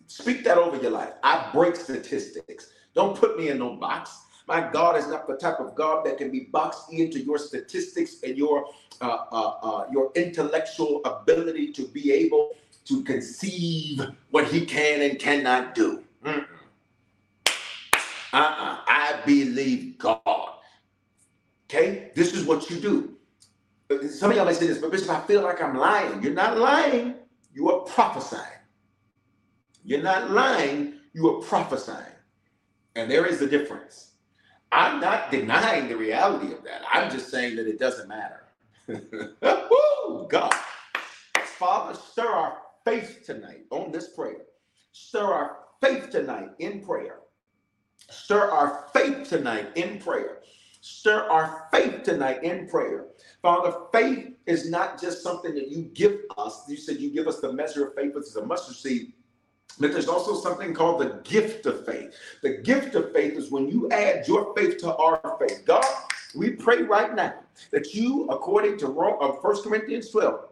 Speak 0.07 0.43
that 0.43 0.57
over 0.57 0.77
your 0.81 0.91
life. 0.91 1.13
I 1.23 1.49
break 1.53 1.75
statistics. 1.75 2.69
Don't 2.93 3.17
put 3.17 3.37
me 3.37 3.49
in 3.49 3.59
no 3.59 3.75
box. 3.75 4.22
My 4.47 4.69
God 4.71 4.97
is 4.97 5.07
not 5.07 5.27
the 5.27 5.37
type 5.37 5.59
of 5.59 5.73
God 5.75 6.05
that 6.05 6.17
can 6.17 6.29
be 6.29 6.41
boxed 6.41 6.91
into 6.91 7.19
your 7.19 7.37
statistics 7.37 8.17
and 8.23 8.37
your 8.37 8.65
uh, 9.01 9.25
uh, 9.31 9.53
uh, 9.61 9.87
your 9.91 10.11
intellectual 10.15 11.01
ability 11.05 11.71
to 11.73 11.87
be 11.87 12.11
able 12.11 12.51
to 12.85 13.03
conceive 13.03 14.01
what 14.31 14.47
He 14.47 14.65
can 14.65 15.01
and 15.01 15.19
cannot 15.19 15.73
do. 15.73 16.03
Mm-mm. 16.23 16.45
Uh-uh. 18.33 18.77
I 18.87 19.19
believe 19.25 19.97
God. 19.97 20.19
Okay, 21.69 22.11
this 22.15 22.33
is 22.33 22.45
what 22.45 22.69
you 22.69 22.79
do. 22.79 23.15
Some 24.09 24.31
of 24.31 24.37
y'all 24.37 24.45
may 24.45 24.53
say 24.53 24.67
this, 24.67 24.77
but 24.79 24.91
Bishop, 24.91 25.09
I 25.09 25.21
feel 25.21 25.43
like 25.43 25.61
I'm 25.61 25.77
lying. 25.77 26.21
You're 26.21 26.33
not 26.33 26.57
lying. 26.57 27.15
You 27.53 27.69
are 27.71 27.81
prophesying. 27.81 28.41
You're 29.83 30.01
not 30.01 30.31
lying. 30.31 30.95
You 31.13 31.29
are 31.29 31.41
prophesying. 31.41 32.15
And 32.95 33.09
there 33.09 33.25
is 33.25 33.41
a 33.41 33.47
difference. 33.47 34.12
I'm 34.73 34.99
not 35.01 35.31
denying 35.31 35.87
the 35.89 35.97
reality 35.97 36.53
of 36.53 36.63
that. 36.65 36.81
I'm 36.91 37.11
just 37.11 37.29
saying 37.31 37.57
that 37.57 37.67
it 37.67 37.79
doesn't 37.79 38.09
matter. 38.09 38.43
Woo, 38.89 40.27
God. 40.29 40.53
Father, 41.59 41.93
stir 41.95 42.27
our 42.27 42.57
faith 42.85 43.21
tonight 43.25 43.65
on 43.71 43.91
this 43.91 44.09
prayer. 44.09 44.43
Stir 44.91 45.25
our 45.25 45.57
faith 45.81 46.09
tonight 46.09 46.49
in 46.59 46.81
prayer. 46.81 47.19
Stir 48.09 48.49
our 48.51 48.87
faith 48.93 49.29
tonight 49.29 49.69
in 49.75 49.99
prayer. 49.99 50.39
Stir 50.81 51.29
our 51.29 51.67
faith 51.73 52.03
tonight 52.03 52.43
in 52.43 52.67
prayer. 52.67 53.07
Father, 53.41 53.73
faith 53.93 54.33
is 54.47 54.69
not 54.69 54.99
just 55.01 55.23
something 55.23 55.55
that 55.55 55.69
you 55.69 55.83
give 55.93 56.17
us. 56.37 56.63
You 56.67 56.77
said 56.77 56.97
you 56.99 57.11
give 57.11 57.27
us 57.27 57.39
the 57.41 57.53
measure 57.53 57.87
of 57.87 57.95
faith, 57.95 58.15
which 58.15 58.25
is 58.25 58.35
a 58.37 58.45
mustard 58.45 58.75
seed. 58.75 59.13
But 59.79 59.91
there's 59.91 60.07
also 60.07 60.35
something 60.35 60.73
called 60.73 61.01
the 61.01 61.19
gift 61.23 61.65
of 61.65 61.85
faith. 61.85 62.15
The 62.41 62.57
gift 62.57 62.95
of 62.95 63.11
faith 63.11 63.33
is 63.33 63.51
when 63.51 63.67
you 63.67 63.89
add 63.89 64.27
your 64.27 64.53
faith 64.55 64.77
to 64.79 64.95
our 64.95 65.37
faith. 65.39 65.63
God, 65.65 65.85
we 66.35 66.51
pray 66.51 66.83
right 66.83 67.13
now 67.15 67.33
that 67.71 67.93
you, 67.93 68.27
according 68.29 68.77
to 68.79 68.87
1 68.87 69.13
uh, 69.21 69.31
Corinthians 69.61 70.09
12, 70.11 70.49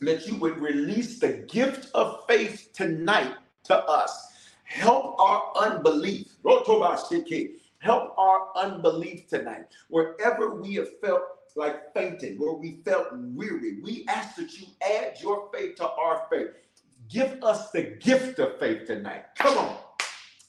that 0.00 0.26
you 0.26 0.36
would 0.36 0.60
release 0.60 1.18
the 1.18 1.44
gift 1.48 1.90
of 1.94 2.24
faith 2.28 2.70
tonight 2.72 3.34
to 3.64 3.76
us. 3.76 4.28
Help 4.64 5.18
our 5.20 5.52
unbelief. 5.56 6.28
Help 6.44 8.18
our 8.18 8.48
unbelief 8.56 9.28
tonight. 9.28 9.66
Wherever 9.88 10.54
we 10.54 10.74
have 10.74 11.00
felt 11.00 11.22
like 11.56 11.92
fainting, 11.92 12.38
where 12.38 12.54
we 12.54 12.78
felt 12.84 13.08
weary, 13.12 13.80
we 13.82 14.04
ask 14.08 14.36
that 14.36 14.58
you 14.58 14.66
add 14.82 15.20
your 15.20 15.50
faith 15.52 15.76
to 15.76 15.88
our 15.88 16.26
faith. 16.30 16.48
Give 17.08 17.42
us 17.42 17.70
the 17.70 17.96
gift 18.00 18.38
of 18.38 18.58
faith 18.58 18.86
tonight. 18.86 19.24
Come 19.36 19.58
on. 19.58 19.76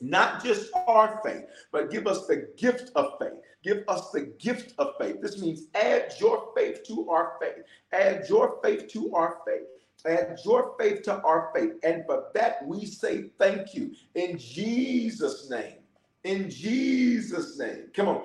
Not 0.02 0.44
just 0.44 0.70
our 0.88 1.22
faith, 1.24 1.46
but 1.72 1.90
give 1.90 2.08
us 2.08 2.28
the 2.28 2.50
gift 2.58 2.92
of 2.96 3.14
faith. 3.20 3.40
Give 3.64 3.84
us 3.88 4.12
the 4.12 4.34
gift 4.38 4.74
of 4.78 4.96
faith. 5.00 5.22
This 5.22 5.40
means 5.40 5.68
add 5.76 6.14
your 6.20 6.50
faith 6.56 6.84
to 6.88 7.10
our 7.10 7.38
faith. 7.42 7.64
Add 7.94 8.28
your 8.28 8.60
faith 8.62 8.90
to 8.90 9.16
our 9.16 9.40
faith. 9.48 9.64
Add 10.06 10.40
your 10.44 10.76
faith 10.78 11.04
to 11.04 11.22
our 11.24 11.52
faith. 11.56 11.72
And 11.84 12.04
for 12.06 12.26
that, 12.34 12.66
we 12.66 12.86
say 12.86 13.30
thank 13.40 13.74
you 13.74 13.94
in 14.16 14.38
Jesus' 14.38 15.50
name. 15.50 15.78
In 16.26 16.50
Jesus' 16.50 17.58
name. 17.58 17.90
Come 17.96 18.10
on. 18.10 18.24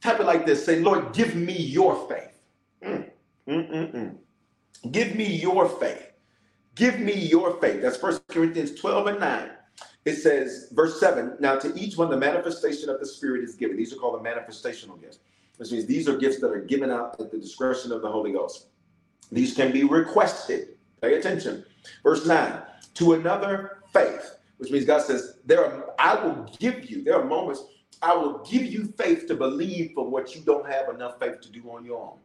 Type 0.00 0.20
it 0.20 0.26
like 0.26 0.46
this 0.46 0.64
say, 0.64 0.80
Lord, 0.80 1.12
give 1.12 1.34
me 1.34 1.54
your 1.56 2.08
faith. 2.08 2.38
Mm, 2.82 3.10
mm, 3.48 3.70
mm, 3.70 3.94
mm. 3.94 4.16
Give 4.90 5.14
me 5.14 5.26
your 5.26 5.68
faith. 5.68 6.13
Give 6.74 6.98
me 6.98 7.14
your 7.14 7.60
faith. 7.60 7.82
That's 7.82 7.96
First 7.96 8.26
Corinthians 8.28 8.74
12 8.74 9.06
and 9.08 9.20
9. 9.20 9.50
It 10.04 10.16
says, 10.16 10.68
verse 10.72 11.00
7 11.00 11.36
Now 11.40 11.56
to 11.56 11.74
each 11.78 11.96
one, 11.96 12.10
the 12.10 12.16
manifestation 12.16 12.90
of 12.90 13.00
the 13.00 13.06
Spirit 13.06 13.44
is 13.44 13.54
given. 13.54 13.76
These 13.76 13.92
are 13.92 13.96
called 13.96 14.22
the 14.22 14.28
manifestational 14.28 15.00
gifts, 15.00 15.18
which 15.56 15.70
means 15.70 15.86
these 15.86 16.08
are 16.08 16.16
gifts 16.16 16.40
that 16.40 16.50
are 16.50 16.60
given 16.60 16.90
out 16.90 17.18
at 17.20 17.30
the 17.30 17.38
discretion 17.38 17.92
of 17.92 18.02
the 18.02 18.10
Holy 18.10 18.32
Ghost. 18.32 18.66
These 19.32 19.54
can 19.54 19.72
be 19.72 19.84
requested. 19.84 20.76
Pay 21.00 21.14
attention. 21.14 21.64
Verse 22.02 22.26
9 22.26 22.62
To 22.94 23.14
another 23.14 23.82
faith, 23.92 24.36
which 24.58 24.70
means 24.70 24.84
God 24.84 25.02
says, 25.02 25.38
There 25.44 25.64
are, 25.64 25.94
I 25.98 26.14
will 26.24 26.46
give 26.58 26.90
you, 26.90 27.02
there 27.02 27.18
are 27.20 27.24
moments 27.24 27.64
I 28.02 28.14
will 28.14 28.38
give 28.40 28.64
you 28.64 28.92
faith 28.98 29.26
to 29.28 29.34
believe 29.34 29.92
for 29.94 30.08
what 30.08 30.34
you 30.34 30.42
don't 30.42 30.70
have 30.70 30.88
enough 30.90 31.18
faith 31.18 31.40
to 31.40 31.50
do 31.50 31.62
on 31.70 31.84
your 31.84 32.00
own. 32.00 32.18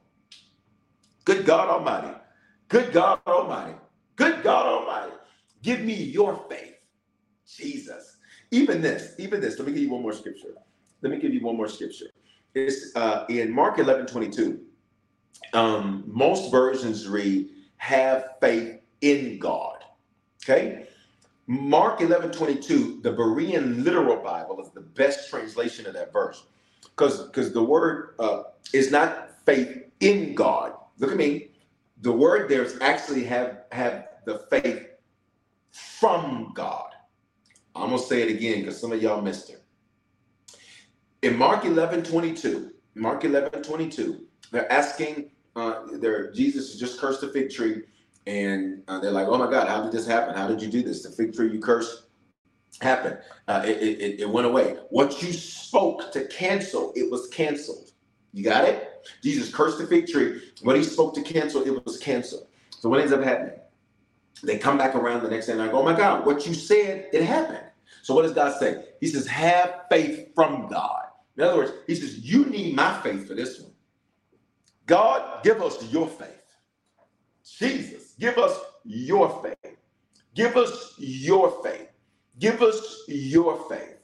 Good 1.23 1.45
God 1.45 1.69
Almighty. 1.69 2.17
Good 2.67 2.91
God 2.91 3.19
Almighty. 3.25 3.75
Good 4.19 4.43
God 4.43 4.65
Almighty. 4.65 5.13
Give 5.63 5.79
me 5.79 5.93
your 5.93 6.43
faith. 6.49 6.75
Jesus. 7.47 8.17
Even 8.51 8.81
this, 8.81 9.13
even 9.17 9.39
this. 9.39 9.57
Let 9.57 9.67
me 9.69 9.73
give 9.73 9.83
you 9.83 9.91
one 9.91 10.01
more 10.01 10.11
scripture. 10.11 10.55
Let 11.01 11.13
me 11.13 11.19
give 11.19 11.33
you 11.33 11.39
one 11.39 11.55
more 11.55 11.69
scripture. 11.69 12.07
It's 12.53 12.93
uh, 12.97 13.25
in 13.29 13.49
Mark 13.49 13.79
11 13.79 14.07
22. 14.07 14.59
Um, 15.53 16.03
most 16.05 16.51
versions 16.51 17.07
read, 17.07 17.47
have 17.77 18.31
faith 18.41 18.81
in 18.99 19.39
God. 19.39 19.85
Okay? 20.43 20.85
Mark 21.47 22.01
11 22.01 22.31
22, 22.31 22.99
the 23.01 23.13
Berean 23.13 23.85
literal 23.85 24.17
Bible 24.17 24.61
is 24.61 24.69
the 24.71 24.81
best 24.81 25.29
translation 25.29 25.87
of 25.87 25.93
that 25.93 26.11
verse. 26.11 26.43
Because 26.83 27.23
because 27.27 27.53
the 27.53 27.63
word 27.63 28.15
uh, 28.19 28.43
is 28.73 28.91
not 28.91 29.29
faith 29.45 29.85
in 30.01 30.35
God. 30.35 30.73
Look 30.97 31.11
at 31.11 31.17
me. 31.17 31.51
The 32.01 32.11
word 32.11 32.49
there's 32.49 32.77
actually 32.81 33.23
have 33.23 33.63
have 33.71 34.08
the 34.25 34.39
faith 34.49 34.87
from 35.71 36.51
God. 36.53 36.89
I'm 37.75 37.89
gonna 37.89 37.99
say 37.99 38.21
it 38.21 38.29
again 38.29 38.61
because 38.61 38.79
some 38.79 38.91
of 38.91 39.01
y'all 39.01 39.21
missed 39.21 39.49
it. 39.49 39.63
In 41.21 41.37
Mark 41.37 41.65
11 41.65 42.03
22, 42.03 42.71
Mark 42.95 43.23
11 43.23 43.63
22, 43.63 44.25
they're 44.51 44.71
asking, 44.71 45.31
uh, 45.55 45.81
they're, 45.93 46.31
Jesus 46.31 46.77
just 46.77 46.99
cursed 46.99 47.21
the 47.21 47.27
fig 47.29 47.49
tree, 47.49 47.83
and 48.27 48.83
uh, 48.87 48.99
they're 48.99 49.11
like, 49.11 49.27
oh 49.27 49.37
my 49.37 49.49
God, 49.49 49.67
how 49.67 49.83
did 49.83 49.91
this 49.91 50.07
happen? 50.07 50.35
How 50.35 50.47
did 50.47 50.61
you 50.61 50.69
do 50.69 50.81
this? 50.81 51.03
The 51.03 51.11
fig 51.11 51.33
tree 51.33 51.51
you 51.51 51.59
cursed 51.59 52.03
happened. 52.81 53.17
Uh, 53.47 53.63
it, 53.65 53.81
it, 53.81 54.19
it 54.21 54.29
went 54.29 54.47
away. 54.47 54.77
What 54.89 55.21
you 55.21 55.33
spoke 55.33 56.11
to 56.13 56.25
cancel, 56.27 56.93
it 56.95 57.09
was 57.09 57.27
canceled. 57.27 57.91
You 58.33 58.43
got 58.43 58.65
it? 58.65 59.07
Jesus 59.23 59.53
cursed 59.53 59.79
the 59.79 59.87
fig 59.87 60.07
tree. 60.07 60.41
What 60.61 60.75
he 60.75 60.83
spoke 60.83 61.15
to 61.15 61.21
cancel, 61.21 61.63
it 61.63 61.85
was 61.85 61.97
canceled. 61.97 62.47
So 62.69 62.89
what 62.89 62.99
ends 62.99 63.11
up 63.11 63.23
happening? 63.23 63.59
They 64.43 64.57
come 64.57 64.77
back 64.77 64.95
around 64.95 65.23
the 65.23 65.29
next 65.29 65.47
day 65.47 65.53
and 65.53 65.61
I 65.61 65.67
go, 65.67 65.79
oh 65.79 65.83
my 65.83 65.95
God, 65.95 66.25
what 66.25 66.45
you 66.47 66.53
said, 66.53 67.09
it 67.11 67.23
happened. 67.23 67.63
So 68.03 68.13
what 68.13 68.23
does 68.23 68.33
God 68.33 68.57
say? 68.59 68.85
He 69.01 69.07
says, 69.07 69.27
have 69.27 69.81
faith 69.89 70.29
from 70.33 70.67
God. 70.67 71.03
In 71.37 71.43
other 71.43 71.57
words, 71.57 71.71
he 71.87 71.95
says, 71.95 72.19
you 72.19 72.45
need 72.45 72.75
my 72.75 72.99
faith 73.01 73.27
for 73.27 73.33
this 73.33 73.59
one. 73.59 73.71
God, 74.85 75.43
give 75.43 75.61
us 75.61 75.83
your 75.91 76.07
faith. 76.07 76.27
Jesus, 77.43 78.15
give 78.19 78.37
us 78.37 78.57
your 78.83 79.41
faith. 79.43 79.77
Give 80.35 80.55
us 80.55 80.93
your 80.97 81.61
faith. 81.63 81.89
Give 82.39 82.61
us 82.61 83.03
your 83.07 83.67
faith 83.69 83.97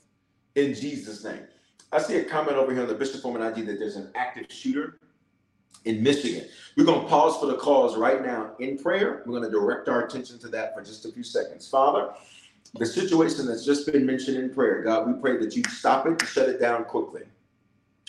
in 0.55 0.73
Jesus' 0.73 1.23
name. 1.23 1.47
I 1.91 1.99
see 1.99 2.17
a 2.17 2.25
comment 2.25 2.57
over 2.57 2.73
here 2.73 2.81
on 2.81 2.87
the 2.87 2.95
Bishop 2.95 3.21
Foreman 3.21 3.41
IG 3.41 3.65
that 3.67 3.79
there's 3.79 3.95
an 3.95 4.11
active 4.15 4.47
shooter 4.49 4.99
in 5.85 6.03
Michigan. 6.03 6.47
We're 6.75 6.85
going 6.85 7.01
to 7.01 7.07
pause 7.07 7.37
for 7.37 7.45
the 7.45 7.55
cause 7.55 7.95
right 7.95 8.23
now 8.23 8.51
in 8.59 8.77
prayer. 8.77 9.23
We're 9.25 9.39
going 9.39 9.49
to 9.49 9.49
direct 9.49 9.87
our 9.87 10.05
attention 10.05 10.37
to 10.39 10.47
that 10.49 10.75
for 10.75 10.83
just 10.83 11.05
a 11.05 11.11
few 11.11 11.23
seconds. 11.23 11.69
Father, 11.69 12.09
the 12.77 12.85
situation 12.85 13.45
that's 13.45 13.63
just 13.63 13.91
been 13.91 14.05
mentioned 14.05 14.37
in 14.37 14.53
prayer, 14.53 14.83
God, 14.83 15.07
we 15.07 15.13
pray 15.19 15.37
that 15.37 15.55
you 15.55 15.63
stop 15.69 16.05
it, 16.07 16.21
shut 16.27 16.49
it 16.49 16.59
down 16.59 16.83
quickly. 16.85 17.21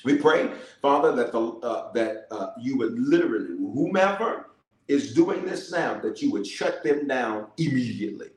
We 0.05 0.17
pray, 0.17 0.51
Father, 0.83 1.13
that 1.17 1.33
the 1.33 1.41
uh, 1.41 1.93
that 1.93 2.27
uh, 2.31 2.51
you 2.61 2.77
would 2.79 2.99
literally, 2.99 3.57
whomever 3.57 4.51
is 4.89 5.15
doing 5.15 5.45
this 5.45 5.73
now, 5.73 5.99
that 6.01 6.23
you 6.23 6.31
would 6.33 6.47
shut 6.47 6.83
them 6.83 7.09
down 7.09 7.49
immediately. 7.59 8.29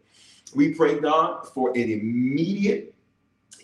We 0.55 0.73
pray, 0.73 0.99
God, 0.99 1.47
for 1.53 1.69
an 1.71 1.91
immediate 1.91 2.95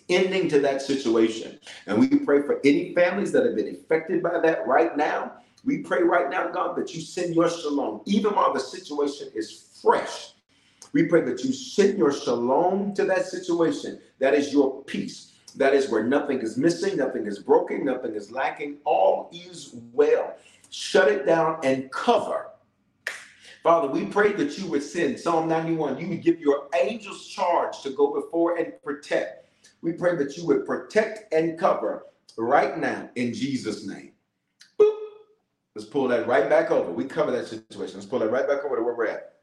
ending 0.10 0.48
to 0.50 0.60
that 0.60 0.82
situation. 0.82 1.60
And 1.88 2.00
we 2.00 2.08
pray 2.08 2.44
for 2.44 2.60
any 2.64 2.94
families 2.94 3.32
that 3.32 3.44
have 3.46 3.56
been 3.56 3.76
affected 3.76 4.22
by 4.22 4.40
that 4.40 4.68
right 4.68 4.96
now. 4.96 5.34
We 5.66 5.80
pray 5.80 6.04
right 6.04 6.30
now, 6.30 6.50
God, 6.50 6.78
that 6.78 6.94
you 6.94 7.02
send 7.02 7.34
your 7.34 7.50
shalom, 7.50 8.02
even 8.06 8.36
while 8.36 8.54
the 8.54 8.60
situation 8.60 9.30
is 9.34 9.80
fresh. 9.82 10.34
We 10.94 11.08
pray 11.08 11.22
that 11.22 11.44
you 11.44 11.52
send 11.52 11.98
your 11.98 12.14
shalom 12.14 12.94
to 12.94 13.04
that 13.06 13.26
situation. 13.26 14.00
That 14.20 14.36
is 14.36 14.54
your 14.54 14.84
peace. 14.84 15.34
That 15.56 15.74
is 15.74 15.90
where 15.90 16.04
nothing 16.04 16.40
is 16.42 16.58
missing, 16.58 16.98
nothing 16.98 17.26
is 17.26 17.40
broken, 17.40 17.84
nothing 17.84 18.14
is 18.14 18.32
lacking. 18.32 18.78
All 18.84 19.30
is 19.34 19.76
well. 19.92 20.36
Shut 20.70 21.08
it 21.08 21.26
down 21.26 21.60
and 21.64 21.92
cover. 21.92 22.52
Father, 23.64 23.88
we 23.88 24.06
pray 24.06 24.34
that 24.34 24.60
you 24.60 24.68
would 24.68 24.84
send 24.84 25.20
Psalm 25.20 25.48
91. 25.48 25.98
You 25.98 26.10
would 26.10 26.22
give 26.22 26.40
your 26.40 26.68
angels 26.80 27.28
charge 27.28 27.82
to 27.82 27.90
go 27.90 28.14
before 28.14 28.58
and 28.58 28.74
protect. 28.84 29.50
We 29.82 29.94
pray 29.94 30.16
that 30.18 30.38
you 30.38 30.46
would 30.46 30.68
protect 30.68 31.34
and 31.34 31.58
cover 31.58 32.06
right 32.38 32.78
now 32.78 33.10
in 33.16 33.34
Jesus' 33.34 33.88
name. 33.88 34.12
Let's 35.76 35.88
pull 35.88 36.08
that 36.08 36.28
right 36.28 36.50
back 36.50 36.72
over. 36.72 36.92
We 36.92 37.04
cover 37.06 37.32
that 37.32 37.48
situation. 37.48 37.96
Let's 37.96 38.06
pull 38.06 38.20
that 38.20 38.32
right 38.32 38.48
back 38.48 38.64
over 38.64 38.78
to 38.78 38.84
where 38.84 38.96
we're 38.96 39.08
at. 39.08 39.34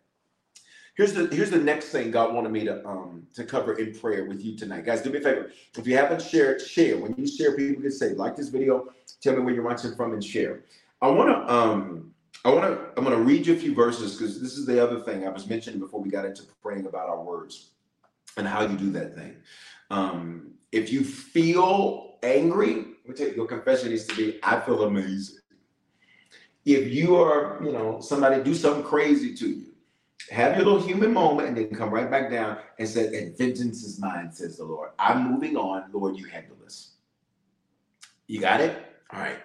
Here's 0.94 1.14
the 1.14 1.26
here's 1.28 1.50
the 1.50 1.58
next 1.58 1.88
thing 1.88 2.10
God 2.10 2.34
wanted 2.34 2.52
me 2.52 2.64
to 2.64 2.86
um 2.86 3.26
to 3.34 3.44
cover 3.44 3.74
in 3.74 3.98
prayer 3.98 4.26
with 4.26 4.42
you 4.42 4.56
tonight. 4.56 4.84
Guys, 4.84 5.02
do 5.02 5.10
me 5.10 5.18
a 5.18 5.22
favor. 5.22 5.50
If 5.76 5.86
you 5.86 5.96
haven't 5.96 6.20
shared, 6.20 6.60
share. 6.60 6.98
When 6.98 7.14
you 7.16 7.26
share, 7.26 7.56
people 7.56 7.82
can 7.82 7.90
say, 7.90 8.10
like 8.10 8.36
this 8.36 8.48
video, 8.48 8.88
tell 9.22 9.34
me 9.34 9.40
where 9.40 9.54
you're 9.54 9.64
watching 9.64 9.94
from 9.94 10.12
and 10.12 10.22
share. 10.22 10.64
I 11.00 11.08
wanna 11.08 11.46
um 11.48 12.12
I 12.44 12.50
wanna 12.50 12.78
I'm 12.96 13.04
gonna 13.04 13.16
read 13.16 13.46
you 13.46 13.54
a 13.54 13.58
few 13.58 13.74
verses 13.74 14.16
because 14.16 14.40
this 14.40 14.56
is 14.56 14.66
the 14.66 14.82
other 14.82 15.00
thing 15.00 15.26
I 15.26 15.30
was 15.30 15.46
mentioning 15.46 15.80
before 15.80 16.00
we 16.00 16.10
got 16.10 16.24
into 16.24 16.42
praying 16.62 16.86
about 16.86 17.08
our 17.08 17.22
words 17.22 17.70
and 18.36 18.46
how 18.46 18.62
you 18.62 18.76
do 18.76 18.90
that 18.92 19.14
thing. 19.14 19.36
Um, 19.90 20.52
if 20.72 20.92
you 20.92 21.04
feel 21.04 22.16
angry, 22.22 22.86
your 23.36 23.46
confession 23.46 23.90
needs 23.90 24.06
to 24.06 24.16
be, 24.16 24.38
I 24.42 24.60
feel 24.60 24.84
amazing. 24.84 25.41
If 26.64 26.92
you 26.92 27.16
are, 27.16 27.60
you 27.62 27.72
know, 27.72 28.00
somebody 28.00 28.42
do 28.42 28.54
something 28.54 28.84
crazy 28.84 29.34
to 29.34 29.48
you, 29.48 29.66
have 30.30 30.56
your 30.56 30.64
little 30.64 30.80
human 30.80 31.12
moment 31.12 31.48
and 31.48 31.56
then 31.56 31.74
come 31.74 31.90
right 31.90 32.10
back 32.10 32.30
down 32.30 32.58
and 32.78 32.88
say, 32.88 33.06
and 33.18 33.36
vengeance 33.36 33.82
is 33.82 33.98
mine, 33.98 34.30
says 34.32 34.56
the 34.56 34.64
Lord. 34.64 34.90
I'm 34.98 35.30
moving 35.32 35.56
on. 35.56 35.90
Lord, 35.92 36.16
you 36.16 36.26
handle 36.26 36.56
this. 36.62 36.92
You 38.28 38.40
got 38.40 38.60
it? 38.60 38.80
All 39.12 39.20
right. 39.20 39.38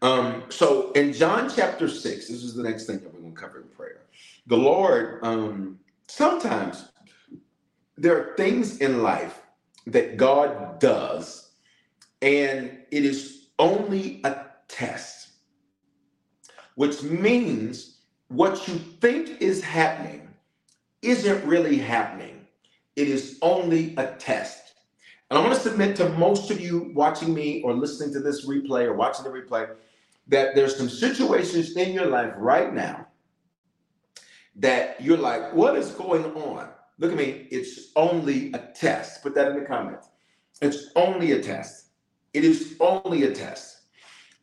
Um, 0.00 0.44
so 0.48 0.90
in 0.92 1.12
John 1.12 1.50
chapter 1.54 1.88
6, 1.88 2.28
this 2.28 2.42
is 2.42 2.54
the 2.54 2.62
next 2.62 2.86
thing 2.86 2.98
that 3.00 3.12
we're 3.12 3.20
going 3.20 3.34
to 3.34 3.40
cover 3.40 3.60
in 3.60 3.68
prayer. 3.68 4.02
The 4.46 4.56
Lord, 4.56 5.20
um, 5.22 5.78
sometimes 6.08 6.88
there 7.96 8.16
are 8.16 8.36
things 8.36 8.78
in 8.78 9.02
life 9.02 9.40
that 9.86 10.16
God 10.16 10.80
does, 10.80 11.50
and 12.20 12.78
it 12.90 13.04
is 13.04 13.48
only 13.58 14.20
a 14.24 14.46
test, 14.66 15.21
which 16.74 17.02
means 17.02 17.98
what 18.28 18.66
you 18.68 18.74
think 18.74 19.40
is 19.40 19.62
happening 19.62 20.28
isn't 21.02 21.44
really 21.46 21.78
happening. 21.78 22.46
It 22.96 23.08
is 23.08 23.38
only 23.42 23.94
a 23.96 24.06
test. 24.12 24.74
And 25.30 25.38
I 25.38 25.42
want 25.42 25.54
to 25.54 25.60
submit 25.60 25.96
to 25.96 26.08
most 26.10 26.50
of 26.50 26.60
you 26.60 26.92
watching 26.94 27.32
me 27.32 27.62
or 27.62 27.74
listening 27.74 28.12
to 28.14 28.20
this 28.20 28.46
replay 28.46 28.84
or 28.84 28.94
watching 28.94 29.24
the 29.24 29.30
replay 29.30 29.68
that 30.28 30.54
there's 30.54 30.76
some 30.76 30.88
situations 30.88 31.76
in 31.76 31.92
your 31.92 32.06
life 32.06 32.32
right 32.36 32.72
now 32.72 33.06
that 34.56 35.00
you're 35.00 35.16
like, 35.16 35.52
what 35.54 35.76
is 35.76 35.90
going 35.92 36.24
on? 36.36 36.68
Look 36.98 37.12
at 37.12 37.16
me. 37.16 37.48
It's 37.50 37.88
only 37.96 38.52
a 38.52 38.58
test. 38.58 39.22
Put 39.22 39.34
that 39.34 39.48
in 39.48 39.58
the 39.58 39.64
comments. 39.64 40.08
It's 40.60 40.90
only 40.94 41.32
a 41.32 41.42
test. 41.42 41.86
It 42.34 42.44
is 42.44 42.76
only 42.78 43.24
a 43.24 43.34
test. 43.34 43.80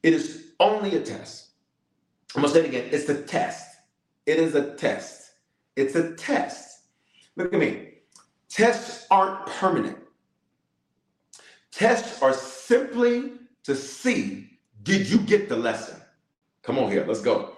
It 0.04 0.14
is 0.14 0.54
only 0.60 0.96
a 0.96 1.02
test. 1.02 1.49
I'm 2.36 2.44
to 2.44 2.50
say 2.50 2.60
it 2.60 2.66
again. 2.66 2.90
It's 2.92 3.10
a 3.10 3.22
test. 3.24 3.78
It 4.26 4.38
is 4.38 4.56
a 4.56 4.76
test. 4.76 5.32
It's 5.76 5.96
a 5.96 6.16
test. 6.16 6.82
Look 7.36 7.54
at 7.54 7.60
me. 7.60 7.94
Tests 8.50 9.08
aren't 9.10 9.46
permanent. 9.48 9.98
Tests 11.72 12.22
are 12.22 12.34
simply 12.34 13.34
to 13.64 13.76
see 13.76 14.50
did 14.84 15.10
you 15.10 15.20
get 15.20 15.50
the 15.50 15.56
lesson? 15.56 16.00
Come 16.64 16.78
on 16.78 16.92
here, 16.92 17.06
let's 17.08 17.22
go. 17.22 17.58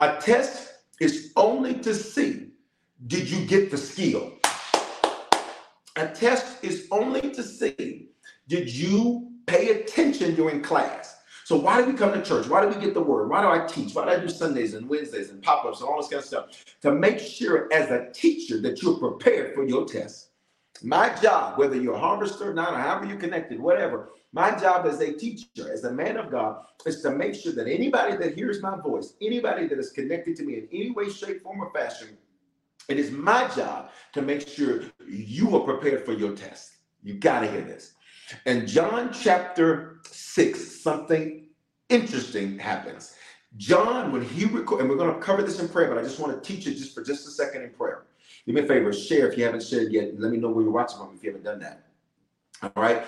A 0.00 0.16
test 0.20 0.72
is 1.00 1.32
only 1.36 1.74
to 1.80 1.94
see 1.94 2.50
did 3.06 3.28
you 3.28 3.44
get 3.46 3.70
the 3.70 3.76
skill? 3.76 4.32
A 5.96 6.08
test 6.08 6.62
is 6.62 6.86
only 6.90 7.20
to 7.32 7.42
see 7.42 8.08
did 8.48 8.68
you 8.68 9.32
pay 9.46 9.80
attention 9.80 10.34
during 10.34 10.62
class? 10.62 11.21
So 11.52 11.58
why 11.58 11.82
do 11.82 11.86
we 11.86 11.92
come 11.92 12.14
to 12.14 12.22
church? 12.22 12.48
Why 12.48 12.62
do 12.62 12.68
we 12.68 12.82
get 12.82 12.94
the 12.94 13.02
word? 13.02 13.28
Why 13.28 13.42
do 13.42 13.48
I 13.48 13.66
teach? 13.66 13.94
Why 13.94 14.06
do 14.06 14.10
I 14.12 14.18
do 14.18 14.26
Sundays 14.26 14.72
and 14.72 14.88
Wednesdays 14.88 15.28
and 15.28 15.42
pop-ups 15.42 15.80
and 15.80 15.88
all 15.90 15.98
this 15.98 16.08
kind 16.08 16.20
of 16.20 16.24
stuff? 16.24 16.64
To 16.80 16.92
make 16.92 17.18
sure 17.18 17.70
as 17.70 17.90
a 17.90 18.10
teacher 18.10 18.58
that 18.62 18.80
you're 18.80 18.96
prepared 18.96 19.54
for 19.54 19.62
your 19.62 19.84
test. 19.84 20.30
My 20.82 21.14
job, 21.20 21.58
whether 21.58 21.76
you're 21.76 21.92
a 21.92 21.98
harvester 21.98 22.50
or 22.50 22.54
not, 22.54 22.72
or 22.72 22.78
however 22.78 23.04
you're 23.04 23.20
connected, 23.20 23.60
whatever, 23.60 24.12
my 24.32 24.58
job 24.58 24.86
as 24.86 25.02
a 25.02 25.12
teacher, 25.12 25.70
as 25.70 25.84
a 25.84 25.92
man 25.92 26.16
of 26.16 26.30
God, 26.30 26.64
is 26.86 27.02
to 27.02 27.10
make 27.10 27.34
sure 27.34 27.52
that 27.52 27.68
anybody 27.68 28.16
that 28.16 28.34
hears 28.34 28.62
my 28.62 28.80
voice, 28.80 29.12
anybody 29.20 29.66
that 29.66 29.78
is 29.78 29.90
connected 29.90 30.36
to 30.36 30.44
me 30.44 30.54
in 30.54 30.68
any 30.72 30.90
way, 30.92 31.10
shape, 31.10 31.42
form, 31.42 31.60
or 31.60 31.70
fashion, 31.74 32.16
it 32.88 32.98
is 32.98 33.10
my 33.10 33.46
job 33.54 33.90
to 34.14 34.22
make 34.22 34.48
sure 34.48 34.84
you 35.06 35.54
are 35.54 35.60
prepared 35.60 36.06
for 36.06 36.14
your 36.14 36.34
test. 36.34 36.76
You 37.02 37.12
got 37.12 37.40
to 37.40 37.50
hear 37.50 37.60
this. 37.60 37.92
In 38.46 38.66
John 38.66 39.12
chapter 39.12 40.00
6, 40.06 40.82
something 40.82 41.41
interesting 41.92 42.58
happens. 42.58 43.14
John, 43.56 44.12
when 44.12 44.22
he 44.22 44.46
record, 44.46 44.80
and 44.80 44.88
we're 44.88 44.96
going 44.96 45.14
to 45.14 45.20
cover 45.20 45.42
this 45.42 45.60
in 45.60 45.68
prayer, 45.68 45.88
but 45.88 45.98
I 45.98 46.02
just 46.02 46.18
want 46.18 46.42
to 46.42 46.52
teach 46.52 46.66
it 46.66 46.74
just 46.74 46.94
for 46.94 47.02
just 47.02 47.26
a 47.26 47.30
second 47.30 47.62
in 47.62 47.70
prayer. 47.70 48.04
Do 48.46 48.52
me 48.52 48.62
a 48.62 48.66
favor, 48.66 48.92
share 48.92 49.30
if 49.30 49.36
you 49.36 49.44
haven't 49.44 49.62
shared 49.62 49.92
yet. 49.92 50.18
Let 50.18 50.32
me 50.32 50.38
know 50.38 50.48
where 50.48 50.64
you're 50.64 50.72
watching 50.72 50.98
from 50.98 51.14
if 51.14 51.22
you 51.22 51.30
haven't 51.30 51.44
done 51.44 51.60
that. 51.60 51.84
All 52.62 52.82
right. 52.82 53.04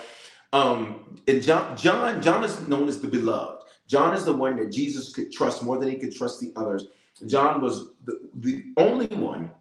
Um, 0.53 1.19
and 1.27 1.41
John, 1.41 1.75
John, 1.75 2.21
John 2.21 2.43
is 2.43 2.67
known 2.67 2.87
as 2.87 3.01
the 3.01 3.07
beloved. 3.07 3.63
John 3.87 4.15
is 4.15 4.23
the 4.23 4.33
one 4.33 4.55
that 4.57 4.71
Jesus 4.71 5.13
could 5.13 5.31
trust 5.31 5.63
more 5.63 5.77
than 5.77 5.89
he 5.89 5.95
could 5.95 6.15
trust 6.15 6.39
the 6.39 6.53
others. 6.55 6.87
John 7.27 7.61
was 7.61 7.89
the, 8.05 8.29
the 8.35 8.65
only 8.77 9.07
one 9.07 9.51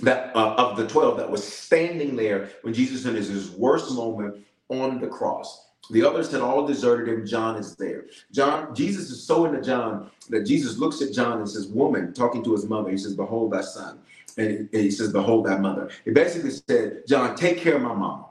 that 0.00 0.34
uh, 0.34 0.54
of 0.56 0.76
the 0.76 0.86
12 0.86 1.16
that 1.18 1.30
was 1.30 1.46
standing 1.46 2.16
there 2.16 2.50
when 2.62 2.74
Jesus 2.74 3.04
in 3.06 3.14
his, 3.14 3.28
his 3.28 3.50
worst 3.50 3.92
moment 3.92 4.44
on 4.68 5.00
the 5.00 5.06
cross. 5.06 5.70
The 5.90 6.06
others 6.06 6.30
had 6.30 6.40
all 6.40 6.66
deserted 6.66 7.08
him. 7.08 7.26
John 7.26 7.56
is 7.56 7.74
there. 7.76 8.06
John, 8.30 8.74
Jesus 8.74 9.10
is 9.10 9.22
so 9.24 9.44
into 9.46 9.60
John 9.60 10.10
that 10.28 10.46
Jesus 10.46 10.78
looks 10.78 11.02
at 11.02 11.12
John 11.12 11.38
and 11.38 11.48
says, 11.48 11.66
Woman, 11.66 12.12
talking 12.12 12.42
to 12.44 12.52
his 12.52 12.66
mother, 12.66 12.90
he 12.90 12.96
says, 12.98 13.14
Behold 13.14 13.52
thy 13.52 13.62
son. 13.62 13.98
And 14.38 14.68
he 14.72 14.90
says, 14.90 15.12
Behold 15.12 15.46
thy 15.46 15.58
mother. 15.58 15.90
He 16.04 16.12
basically 16.12 16.50
said, 16.50 17.02
John, 17.08 17.34
take 17.34 17.58
care 17.58 17.76
of 17.76 17.82
my 17.82 17.94
mama. 17.94 18.26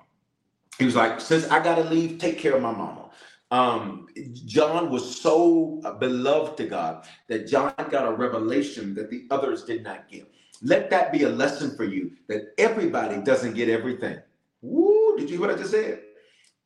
He 0.79 0.85
was 0.85 0.95
like, 0.95 1.19
Since 1.19 1.47
I 1.49 1.61
got 1.61 1.75
to 1.75 1.83
leave, 1.83 2.19
take 2.19 2.37
care 2.37 2.55
of 2.55 2.61
my 2.61 2.71
mama. 2.71 3.09
Um, 3.51 4.07
John 4.33 4.89
was 4.89 5.19
so 5.21 5.81
beloved 5.99 6.55
to 6.57 6.65
God 6.67 7.05
that 7.27 7.47
John 7.47 7.73
got 7.89 8.07
a 8.07 8.11
revelation 8.11 8.95
that 8.95 9.09
the 9.09 9.27
others 9.29 9.65
did 9.65 9.83
not 9.83 10.09
get. 10.09 10.31
Let 10.61 10.89
that 10.91 11.11
be 11.11 11.23
a 11.23 11.29
lesson 11.29 11.75
for 11.75 11.83
you 11.83 12.11
that 12.27 12.53
everybody 12.57 13.17
doesn't 13.21 13.55
get 13.55 13.67
everything. 13.67 14.19
Woo, 14.61 15.17
did 15.17 15.29
you 15.29 15.37
hear 15.37 15.47
what 15.47 15.55
I 15.55 15.59
just 15.59 15.71
said? 15.71 16.01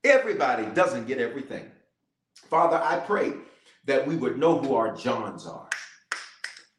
Everybody 0.05 0.67
doesn't 0.75 1.07
get 1.07 1.17
everything. 1.17 1.65
Father, 2.35 2.77
I 2.77 2.99
pray 2.99 3.33
that 3.85 4.05
we 4.05 4.15
would 4.15 4.37
know 4.37 4.59
who 4.59 4.75
our 4.75 4.95
Johns 4.95 5.47
are. 5.47 5.67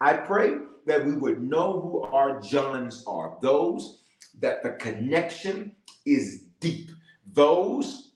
I 0.00 0.12
pray 0.12 0.58
that 0.86 1.04
we 1.04 1.12
would 1.12 1.42
know 1.42 1.80
who 1.80 2.02
our 2.02 2.40
Johns 2.40 3.02
are. 3.04 3.36
Those 3.42 4.04
that 4.38 4.62
the 4.62 4.70
connection 4.74 5.74
is 6.04 6.44
deep. 6.60 6.92
Those 7.32 8.12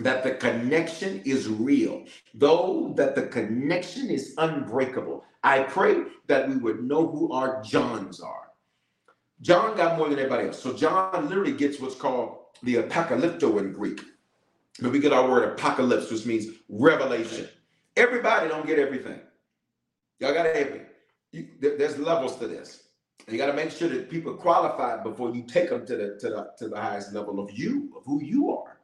that 0.00 0.22
the 0.22 0.30
connection 0.36 1.20
is 1.26 1.46
real. 1.48 2.06
Though 2.32 2.94
that 2.96 3.14
the 3.16 3.26
connection 3.26 4.08
is 4.08 4.32
unbreakable. 4.38 5.24
I 5.42 5.64
pray 5.64 6.04
that 6.26 6.48
we 6.48 6.56
would 6.56 6.82
know 6.82 7.06
who 7.06 7.34
our 7.34 7.62
Johns 7.62 8.18
are. 8.18 8.48
John 9.42 9.76
got 9.76 9.98
more 9.98 10.08
than 10.08 10.18
everybody 10.18 10.46
else. 10.46 10.62
So 10.62 10.72
John 10.72 11.28
literally 11.28 11.52
gets 11.52 11.78
what's 11.78 11.94
called 11.94 12.38
the 12.62 12.76
apocalypto 12.76 13.58
in 13.58 13.72
Greek. 13.74 14.00
But 14.80 14.92
we 14.92 15.00
get 15.00 15.12
our 15.12 15.28
word 15.28 15.44
apocalypse, 15.44 16.10
which 16.10 16.24
means 16.24 16.46
revelation. 16.68 17.48
Everybody 17.96 18.48
don't 18.48 18.66
get 18.66 18.78
everything. 18.78 19.20
Y'all 20.20 20.34
got 20.34 20.44
to 20.44 20.54
have 20.54 20.68
it. 20.68 21.78
there's 21.78 21.98
levels 21.98 22.36
to 22.36 22.46
this. 22.46 22.84
And 23.26 23.32
you 23.36 23.38
got 23.38 23.46
to 23.46 23.52
make 23.52 23.70
sure 23.70 23.88
that 23.88 24.08
people 24.08 24.34
qualify 24.34 25.02
before 25.02 25.34
you 25.34 25.42
take 25.42 25.70
them 25.70 25.84
to 25.86 25.96
the 25.96 26.18
to 26.20 26.28
the 26.30 26.50
to 26.58 26.68
the 26.68 26.80
highest 26.80 27.12
level 27.12 27.40
of 27.40 27.50
you, 27.50 27.92
of 27.96 28.04
who 28.04 28.22
you 28.22 28.52
are. 28.52 28.78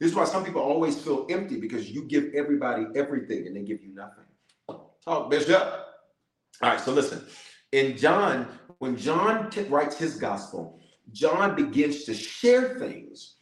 This 0.00 0.10
is 0.10 0.16
why 0.16 0.24
some 0.24 0.44
people 0.44 0.60
always 0.60 1.00
feel 1.00 1.26
empty 1.30 1.58
because 1.58 1.90
you 1.90 2.04
give 2.04 2.34
everybody 2.34 2.84
everything 2.94 3.46
and 3.46 3.56
they 3.56 3.62
give 3.62 3.82
you 3.82 3.94
nothing. 3.94 4.24
Talk, 5.04 5.30
Bishop. 5.30 5.62
All 6.62 6.70
right, 6.70 6.80
so 6.80 6.92
listen. 6.92 7.24
In 7.72 7.96
John, 7.96 8.46
when 8.78 8.96
John 8.96 9.50
t- 9.50 9.62
writes 9.62 9.96
his 9.96 10.16
gospel, 10.16 10.78
John 11.12 11.56
begins 11.56 12.04
to 12.04 12.14
share 12.14 12.78
things 12.78 13.36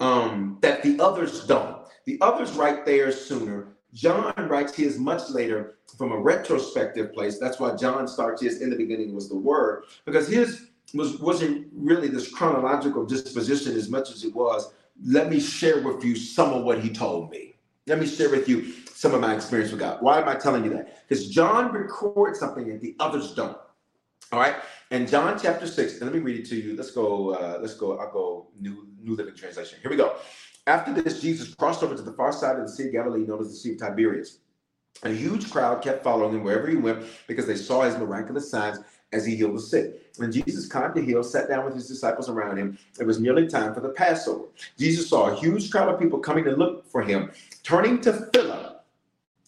um, 0.00 0.58
that 0.60 0.82
the 0.82 1.00
others 1.00 1.46
don't. 1.46 1.76
The 2.04 2.18
others 2.20 2.52
write 2.52 2.86
theirs 2.86 3.20
sooner. 3.20 3.68
John 3.94 4.34
writes 4.48 4.74
his 4.74 4.98
much 4.98 5.30
later 5.30 5.78
from 5.96 6.12
a 6.12 6.18
retrospective 6.18 7.12
place. 7.12 7.38
That's 7.38 7.58
why 7.58 7.74
John 7.76 8.06
starts 8.06 8.42
his 8.42 8.60
in 8.60 8.70
the 8.70 8.76
beginning 8.76 9.14
was 9.14 9.28
the 9.28 9.36
word, 9.36 9.84
because 10.04 10.28
his 10.28 10.66
was 10.94 11.18
wasn't 11.20 11.68
really 11.74 12.08
this 12.08 12.30
chronological 12.30 13.04
disposition 13.04 13.76
as 13.76 13.88
much 13.88 14.10
as 14.10 14.24
it 14.24 14.34
was. 14.34 14.72
Let 15.04 15.30
me 15.30 15.38
share 15.40 15.82
with 15.82 16.04
you 16.04 16.16
some 16.16 16.52
of 16.52 16.64
what 16.64 16.80
he 16.80 16.90
told 16.90 17.30
me. 17.30 17.54
Let 17.86 17.98
me 17.98 18.06
share 18.06 18.30
with 18.30 18.48
you 18.48 18.72
some 18.92 19.14
of 19.14 19.20
my 19.20 19.34
experience 19.34 19.70
with 19.70 19.80
God. 19.80 20.02
Why 20.02 20.20
am 20.20 20.28
I 20.28 20.34
telling 20.34 20.64
you 20.64 20.70
that? 20.70 21.06
Because 21.08 21.28
John 21.28 21.72
records 21.72 22.38
something 22.38 22.68
that 22.68 22.80
the 22.80 22.96
others 22.98 23.34
don't. 23.34 23.56
All 24.32 24.40
right. 24.40 24.56
And 24.90 25.08
John 25.08 25.38
chapter 25.40 25.66
six, 25.66 26.00
let 26.00 26.12
me 26.12 26.18
read 26.18 26.40
it 26.40 26.48
to 26.50 26.56
you. 26.56 26.76
Let's 26.76 26.90
go, 26.90 27.30
uh, 27.34 27.58
let's 27.60 27.74
go, 27.74 27.98
I'll 27.98 28.12
go 28.12 28.48
New 28.58 28.88
New 29.00 29.14
Living 29.16 29.34
Translation. 29.34 29.78
Here 29.80 29.90
we 29.90 29.96
go. 29.96 30.16
After 30.66 30.92
this, 30.92 31.20
Jesus 31.20 31.54
crossed 31.54 31.82
over 31.82 31.94
to 31.94 32.02
the 32.02 32.12
far 32.12 32.32
side 32.32 32.56
of 32.56 32.62
the 32.62 32.72
Sea 32.72 32.86
of 32.86 32.92
Galilee, 32.92 33.24
known 33.26 33.40
as 33.40 33.48
the 33.48 33.56
Sea 33.56 33.72
of 33.72 33.78
Tiberias. 33.78 34.40
A 35.02 35.10
huge 35.10 35.50
crowd 35.50 35.82
kept 35.82 36.04
following 36.04 36.34
him 36.34 36.44
wherever 36.44 36.68
he 36.68 36.76
went 36.76 37.04
because 37.26 37.46
they 37.46 37.56
saw 37.56 37.82
his 37.82 37.96
miraculous 37.96 38.50
signs 38.50 38.80
as 39.12 39.24
he 39.24 39.36
healed 39.36 39.56
the 39.56 39.60
sick. 39.60 40.12
When 40.16 40.32
Jesus 40.32 40.66
climbed 40.66 40.94
the 40.94 41.00
hill, 41.00 41.22
sat 41.22 41.48
down 41.48 41.64
with 41.64 41.74
his 41.74 41.88
disciples 41.88 42.28
around 42.28 42.58
him, 42.58 42.78
it 43.00 43.06
was 43.06 43.20
nearly 43.20 43.46
time 43.46 43.72
for 43.72 43.80
the 43.80 43.90
Passover. 43.90 44.44
Jesus 44.78 45.08
saw 45.08 45.30
a 45.30 45.36
huge 45.36 45.70
crowd 45.70 45.88
of 45.88 46.00
people 46.00 46.18
coming 46.18 46.44
to 46.44 46.50
look 46.56 46.86
for 46.86 47.02
him. 47.02 47.30
Turning 47.62 48.00
to 48.02 48.28
Philip, 48.34 48.84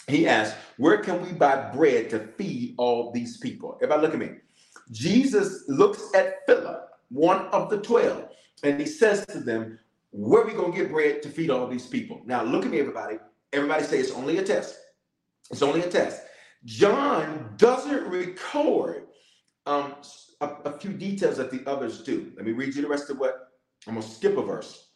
he 0.08 0.26
asked, 0.26 0.56
Where 0.78 0.98
can 0.98 1.20
we 1.20 1.32
buy 1.32 1.70
bread 1.74 2.08
to 2.10 2.20
feed 2.20 2.74
all 2.78 3.10
these 3.12 3.36
people? 3.36 3.74
Everybody, 3.82 4.02
look 4.02 4.14
at 4.14 4.20
me. 4.20 4.38
Jesus 4.90 5.64
looks 5.68 6.10
at 6.14 6.46
Philip, 6.46 6.88
one 7.10 7.46
of 7.48 7.70
the 7.70 7.78
12, 7.78 8.28
and 8.64 8.80
he 8.80 8.86
says 8.86 9.24
to 9.26 9.40
them, 9.40 9.78
Where 10.10 10.42
are 10.42 10.46
we 10.46 10.52
going 10.52 10.72
to 10.72 10.78
get 10.78 10.90
bread 10.90 11.22
to 11.22 11.28
feed 11.28 11.50
all 11.50 11.66
these 11.66 11.86
people? 11.86 12.22
Now, 12.24 12.42
look 12.42 12.64
at 12.64 12.70
me, 12.70 12.80
everybody. 12.80 13.18
Everybody 13.52 13.84
say 13.84 13.98
it's 13.98 14.12
only 14.12 14.38
a 14.38 14.42
test. 14.42 14.78
It's 15.50 15.62
only 15.62 15.80
a 15.80 15.90
test. 15.90 16.22
John 16.64 17.54
doesn't 17.56 18.04
record 18.04 19.06
um, 19.66 19.94
a, 20.40 20.46
a 20.64 20.78
few 20.78 20.92
details 20.92 21.36
that 21.38 21.50
the 21.50 21.62
others 21.66 22.02
do. 22.02 22.32
Let 22.36 22.44
me 22.44 22.52
read 22.52 22.74
you 22.74 22.82
the 22.82 22.88
rest 22.88 23.10
of 23.10 23.18
what 23.18 23.48
I'm 23.86 23.94
going 23.94 24.06
to 24.06 24.12
skip 24.12 24.36
a 24.36 24.42
verse. 24.42 24.88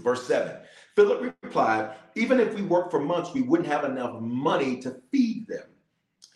Verse 0.00 0.26
7. 0.26 0.56
Philip 0.96 1.34
replied, 1.42 1.94
Even 2.14 2.40
if 2.40 2.54
we 2.54 2.62
worked 2.62 2.90
for 2.90 3.00
months, 3.00 3.32
we 3.32 3.42
wouldn't 3.42 3.68
have 3.68 3.84
enough 3.84 4.20
money 4.20 4.80
to 4.82 4.96
feed 5.10 5.46
them. 5.48 5.64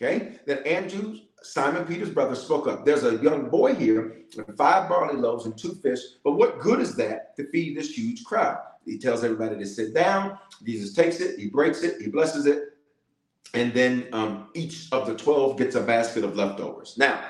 Okay. 0.01 0.39
Then 0.45 0.65
Andrew, 0.65 1.17
Simon 1.41 1.85
Peter's 1.85 2.09
brother 2.09 2.35
spoke 2.35 2.67
up. 2.67 2.85
There's 2.85 3.03
a 3.03 3.17
young 3.17 3.49
boy 3.49 3.75
here 3.75 4.17
with 4.35 4.57
five 4.57 4.89
barley 4.89 5.17
loaves 5.17 5.45
and 5.45 5.57
two 5.57 5.75
fish, 5.75 5.99
but 6.23 6.33
what 6.33 6.59
good 6.59 6.79
is 6.79 6.95
that 6.95 7.35
to 7.37 7.49
feed 7.49 7.77
this 7.77 7.97
huge 7.97 8.23
crowd? 8.23 8.57
He 8.85 8.97
tells 8.97 9.23
everybody 9.23 9.57
to 9.57 9.65
sit 9.65 9.93
down. 9.93 10.37
Jesus 10.63 10.93
takes 10.93 11.19
it, 11.19 11.39
he 11.39 11.47
breaks 11.47 11.83
it, 11.83 12.01
he 12.01 12.07
blesses 12.07 12.45
it, 12.45 12.77
and 13.53 13.73
then 13.73 14.07
um, 14.13 14.49
each 14.53 14.87
of 14.91 15.07
the 15.07 15.15
12 15.15 15.57
gets 15.57 15.75
a 15.75 15.81
basket 15.81 16.23
of 16.23 16.35
leftovers. 16.35 16.95
Now, 16.97 17.23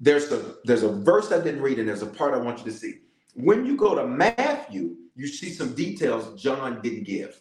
there's 0.00 0.30
a 0.30 0.54
there's 0.64 0.84
a 0.84 0.92
verse 0.92 1.32
I 1.32 1.40
didn't 1.40 1.60
read, 1.60 1.78
and 1.78 1.88
there's 1.88 2.02
a 2.02 2.06
part 2.06 2.34
I 2.34 2.38
want 2.38 2.58
you 2.58 2.64
to 2.66 2.72
see. 2.72 2.98
When 3.34 3.66
you 3.66 3.76
go 3.76 3.94
to 3.94 4.06
Matthew, 4.06 4.96
you 5.16 5.26
see 5.26 5.50
some 5.50 5.74
details 5.74 6.40
John 6.40 6.80
didn't 6.82 7.04
give. 7.04 7.40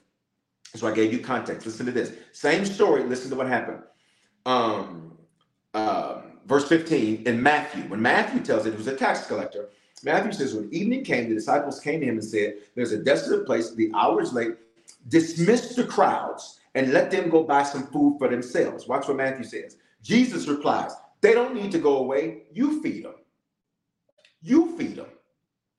So 0.76 0.88
I 0.88 0.94
gave 0.94 1.14
you 1.14 1.20
context. 1.20 1.66
Listen 1.66 1.86
to 1.86 1.92
this. 1.92 2.14
Same 2.34 2.66
story. 2.66 3.04
Listen 3.04 3.30
to 3.30 3.36
what 3.36 3.48
happened. 3.48 3.84
Um, 4.46 5.17
uh, 5.78 6.22
verse 6.46 6.68
15 6.68 7.24
in 7.28 7.42
Matthew. 7.42 7.84
When 7.84 8.02
Matthew 8.02 8.42
tells 8.42 8.66
it, 8.66 8.74
it 8.74 8.78
was 8.78 8.88
a 8.88 8.96
tax 8.96 9.28
collector. 9.28 9.70
Matthew 10.04 10.32
says, 10.32 10.54
when 10.54 10.74
evening 10.74 11.04
came, 11.04 11.30
the 11.30 11.36
disciples 11.36 11.80
came 11.80 12.00
to 12.02 12.06
him 12.06 12.16
and 12.16 12.24
said, 12.24 12.56
There's 12.76 12.92
a 12.92 13.04
desolate 13.04 13.46
place, 13.46 13.72
the 13.72 13.92
hour 13.96 14.22
is 14.22 14.34
late. 14.34 14.56
Dismiss 15.08 15.76
the 15.76 15.86
crowds 15.86 16.60
and 16.76 16.94
let 16.94 17.10
them 17.12 17.30
go 17.30 17.44
buy 17.44 17.64
some 17.64 17.88
food 17.88 18.18
for 18.20 18.28
themselves. 18.28 18.88
Watch 18.88 19.08
what 19.08 19.18
Matthew 19.18 19.46
says. 19.46 19.78
Jesus 20.02 20.48
replies, 20.48 20.92
They 21.22 21.34
don't 21.34 21.56
need 21.56 21.72
to 21.72 21.80
go 21.80 21.98
away. 21.98 22.44
You 22.52 22.82
feed 22.82 23.06
them. 23.06 23.16
You 24.42 24.78
feed 24.78 24.98
them. 24.98 25.08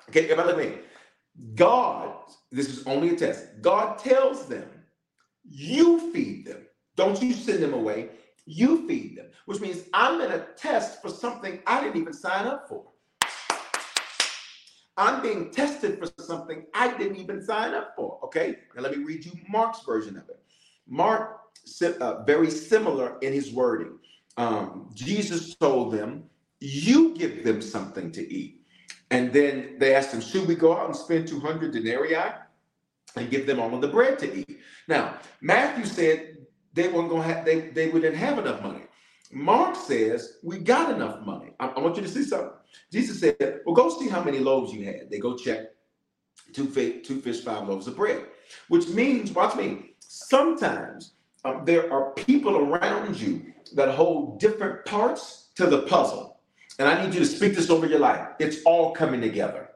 Okay, 0.08 0.24
everybody 0.24 0.48
look 0.48 0.58
at 0.58 0.78
me. 0.78 0.78
God, 1.54 2.14
this 2.50 2.68
is 2.68 2.86
only 2.86 3.10
a 3.10 3.16
test. 3.16 3.46
God 3.60 3.98
tells 3.98 4.46
them, 4.46 4.68
You 5.44 6.12
feed 6.12 6.46
them. 6.46 6.66
Don't 6.96 7.22
you 7.22 7.32
send 7.32 7.62
them 7.62 7.74
away. 7.74 8.10
You 8.48 8.88
feed 8.88 9.18
them, 9.18 9.26
which 9.44 9.60
means 9.60 9.84
I'm 9.92 10.22
in 10.22 10.32
a 10.32 10.46
test 10.56 11.02
for 11.02 11.10
something 11.10 11.60
I 11.66 11.84
didn't 11.84 12.00
even 12.00 12.14
sign 12.14 12.46
up 12.46 12.66
for. 12.66 12.82
I'm 14.96 15.20
being 15.20 15.50
tested 15.50 15.98
for 15.98 16.10
something 16.22 16.64
I 16.72 16.96
didn't 16.96 17.16
even 17.16 17.44
sign 17.44 17.74
up 17.74 17.92
for. 17.94 18.18
Okay, 18.24 18.56
now 18.74 18.82
let 18.82 18.96
me 18.96 19.04
read 19.04 19.24
you 19.26 19.32
Mark's 19.50 19.82
version 19.84 20.16
of 20.16 20.28
it. 20.30 20.40
Mark, 20.88 21.40
uh, 22.00 22.22
very 22.24 22.50
similar 22.50 23.18
in 23.20 23.34
his 23.34 23.52
wording. 23.52 23.98
Um, 24.38 24.90
Jesus 24.94 25.54
told 25.56 25.92
them, 25.92 26.24
You 26.58 27.14
give 27.14 27.44
them 27.44 27.60
something 27.60 28.10
to 28.12 28.32
eat. 28.32 28.62
And 29.10 29.30
then 29.30 29.76
they 29.78 29.94
asked 29.94 30.14
him, 30.14 30.22
Should 30.22 30.48
we 30.48 30.54
go 30.54 30.74
out 30.74 30.86
and 30.86 30.96
spend 30.96 31.28
200 31.28 31.70
denarii 31.70 32.16
and 33.14 33.30
give 33.30 33.46
them 33.46 33.60
all 33.60 33.74
of 33.74 33.82
the 33.82 33.88
bread 33.88 34.18
to 34.20 34.38
eat? 34.38 34.58
Now, 34.88 35.18
Matthew 35.42 35.84
said 35.84 36.37
they 36.78 36.88
weren't 36.88 37.10
to 37.10 37.20
have, 37.20 37.44
they, 37.44 37.60
they 37.60 37.88
wouldn't 37.88 38.16
have 38.16 38.38
enough 38.38 38.62
money. 38.62 38.82
Mark 39.32 39.74
says, 39.74 40.38
We 40.42 40.58
got 40.58 40.94
enough 40.94 41.26
money. 41.26 41.50
I, 41.58 41.66
I, 41.68 41.80
want 41.80 41.96
you 41.96 42.02
to 42.02 42.08
see 42.08 42.22
something. 42.22 42.50
Jesus 42.92 43.20
said, 43.20 43.60
Well, 43.66 43.74
go 43.74 43.90
see 43.90 44.08
how 44.08 44.22
many 44.22 44.38
loaves 44.38 44.72
you 44.72 44.84
had. 44.84 45.10
They 45.10 45.18
go 45.18 45.36
check 45.36 45.66
two 46.52 46.66
fish, 46.66 47.06
two 47.06 47.20
fish, 47.20 47.40
five 47.40 47.68
loaves 47.68 47.88
of 47.88 47.96
bread, 47.96 48.24
which 48.68 48.88
means, 48.88 49.32
watch 49.32 49.56
me, 49.56 49.96
sometimes 49.98 51.14
um, 51.44 51.64
there 51.64 51.92
are 51.92 52.12
people 52.12 52.56
around 52.56 53.20
you 53.20 53.52
that 53.74 53.94
hold 53.94 54.40
different 54.40 54.84
parts 54.84 55.48
to 55.56 55.66
the 55.66 55.82
puzzle. 55.82 56.40
And 56.78 56.88
I 56.88 57.04
need 57.04 57.12
you 57.12 57.20
to 57.20 57.26
speak 57.26 57.54
this 57.54 57.70
over 57.70 57.86
your 57.86 57.98
life. 57.98 58.28
It's 58.38 58.62
all 58.64 58.92
coming 58.92 59.20
together. 59.20 59.70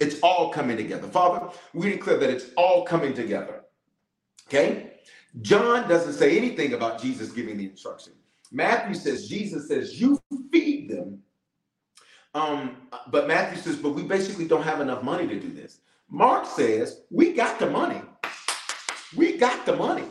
It's 0.00 0.18
all 0.20 0.50
coming 0.50 0.76
together. 0.76 1.06
Father, 1.08 1.48
we 1.72 1.90
declare 1.90 2.18
that 2.18 2.30
it's 2.30 2.46
all 2.56 2.84
coming 2.84 3.14
together. 3.14 3.62
Okay? 4.48 4.89
John 5.42 5.88
doesn't 5.88 6.14
say 6.14 6.36
anything 6.36 6.72
about 6.74 7.00
Jesus 7.00 7.30
giving 7.30 7.56
the 7.56 7.66
instruction. 7.66 8.12
Matthew 8.52 8.94
says, 8.94 9.28
Jesus 9.28 9.68
says, 9.68 10.00
you 10.00 10.20
feed 10.50 10.90
them. 10.90 11.20
Um, 12.34 12.76
but 13.10 13.26
Matthew 13.26 13.60
says, 13.60 13.76
but 13.76 13.90
we 13.90 14.02
basically 14.02 14.46
don't 14.46 14.62
have 14.62 14.80
enough 14.80 15.02
money 15.02 15.26
to 15.26 15.38
do 15.38 15.52
this. 15.52 15.80
Mark 16.08 16.46
says, 16.46 17.02
we 17.10 17.32
got 17.32 17.58
the 17.58 17.70
money. 17.70 18.02
We 19.16 19.36
got 19.36 19.66
the 19.66 19.76
money. 19.76 20.04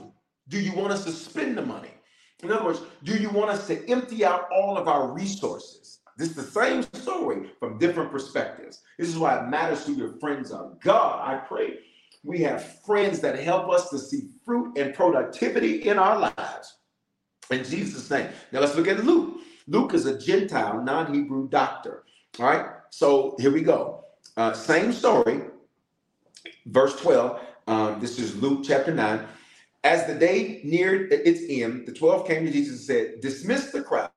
Do 0.47 0.59
you 0.59 0.73
want 0.73 0.91
us 0.91 1.03
to 1.05 1.11
spend 1.11 1.57
the 1.57 1.65
money? 1.65 1.91
In 2.41 2.51
other 2.51 2.63
words, 2.63 2.81
do 3.03 3.17
you 3.17 3.29
want 3.29 3.51
us 3.51 3.67
to 3.67 3.87
empty 3.89 4.23
out 4.23 4.47
all 4.51 4.77
of 4.77 4.87
our 4.87 5.11
resources? 5.11 5.99
This 6.17 6.29
is 6.29 6.35
the 6.35 6.43
same 6.43 6.83
story 6.93 7.51
from 7.59 7.77
different 7.77 8.11
perspectives. 8.11 8.81
This 8.97 9.09
is 9.09 9.17
why 9.17 9.39
it 9.39 9.49
matters 9.49 9.85
who 9.85 9.93
your 9.93 10.17
friends 10.19 10.51
are. 10.51 10.71
God, 10.81 11.21
I 11.25 11.37
pray 11.37 11.79
we 12.23 12.39
have 12.39 12.79
friends 12.85 13.19
that 13.21 13.39
help 13.39 13.69
us 13.69 13.89
to 13.89 13.97
see 13.97 14.29
fruit 14.45 14.77
and 14.77 14.93
productivity 14.93 15.87
in 15.87 15.97
our 15.97 16.19
lives. 16.19 16.77
In 17.49 17.63
Jesus' 17.63 18.09
name. 18.09 18.29
Now 18.51 18.59
let's 18.59 18.75
look 18.75 18.87
at 18.87 19.03
Luke. 19.03 19.39
Luke 19.67 19.93
is 19.93 20.05
a 20.05 20.19
Gentile, 20.19 20.81
non 20.81 21.13
Hebrew 21.13 21.47
doctor. 21.49 22.03
All 22.39 22.45
right. 22.45 22.65
So 22.89 23.35
here 23.39 23.51
we 23.51 23.61
go. 23.61 24.05
Uh, 24.35 24.53
same 24.53 24.91
story. 24.91 25.41
Verse 26.65 26.99
12. 26.99 27.41
Um, 27.67 27.99
this 27.99 28.19
is 28.19 28.35
Luke 28.35 28.61
chapter 28.63 28.93
9. 28.93 29.25
As 29.83 30.05
the 30.05 30.15
day 30.15 30.59
neared 30.63 31.11
its 31.13 31.41
end, 31.47 31.87
the 31.87 31.93
12 31.93 32.27
came 32.27 32.45
to 32.45 32.51
Jesus 32.51 32.79
and 32.79 32.79
said, 32.79 33.21
Dismiss 33.21 33.71
the 33.71 33.81
crowd 33.81 34.09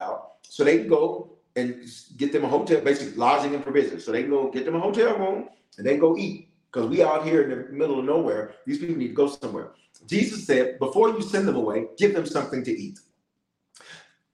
so 0.42 0.64
they 0.64 0.78
can 0.78 0.88
go 0.88 1.30
and 1.54 1.86
get 2.16 2.32
them 2.32 2.44
a 2.44 2.48
hotel, 2.48 2.80
basically 2.80 3.14
lodging 3.14 3.54
and 3.54 3.62
provisions. 3.62 4.04
So 4.04 4.12
they 4.12 4.22
can 4.22 4.30
go 4.30 4.50
get 4.50 4.64
them 4.64 4.74
a 4.74 4.80
hotel 4.80 5.16
room 5.16 5.48
and 5.78 5.86
then 5.86 5.98
go 5.98 6.16
eat 6.16 6.48
because 6.72 6.88
we 6.88 7.02
out 7.02 7.26
here 7.26 7.42
in 7.42 7.50
the 7.50 7.72
middle 7.72 7.98
of 7.98 8.04
nowhere. 8.04 8.54
These 8.66 8.78
people 8.78 8.96
need 8.96 9.08
to 9.08 9.14
go 9.14 9.28
somewhere. 9.28 9.72
Jesus 10.06 10.46
said, 10.46 10.78
before 10.78 11.10
you 11.10 11.20
send 11.20 11.46
them 11.46 11.56
away, 11.56 11.86
give 11.98 12.14
them 12.14 12.26
something 12.26 12.64
to 12.64 12.70
eat. 12.70 12.98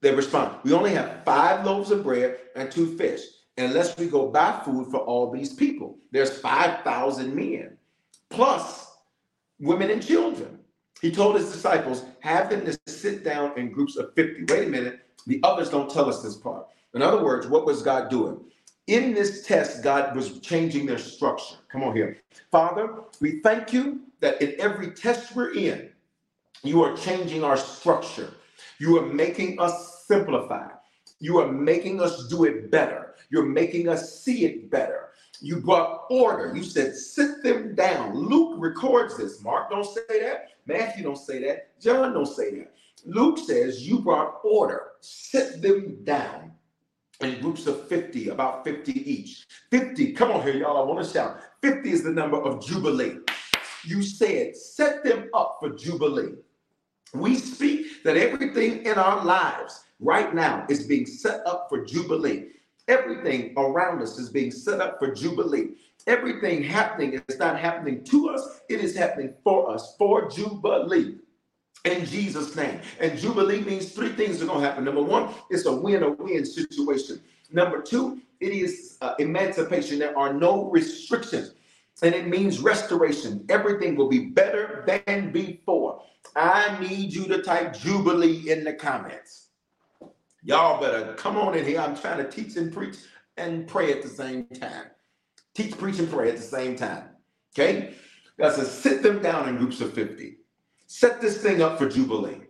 They 0.01 0.15
respond, 0.15 0.55
we 0.63 0.71
only 0.71 0.91
have 0.93 1.23
five 1.25 1.65
loaves 1.65 1.91
of 1.91 2.03
bread 2.03 2.37
and 2.55 2.71
two 2.71 2.97
fish. 2.97 3.21
Unless 3.57 3.97
we 3.97 4.07
go 4.07 4.29
buy 4.29 4.61
food 4.63 4.89
for 4.89 4.99
all 4.99 5.29
these 5.29 5.53
people, 5.53 5.97
there's 6.11 6.39
5,000 6.39 7.35
men, 7.35 7.77
plus 8.29 8.87
women 9.59 9.91
and 9.91 10.01
children. 10.01 10.59
He 11.01 11.11
told 11.11 11.35
his 11.35 11.51
disciples, 11.51 12.05
have 12.21 12.49
them 12.49 12.65
to 12.65 12.77
sit 12.87 13.25
down 13.25 13.57
in 13.59 13.71
groups 13.71 13.97
of 13.97 14.13
50. 14.15 14.45
Wait 14.47 14.67
a 14.67 14.71
minute, 14.71 15.01
the 15.27 15.41
others 15.43 15.69
don't 15.69 15.91
tell 15.91 16.07
us 16.07 16.23
this 16.23 16.37
part. 16.37 16.67
In 16.93 17.01
other 17.01 17.21
words, 17.21 17.47
what 17.47 17.65
was 17.65 17.81
God 17.81 18.09
doing? 18.09 18.39
In 18.89 19.13
this 19.13 19.45
test, 19.45 19.83
God 19.83 20.15
was 20.15 20.39
changing 20.39 20.87
their 20.87 20.97
structure. 20.97 21.55
Come 21.71 21.83
on 21.83 21.95
here. 21.95 22.17
Father, 22.51 23.01
we 23.21 23.39
thank 23.41 23.71
you 23.71 24.01
that 24.19 24.41
in 24.41 24.59
every 24.59 24.91
test 24.91 25.35
we're 25.35 25.53
in, 25.53 25.91
you 26.63 26.81
are 26.83 26.97
changing 26.97 27.43
our 27.43 27.55
structure. 27.55 28.33
You 28.79 28.97
are 28.97 29.05
making 29.05 29.59
us 29.59 30.05
simplify. 30.07 30.67
You 31.19 31.37
are 31.39 31.51
making 31.51 32.01
us 32.01 32.27
do 32.27 32.45
it 32.45 32.71
better. 32.71 33.15
You're 33.29 33.45
making 33.45 33.87
us 33.87 34.21
see 34.21 34.45
it 34.45 34.71
better. 34.71 35.09
You 35.39 35.57
brought 35.57 36.05
order. 36.09 36.53
You 36.55 36.63
said, 36.63 36.95
sit 36.95 37.43
them 37.43 37.75
down. 37.75 38.15
Luke 38.15 38.55
records 38.57 39.17
this. 39.17 39.41
Mark 39.43 39.69
don't 39.69 39.85
say 39.85 40.01
that. 40.09 40.49
Matthew 40.65 41.03
don't 41.03 41.15
say 41.15 41.39
that. 41.43 41.79
John 41.79 42.13
don't 42.13 42.25
say 42.25 42.51
that. 42.55 42.73
Luke 43.05 43.37
says, 43.37 43.87
you 43.87 43.99
brought 43.99 44.39
order. 44.43 44.93
Sit 44.99 45.61
them 45.61 46.03
down 46.03 46.53
in 47.21 47.41
groups 47.41 47.67
of 47.67 47.87
50, 47.87 48.29
about 48.29 48.63
50 48.63 49.11
each. 49.11 49.45
50, 49.71 50.13
come 50.13 50.31
on 50.31 50.41
here, 50.43 50.55
y'all. 50.55 50.81
I 50.81 50.85
want 50.85 51.05
to 51.05 51.11
shout. 51.11 51.39
50 51.61 51.89
is 51.89 52.03
the 52.03 52.11
number 52.11 52.37
of 52.37 52.65
Jubilee. 52.65 53.17
You 53.85 54.01
said, 54.01 54.55
set 54.55 55.03
them 55.03 55.29
up 55.33 55.57
for 55.59 55.69
Jubilee. 55.69 56.35
We 57.13 57.35
speak 57.35 58.03
that 58.03 58.17
everything 58.17 58.85
in 58.85 58.97
our 58.97 59.23
lives 59.25 59.83
right 59.99 60.33
now 60.33 60.65
is 60.69 60.85
being 60.85 61.05
set 61.05 61.45
up 61.45 61.67
for 61.69 61.83
Jubilee. 61.83 62.49
Everything 62.87 63.53
around 63.57 64.01
us 64.01 64.17
is 64.17 64.29
being 64.29 64.51
set 64.51 64.79
up 64.79 64.99
for 64.99 65.13
Jubilee. 65.13 65.71
Everything 66.07 66.63
happening 66.63 67.21
is 67.27 67.37
not 67.37 67.59
happening 67.59 68.03
to 68.05 68.29
us, 68.29 68.61
it 68.69 68.79
is 68.79 68.95
happening 68.95 69.33
for 69.43 69.71
us, 69.71 69.95
for 69.97 70.29
Jubilee 70.29 71.17
in 71.85 72.05
Jesus' 72.05 72.55
name. 72.55 72.81
And 72.99 73.17
Jubilee 73.17 73.61
means 73.61 73.91
three 73.91 74.09
things 74.09 74.41
are 74.41 74.45
going 74.45 74.61
to 74.61 74.67
happen. 74.67 74.83
Number 74.83 75.01
one, 75.01 75.29
it's 75.49 75.65
a 75.65 75.73
win 75.73 76.03
or 76.03 76.11
win 76.11 76.45
situation. 76.45 77.21
Number 77.51 77.81
two, 77.81 78.21
it 78.39 78.51
is 78.51 78.97
uh, 79.01 79.15
emancipation. 79.19 79.99
There 79.99 80.17
are 80.17 80.33
no 80.33 80.69
restrictions. 80.69 81.53
And 82.01 82.15
it 82.15 82.27
means 82.27 82.59
restoration. 82.59 83.45
Everything 83.49 83.95
will 83.95 84.07
be 84.07 84.25
better 84.25 84.83
than 84.87 85.31
before. 85.31 86.01
I 86.35 86.77
need 86.79 87.13
you 87.13 87.25
to 87.25 87.41
type 87.41 87.77
Jubilee 87.77 88.49
in 88.49 88.63
the 88.63 88.73
comments. 88.73 89.47
Y'all 90.43 90.79
better 90.79 91.13
come 91.15 91.35
on 91.35 91.57
in 91.57 91.65
here. 91.65 91.79
I'm 91.79 91.97
trying 91.97 92.23
to 92.23 92.29
teach 92.29 92.55
and 92.55 92.71
preach 92.71 92.95
and 93.35 93.67
pray 93.67 93.91
at 93.91 94.01
the 94.01 94.07
same 94.07 94.45
time. 94.45 94.85
Teach, 95.53 95.77
preach, 95.77 95.99
and 95.99 96.09
pray 96.09 96.29
at 96.29 96.37
the 96.37 96.41
same 96.41 96.75
time. 96.75 97.03
Okay? 97.53 97.95
That's 98.37 98.55
to 98.57 98.65
sit 98.65 99.03
them 99.03 99.21
down 99.21 99.49
in 99.49 99.57
groups 99.57 99.81
of 99.81 99.93
50. 99.93 100.38
Set 100.91 101.21
this 101.21 101.37
thing 101.37 101.61
up 101.61 101.77
for 101.77 101.87
Jubilee. 101.87 102.41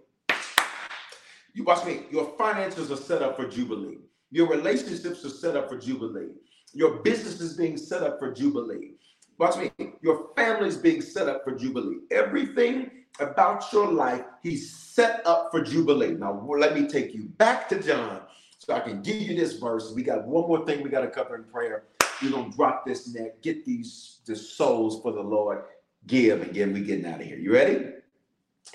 You 1.53 1.65
watch 1.65 1.85
me. 1.85 2.03
Your 2.09 2.37
finances 2.37 2.89
are 2.89 2.95
set 2.95 3.21
up 3.21 3.35
for 3.35 3.45
Jubilee. 3.45 3.97
Your 4.31 4.47
relationships 4.47 5.25
are 5.25 5.29
set 5.29 5.57
up 5.57 5.67
for 5.67 5.77
Jubilee. 5.77 6.29
Your 6.73 6.99
business 6.99 7.41
is 7.41 7.57
being 7.57 7.75
set 7.75 8.01
up 8.01 8.17
for 8.17 8.31
Jubilee. 8.31 8.93
Watch 9.39 9.57
me. 9.57 9.91
Your 10.01 10.29
family 10.37 10.69
is 10.69 10.77
being 10.77 11.01
set 11.01 11.27
up 11.27 11.43
for 11.43 11.51
Jubilee. 11.51 11.97
Everything 12.11 12.89
about 13.19 13.65
your 13.73 13.91
life, 13.91 14.23
he's 14.41 14.73
set 14.73 15.21
up 15.27 15.49
for 15.51 15.61
Jubilee. 15.61 16.13
Now, 16.13 16.41
let 16.57 16.79
me 16.79 16.87
take 16.87 17.13
you 17.13 17.25
back 17.25 17.67
to 17.69 17.83
John 17.83 18.21
so 18.57 18.73
I 18.73 18.79
can 18.79 19.01
give 19.01 19.21
you 19.21 19.35
this 19.35 19.57
verse. 19.57 19.91
We 19.93 20.01
got 20.01 20.25
one 20.25 20.47
more 20.47 20.65
thing 20.65 20.81
we 20.81 20.89
got 20.89 21.01
to 21.01 21.09
cover 21.09 21.35
in 21.35 21.43
prayer. 21.43 21.83
We're 22.23 22.31
gonna 22.31 22.53
drop 22.53 22.85
this 22.85 23.13
net, 23.13 23.41
get 23.41 23.65
these 23.65 24.19
the 24.25 24.35
souls 24.35 25.01
for 25.01 25.11
the 25.11 25.21
Lord, 25.21 25.63
give, 26.07 26.41
again 26.41 26.71
we're 26.71 26.85
getting 26.85 27.05
out 27.05 27.19
of 27.19 27.27
here. 27.27 27.37
You 27.37 27.53
ready? 27.53 27.98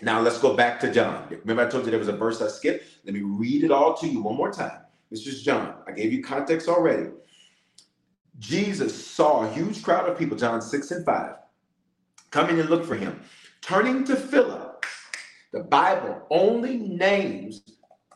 Now 0.03 0.21
let's 0.21 0.39
go 0.39 0.57
back 0.57 0.81
to 0.81 0.93
John. 0.93 1.27
Remember, 1.31 1.67
I 1.67 1.71
told 1.71 1.85
you 1.85 1.91
there 1.91 1.99
was 1.99 2.09
a 2.09 2.17
verse 2.17 2.43
I 2.43 2.49
skipped. 2.49 2.85
Let 3.05 3.15
me 3.15 3.21
read 3.23 3.65
it 3.65 3.71
all 3.71 3.95
to 3.95 4.09
you 4.09 4.23
one 4.23 4.37
more 4.37 4.53
time. 4.53 4.81
This 5.11 5.27
is 5.27 5.43
John. 5.43 5.77
I 5.87 5.93
gave 5.93 6.13
you 6.13 6.23
context 6.23 6.69
already. 6.69 7.11
Jesus 8.39 9.07
saw 9.07 9.45
a 9.45 9.53
huge 9.53 9.83
crowd 9.83 10.09
of 10.09 10.19
people, 10.19 10.37
John 10.37 10.61
6 10.61 10.91
and 10.91 11.05
5, 11.07 11.35
coming 12.31 12.59
and 12.59 12.69
look 12.69 12.85
for 12.85 12.97
him. 12.97 13.21
Turning 13.61 14.05
to 14.05 14.17
Philip, 14.17 14.85
the 15.53 15.61
Bible 15.61 16.27
only 16.31 16.77
names 16.77 17.63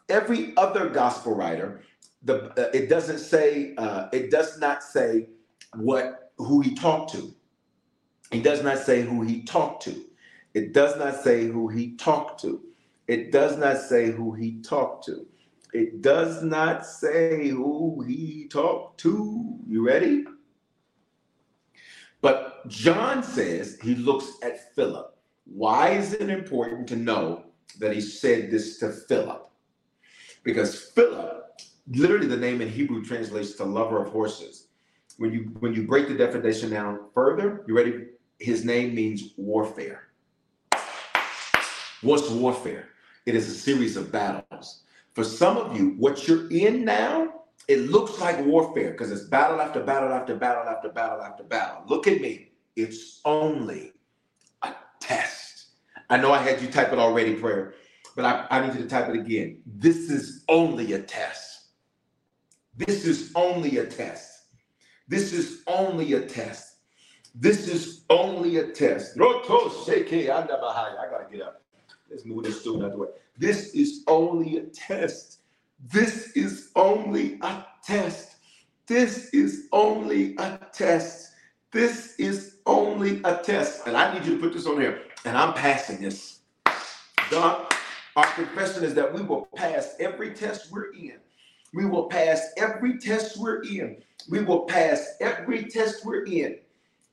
every 0.08 0.54
other 0.56 0.88
gospel 0.88 1.34
writer. 1.34 1.82
The 2.24 2.50
uh, 2.60 2.70
it 2.74 2.88
doesn't 2.88 3.20
say 3.20 3.74
uh, 3.76 4.08
it 4.12 4.30
does 4.30 4.58
not 4.58 4.82
say 4.82 5.28
what 5.74 6.32
who 6.36 6.60
he 6.60 6.74
talked 6.74 7.12
to. 7.12 7.32
It 8.32 8.42
does 8.42 8.62
not 8.62 8.78
say 8.78 9.02
who 9.02 9.22
he 9.22 9.42
talked 9.42 9.84
to. 9.84 10.07
It 10.58 10.72
does 10.72 10.96
not 10.96 11.14
say 11.22 11.46
who 11.46 11.68
he 11.68 11.94
talked 11.94 12.42
to. 12.42 12.60
It 13.06 13.30
does 13.30 13.56
not 13.56 13.78
say 13.78 14.10
who 14.10 14.32
he 14.32 14.60
talked 14.60 15.06
to. 15.06 15.24
It 15.72 16.02
does 16.02 16.42
not 16.42 16.84
say 16.84 17.50
who 17.50 18.02
he 18.04 18.48
talked 18.48 18.98
to. 19.02 19.56
You 19.68 19.86
ready? 19.86 20.24
But 22.20 22.66
John 22.66 23.22
says 23.22 23.78
he 23.80 23.94
looks 23.94 24.32
at 24.42 24.74
Philip. 24.74 25.16
Why 25.44 25.90
is 25.90 26.14
it 26.14 26.28
important 26.28 26.88
to 26.88 26.96
know 26.96 27.44
that 27.78 27.94
he 27.94 28.00
said 28.00 28.50
this 28.50 28.78
to 28.78 28.90
Philip? 28.90 29.48
Because 30.42 30.90
Philip, 30.90 31.44
literally 31.92 32.26
the 32.26 32.36
name 32.36 32.60
in 32.60 32.68
Hebrew 32.68 33.04
translates 33.04 33.52
to 33.52 33.64
lover 33.64 34.02
of 34.02 34.10
horses. 34.10 34.66
When 35.18 35.32
you 35.32 35.52
when 35.60 35.72
you 35.72 35.86
break 35.86 36.08
the 36.08 36.14
definition 36.14 36.70
down 36.70 37.10
further, 37.14 37.64
you 37.68 37.76
ready? 37.76 38.06
His 38.40 38.64
name 38.64 38.96
means 38.96 39.34
warfare. 39.36 40.07
What's 42.02 42.30
warfare? 42.30 42.90
It 43.26 43.34
is 43.34 43.48
a 43.48 43.54
series 43.54 43.96
of 43.96 44.12
battles. 44.12 44.84
For 45.14 45.24
some 45.24 45.56
of 45.56 45.76
you, 45.76 45.96
what 45.98 46.28
you're 46.28 46.48
in 46.50 46.84
now, 46.84 47.42
it 47.66 47.90
looks 47.90 48.20
like 48.20 48.44
warfare 48.46 48.92
because 48.92 49.10
it's 49.10 49.24
battle 49.24 49.60
after 49.60 49.82
battle 49.82 50.12
after 50.12 50.36
battle 50.36 50.62
after 50.62 50.90
battle 50.90 51.20
after 51.20 51.42
battle. 51.42 51.82
Look 51.88 52.06
at 52.06 52.20
me. 52.20 52.52
It's 52.76 53.20
only 53.24 53.92
a 54.62 54.72
test. 55.00 55.70
I 56.08 56.18
know 56.18 56.30
I 56.30 56.38
had 56.38 56.62
you 56.62 56.68
type 56.68 56.92
it 56.92 57.00
already, 57.00 57.34
prayer, 57.34 57.74
but 58.14 58.24
I, 58.24 58.46
I 58.48 58.64
need 58.64 58.76
you 58.76 58.82
to 58.82 58.88
type 58.88 59.08
it 59.08 59.16
again. 59.16 59.60
This 59.66 60.08
is 60.08 60.44
only 60.48 60.92
a 60.92 61.02
test. 61.02 61.70
This 62.76 63.04
is 63.04 63.32
only 63.34 63.78
a 63.78 63.86
test. 63.86 64.44
This 65.08 65.32
is 65.32 65.62
only 65.66 66.14
a 66.14 66.20
test. 66.26 66.76
This 67.34 67.66
is 67.66 68.04
only 68.08 68.58
a 68.58 68.68
test. 68.68 69.18
I 69.20 69.26
gotta 71.10 71.26
get 71.30 71.42
up. 71.42 71.62
This 72.08 72.24
way. 72.24 73.08
This 73.36 73.74
is 73.74 74.04
only 74.06 74.56
a 74.58 74.62
test. 74.62 75.40
This 75.92 76.32
is 76.32 76.70
only 76.74 77.38
a 77.42 77.66
test. 77.84 78.36
This 78.86 79.28
is 79.34 79.68
only 79.72 80.34
a 80.38 80.58
test. 80.72 81.32
This 81.70 82.14
is 82.18 82.56
only 82.66 83.20
a 83.24 83.36
test. 83.36 83.86
And 83.86 83.96
I 83.96 84.12
need 84.14 84.24
you 84.26 84.34
to 84.34 84.40
put 84.40 84.54
this 84.54 84.66
on 84.66 84.80
here. 84.80 85.02
And 85.24 85.36
I'm 85.36 85.52
passing 85.52 86.00
this. 86.00 86.40
God, 87.30 87.72
our 88.16 88.26
confession 88.32 88.84
is 88.84 88.94
that 88.94 89.12
we 89.12 89.22
will 89.22 89.48
pass 89.54 89.94
every 90.00 90.32
test 90.32 90.72
we're 90.72 90.92
in. 90.94 91.16
We 91.74 91.84
will 91.84 92.06
pass 92.06 92.40
every 92.56 92.98
test 92.98 93.36
we're 93.36 93.62
in. 93.62 93.98
We 94.30 94.42
will 94.42 94.60
pass 94.60 95.16
every 95.20 95.64
test 95.64 96.04
we're 96.06 96.24
in. 96.24 96.58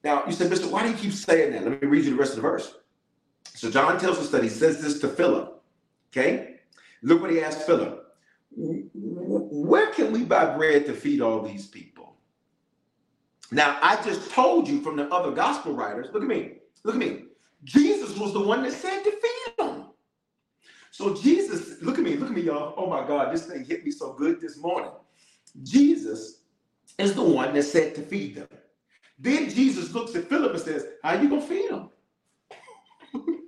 Now, 0.04 0.24
you 0.26 0.32
said, 0.32 0.50
Mister, 0.50 0.70
why 0.70 0.84
do 0.84 0.90
you 0.90 0.96
keep 0.96 1.12
saying 1.12 1.52
that? 1.52 1.66
Let 1.66 1.82
me 1.82 1.88
read 1.88 2.06
you 2.06 2.12
the 2.12 2.18
rest 2.18 2.32
of 2.32 2.38
the 2.38 2.44
verse. 2.44 2.76
So 3.56 3.72
John 3.72 3.98
tells 4.00 4.20
us 4.20 4.30
that 4.32 4.44
he 4.44 4.50
says 4.50 4.82
this 4.82 5.00
to 5.00 5.08
Philip. 5.08 5.64
Okay? 6.12 6.58
Look 7.02 7.22
what 7.22 7.32
he 7.32 7.42
asked 7.42 7.66
Philip. 7.66 8.06
Where 8.52 9.92
can 9.92 10.12
we 10.12 10.24
buy 10.24 10.56
bread 10.56 10.86
to 10.86 10.94
feed 10.94 11.22
all 11.22 11.42
these 11.42 11.68
people? 11.68 12.16
Now, 13.52 13.78
I 13.82 14.02
just 14.04 14.32
told 14.32 14.68
you 14.68 14.82
from 14.82 14.98
the 14.98 15.08
other 15.08 15.32
gospel 15.32 15.74
writers, 15.74 16.08
look 16.14 16.24
at 16.24 16.28
me, 16.28 16.54
look 16.84 16.96
at 16.96 17.00
me. 17.00 17.26
Jesus 17.64 18.18
was 18.18 18.34
the 18.34 18.40
one 18.40 18.64
that 18.64 18.74
said 18.74 19.04
to 19.04 19.12
feed 19.12 19.54
them. 19.58 19.86
So 20.92 21.14
Jesus, 21.14 21.82
look 21.82 21.98
at 21.98 22.04
me, 22.04 22.16
look 22.16 22.30
at 22.30 22.36
me, 22.36 22.42
y'all. 22.42 22.74
Oh 22.78 22.88
my 22.88 23.06
God, 23.08 23.34
this 23.34 23.46
thing 23.46 23.66
hit 23.66 23.86
me 23.86 23.92
so 23.92 24.14
good 24.14 24.42
this 24.42 24.58
morning. 24.58 24.92
Jesus 25.64 26.42
is 26.98 27.14
the 27.14 27.24
one 27.24 27.54
that 27.54 27.64
said 27.64 27.96
to 27.96 28.02
feed 28.02 28.36
them. 28.36 28.48
Then 29.20 29.50
Jesus 29.50 29.94
looks 29.94 30.16
at 30.16 30.28
Philip 30.28 30.54
and 30.54 30.62
says, 30.62 30.88
How 31.04 31.14
you 31.14 31.30
gonna 31.30 31.42
feed 31.42 31.70
them? 31.70 31.90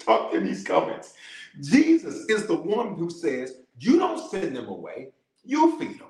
Talk 0.08 0.34
in 0.34 0.46
these 0.46 0.64
comments. 0.64 1.14
Jesus 1.62 2.26
is 2.30 2.48
the 2.48 2.56
one 2.56 2.96
who 2.96 3.10
says, 3.10 3.58
You 3.80 4.00
don't 4.00 4.32
send 4.32 4.56
them 4.56 4.68
away, 4.68 5.10
you 5.44 5.78
feed 5.78 6.00
them. 6.00 6.08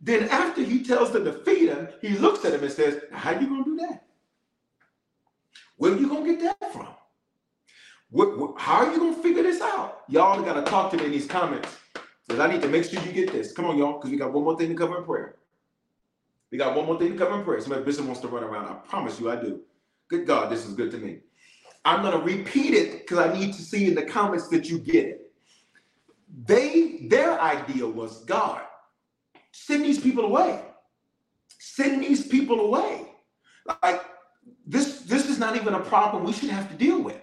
Then, 0.00 0.28
after 0.28 0.62
he 0.62 0.82
tells 0.82 1.12
them 1.12 1.24
to 1.24 1.32
feed 1.32 1.68
them, 1.68 1.88
he 2.02 2.10
looks 2.10 2.44
at 2.44 2.52
them 2.52 2.62
and 2.62 2.72
says, 2.72 3.02
How 3.12 3.32
you 3.32 3.46
to 3.46 3.64
do 3.64 3.76
that? 3.78 4.04
Where 5.76 5.92
are 5.92 5.96
you 5.96 6.08
to 6.08 6.24
get 6.24 6.40
that 6.40 6.72
from? 6.72 6.88
What, 8.10 8.38
what, 8.38 8.60
how 8.60 8.86
are 8.86 8.92
you 8.92 9.14
to 9.14 9.22
figure 9.22 9.42
this 9.42 9.60
out? 9.60 10.02
Y'all 10.08 10.42
got 10.42 10.54
to 10.54 10.62
talk 10.62 10.90
to 10.92 10.96
me 10.96 11.06
in 11.06 11.12
these 11.12 11.26
comments. 11.26 11.76
Because 12.26 12.40
I 12.40 12.50
need 12.50 12.62
to 12.62 12.68
make 12.68 12.84
sure 12.84 13.00
you 13.02 13.12
get 13.12 13.32
this. 13.32 13.52
Come 13.52 13.66
on, 13.66 13.78
y'all, 13.78 13.94
because 13.94 14.10
we 14.10 14.16
got 14.16 14.32
one 14.32 14.44
more 14.44 14.56
thing 14.56 14.68
to 14.68 14.74
cover 14.74 14.98
in 14.98 15.04
prayer. 15.04 15.36
We 16.50 16.58
got 16.58 16.74
one 16.76 16.86
more 16.86 16.98
thing 16.98 17.12
to 17.12 17.18
cover 17.18 17.38
in 17.38 17.44
prayer. 17.44 17.60
Somebody 17.60 17.84
Bishop 17.84 18.04
wants 18.04 18.20
to 18.20 18.28
run 18.28 18.44
around. 18.44 18.66
I 18.66 18.74
promise 18.74 19.20
you 19.20 19.30
I 19.30 19.36
do. 19.36 19.60
Good 20.08 20.26
God, 20.26 20.50
this 20.50 20.66
is 20.66 20.74
good 20.74 20.90
to 20.92 20.98
me. 20.98 21.18
I'm 21.86 22.02
going 22.02 22.18
to 22.18 22.18
repeat 22.18 22.74
it 22.74 22.98
because 22.98 23.18
I 23.18 23.32
need 23.32 23.54
to 23.54 23.62
see 23.62 23.86
in 23.86 23.94
the 23.94 24.02
comments 24.02 24.48
that 24.48 24.68
you 24.68 24.80
get 24.80 25.04
it. 25.04 25.32
They, 26.44 27.06
their 27.08 27.40
idea 27.40 27.86
was 27.86 28.24
God, 28.24 28.62
send 29.52 29.84
these 29.84 30.00
people 30.00 30.24
away. 30.24 30.62
Send 31.60 32.02
these 32.02 32.26
people 32.26 32.58
away. 32.58 33.06
Like 33.82 34.02
this, 34.66 35.02
this 35.02 35.30
is 35.30 35.38
not 35.38 35.54
even 35.54 35.74
a 35.74 35.80
problem 35.80 36.24
we 36.24 36.32
should 36.32 36.50
have 36.50 36.68
to 36.70 36.74
deal 36.74 37.00
with. 37.00 37.20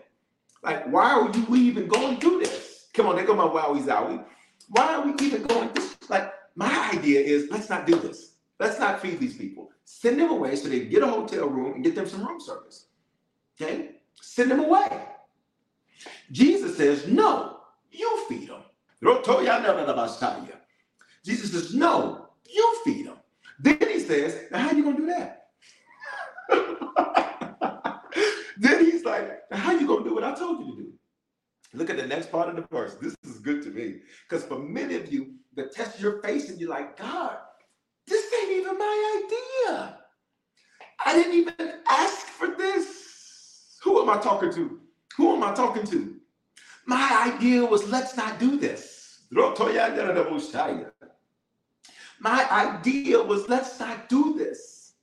Like, 0.64 0.90
why 0.90 1.12
are 1.12 1.30
we 1.50 1.60
even 1.60 1.90
going 1.90 2.22
through 2.22 2.40
this? 2.40 2.88
Come 2.94 3.08
on, 3.08 3.18
there 3.18 3.26
go 3.26 3.36
my 3.36 3.44
wowies 3.44 3.90
out. 3.90 4.26
Why 4.70 4.96
are 4.96 5.06
we 5.06 5.14
even 5.26 5.44
going 5.44 5.70
through? 5.70 5.90
Like, 6.08 6.32
my 6.56 6.92
idea 6.94 7.20
is 7.20 7.50
let's 7.52 7.70
not 7.70 7.86
do 7.86 8.00
this. 8.00 8.36
Let's 8.62 8.80
not 8.80 9.02
feed 9.02 9.20
these 9.20 9.36
people. 9.36 9.72
Send 9.84 10.22
them 10.22 10.30
away 10.32 10.56
so 10.56 10.70
they 10.70 10.86
get 10.86 11.04
a 11.04 11.08
hotel 11.08 11.50
room 11.50 11.74
and 11.74 11.84
get 11.84 11.96
them 11.96 12.08
some 12.08 12.26
room 12.26 12.40
service. 12.40 12.86
Okay? 13.62 13.96
Send 14.22 14.52
them 14.52 14.60
away. 14.60 15.08
Jesus 16.32 16.78
says, 16.78 17.08
No, 17.08 17.60
you 17.92 18.26
feed 18.28 18.50
them. 18.50 18.62
Jesus 21.26 21.52
says, 21.52 21.74
No, 21.74 22.30
you 22.50 22.76
feed 22.84 23.08
them. 23.08 23.18
Then 23.60 23.78
he 23.80 24.00
says, 24.00 24.40
Now, 24.52 24.60
how 24.60 24.70
are 24.70 24.76
you 24.76 24.84
going 24.84 24.98
to 24.98 25.02
do 25.02 25.08
that? 25.08 25.48
then 28.58 28.86
he's 28.86 29.04
like, 29.04 29.42
How 29.52 29.74
are 29.74 29.80
you 29.80 29.88
going 29.88 30.04
to 30.04 30.10
do 30.10 30.16
what 30.16 30.24
I 30.24 30.36
told 30.36 30.66
you 30.66 30.76
to 30.76 30.82
do? 30.82 30.94
Look 31.74 31.90
at 31.90 31.98
the 31.98 32.06
next 32.06 32.32
part 32.32 32.50
of 32.50 32.56
the 32.56 32.66
verse. 32.72 32.96
This 33.02 33.16
is 33.24 33.40
good 33.40 33.64
to 33.64 33.70
me. 33.70 33.96
Because 34.30 34.46
for 34.46 34.60
many 34.60 34.96
of 34.96 35.12
you, 35.12 35.34
the 35.56 35.64
test 35.64 36.00
you're 36.00 36.22
facing, 36.22 36.60
you're 36.60 36.70
like, 36.70 36.98
God, 36.98 37.38
this 38.08 38.32
ain't 38.42 38.52
even 38.52 38.78
my 38.78 39.24
idea. 39.26 39.98
I 41.06 41.14
didn't 41.14 41.34
even 41.34 41.74
ask 41.90 42.28
for 42.28 42.56
this. 42.56 43.03
Who 43.94 44.02
am 44.02 44.10
I 44.10 44.18
talking 44.20 44.52
to? 44.56 44.82
Who 45.18 45.36
am 45.36 45.44
I 45.44 45.54
talking 45.54 45.86
to? 45.86 46.16
My 46.88 47.32
idea 47.32 47.64
was 47.64 47.88
let's 47.92 48.18
not 48.18 48.40
do 48.40 48.58
this. 48.58 49.20
My 49.30 49.54
idea 52.50 53.22
was 53.22 53.48
let's 53.48 53.80
not 53.80 54.10
do 54.10 54.34
this. 54.36 54.94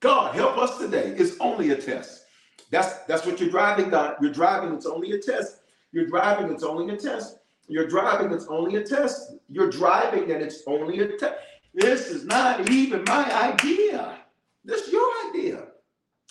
God, 0.00 0.34
help 0.34 0.56
us 0.56 0.78
today. 0.78 1.14
It's 1.18 1.36
only 1.40 1.72
a 1.72 1.76
test. 1.76 2.24
That's 2.70 3.00
that's 3.00 3.26
what 3.26 3.38
you're 3.38 3.50
driving, 3.50 3.90
God. 3.90 4.16
You're 4.22 4.32
driving, 4.32 4.72
it's 4.72 4.86
only 4.86 5.12
a 5.12 5.18
test. 5.18 5.58
You're 5.92 6.06
driving, 6.06 6.50
it's 6.50 6.64
only 6.64 6.94
a 6.94 6.96
test. 6.96 7.36
You're 7.68 7.86
driving, 7.86 8.32
it's 8.32 8.46
only 8.46 8.76
a 8.76 8.82
test. 8.82 9.34
You're 9.50 9.68
driving, 9.68 10.32
and 10.32 10.42
it's 10.42 10.62
only 10.66 11.00
a 11.00 11.18
test. 11.18 11.34
This 11.74 12.08
is 12.08 12.24
not 12.24 12.70
even 12.70 13.04
my 13.06 13.30
idea. 13.52 14.16
This 14.64 14.86
is 14.86 14.92
your 14.94 15.12
idea. 15.28 15.64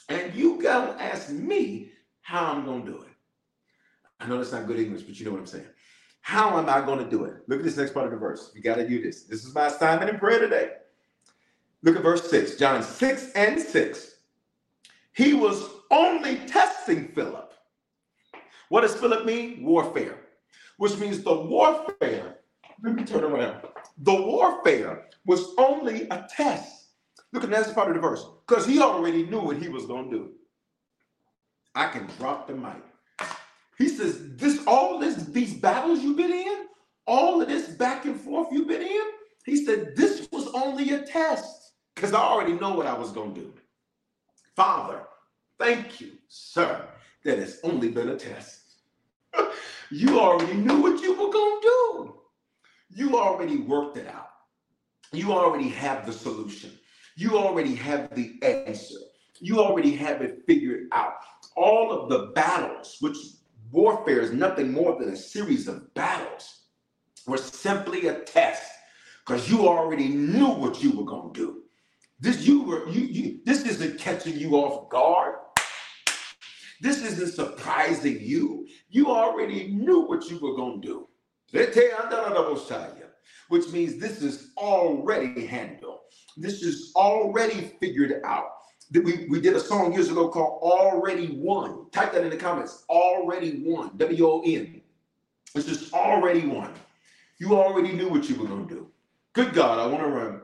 And 0.10 0.34
you 0.34 0.60
gotta 0.60 1.00
ask 1.00 1.30
me 1.30 1.91
how 2.32 2.46
I'm 2.46 2.64
gonna 2.64 2.86
do 2.86 3.02
it. 3.02 3.10
I 4.22 4.26
know 4.26 4.38
that's 4.38 4.54
not 4.54 4.66
good 4.66 4.80
English, 4.80 5.02
but 5.02 5.20
you 5.20 5.26
know 5.26 5.32
what 5.32 5.42
I'm 5.42 5.46
saying. 5.46 5.68
How 6.22 6.58
am 6.58 6.70
I 6.70 6.80
gonna 6.86 7.10
do 7.10 7.26
it? 7.26 7.34
Look 7.48 7.60
at 7.60 7.66
this 7.66 7.76
next 7.76 7.94
part 7.94 8.06
of 8.06 8.12
the 8.12 8.18
verse. 8.18 8.52
You 8.56 8.62
gotta 8.62 8.88
do 8.88 9.02
this. 9.02 9.24
This 9.24 9.44
is 9.44 9.54
my 9.54 9.66
assignment 9.68 10.10
in 10.10 10.18
prayer 10.18 10.40
today. 10.40 10.70
Look 11.84 11.98
at 11.98 12.04
verse 12.04 12.30
6, 12.30 12.56
John 12.56 12.84
6 12.84 13.32
and 13.36 13.60
6. 13.60 14.16
He 15.12 15.34
was 15.34 15.68
only 15.90 16.38
testing 16.48 17.10
Philip. 17.10 17.54
What 18.70 18.82
does 18.82 18.96
Philip 18.96 19.26
mean? 19.26 19.66
Warfare, 19.66 20.18
which 20.78 20.98
means 21.00 21.24
the 21.24 21.36
warfare. 21.36 22.38
Let 22.82 22.96
me 22.96 23.04
turn 23.04 23.26
around. 23.26 23.68
the 23.98 24.14
warfare 24.14 25.10
was 25.26 25.54
only 25.58 26.08
a 26.08 26.26
test. 26.30 26.92
Look 27.34 27.44
at 27.44 27.50
the 27.50 27.58
next 27.58 27.74
part 27.74 27.90
of 27.90 27.96
the 27.96 28.00
verse. 28.00 28.26
Because 28.48 28.66
he 28.66 28.80
already 28.80 29.26
knew 29.26 29.42
what 29.42 29.58
he 29.58 29.68
was 29.68 29.86
going 29.86 30.10
to 30.10 30.18
do. 30.18 30.32
I 31.76 31.88
can 31.88 32.08
drop 32.18 32.48
the 32.48 32.54
mic. 32.54 32.84
He 33.78 33.88
says, 33.88 34.20
This 34.36 34.66
all 34.68 35.00
this 35.00 35.16
these 35.16 35.54
battles 35.54 36.02
you've 36.02 36.18
been 36.18 36.32
in, 36.32 36.68
all 37.08 37.42
of 37.42 37.48
this 37.48 37.68
back 37.70 38.06
and 38.06 38.20
forth 38.20 38.50
you've 38.52 38.68
been 38.68 38.82
in, 38.82 39.02
he 39.46 39.66
said, 39.66 39.96
This 39.96 40.28
was 40.32 40.48
only 40.54 40.92
a 40.92 41.02
test. 41.02 41.74
Because 41.96 42.14
I 42.14 42.20
already 42.20 42.54
know 42.54 42.74
what 42.74 42.88
I 42.88 42.94
was 42.94 43.12
going 43.12 43.34
to 43.36 43.42
do. 43.42 43.54
Father, 44.56 45.02
thank 45.60 46.00
you, 46.00 46.12
sir, 46.28 46.88
that 47.24 47.38
it's 47.38 47.58
only 47.64 47.90
been 47.90 48.10
a 48.10 48.18
test. 48.18 48.62
you 49.92 50.20
already 50.20 50.54
knew 50.54 50.82
what 50.82 51.02
you 51.02 51.12
were 51.12 51.32
going 51.32 51.62
to 51.62 51.68
do. 51.68 52.16
You 52.94 53.18
already 53.18 53.58
worked 53.58 53.98
it 53.98 54.08
out. 54.08 54.30
You 55.12 55.34
already 55.34 55.70
have 55.70 56.06
the 56.06 56.14
solution. 56.14 56.72
You 57.16 57.38
already 57.38 57.76
have 57.76 58.14
the 58.16 58.40
answer. 58.42 59.00
You 59.40 59.60
already 59.60 59.96
have 59.96 60.22
it 60.22 60.44
figured 60.48 60.88
out. 60.92 61.24
All 61.56 61.92
of 61.92 62.10
the 62.10 62.32
battles, 62.34 62.98
which 63.02 63.18
warfare 63.72 64.22
is 64.22 64.32
nothing 64.32 64.72
more 64.72 65.00
than 65.00 65.10
a 65.10 65.16
series 65.16 65.68
of 65.68 65.94
battles, 65.94 66.62
were 67.28 67.38
simply 67.38 68.08
a 68.08 68.20
test 68.22 68.64
because 69.26 69.50
you 69.50 69.68
already 69.68 70.08
knew 70.08 70.50
what 70.50 70.84
you 70.84 70.92
were 70.92 71.06
going 71.06 71.34
to 71.34 71.40
do. 71.40 71.62
This 72.20 72.48
you 72.48 72.64
were 72.64 72.88
you, 72.90 73.02
you 73.02 73.40
this 73.46 73.66
isn't 73.66 74.00
catching 74.00 74.38
you 74.38 74.56
off 74.56 74.90
guard. 74.90 75.36
This 76.80 77.04
isn't 77.04 77.34
surprising 77.34 78.20
you. 78.20 78.68
You 78.90 79.10
already 79.10 79.68
knew 79.68 80.02
what 80.02 80.30
you 80.30 80.40
were 80.40 80.56
going 80.56 80.82
to 80.82 80.88
do. 80.88 81.08
Which 83.50 83.70
means 83.70 84.00
this 84.00 84.22
is 84.22 84.52
already 84.58 85.46
handled. 85.46 86.00
This 86.38 86.64
is 86.64 86.92
already 86.96 87.72
figured 87.80 88.22
out. 88.26 88.50
We, 88.94 89.26
we 89.30 89.40
did 89.40 89.56
a 89.56 89.60
song 89.60 89.94
years 89.94 90.10
ago 90.10 90.28
called 90.28 90.62
Already 90.62 91.32
Won. 91.38 91.90
Type 91.92 92.12
that 92.14 92.24
in 92.24 92.30
the 92.30 92.38
comments. 92.38 92.84
Already 92.90 93.64
won. 93.66 93.96
W 93.96 94.28
O 94.28 94.42
N. 94.42 94.82
It's 95.56 95.66
just 95.66 95.94
already 95.94 96.46
won. 96.46 96.74
You 97.40 97.56
already 97.56 97.94
knew 97.94 98.10
what 98.10 98.30
you 98.30 98.36
were 98.36 98.48
going 98.48 98.68
to 98.68 98.74
do. 98.74 98.92
Good 99.34 99.54
God, 99.54 99.80
I 99.80 99.88
want 99.88 100.04
to 100.04 100.10
run. 100.10 100.42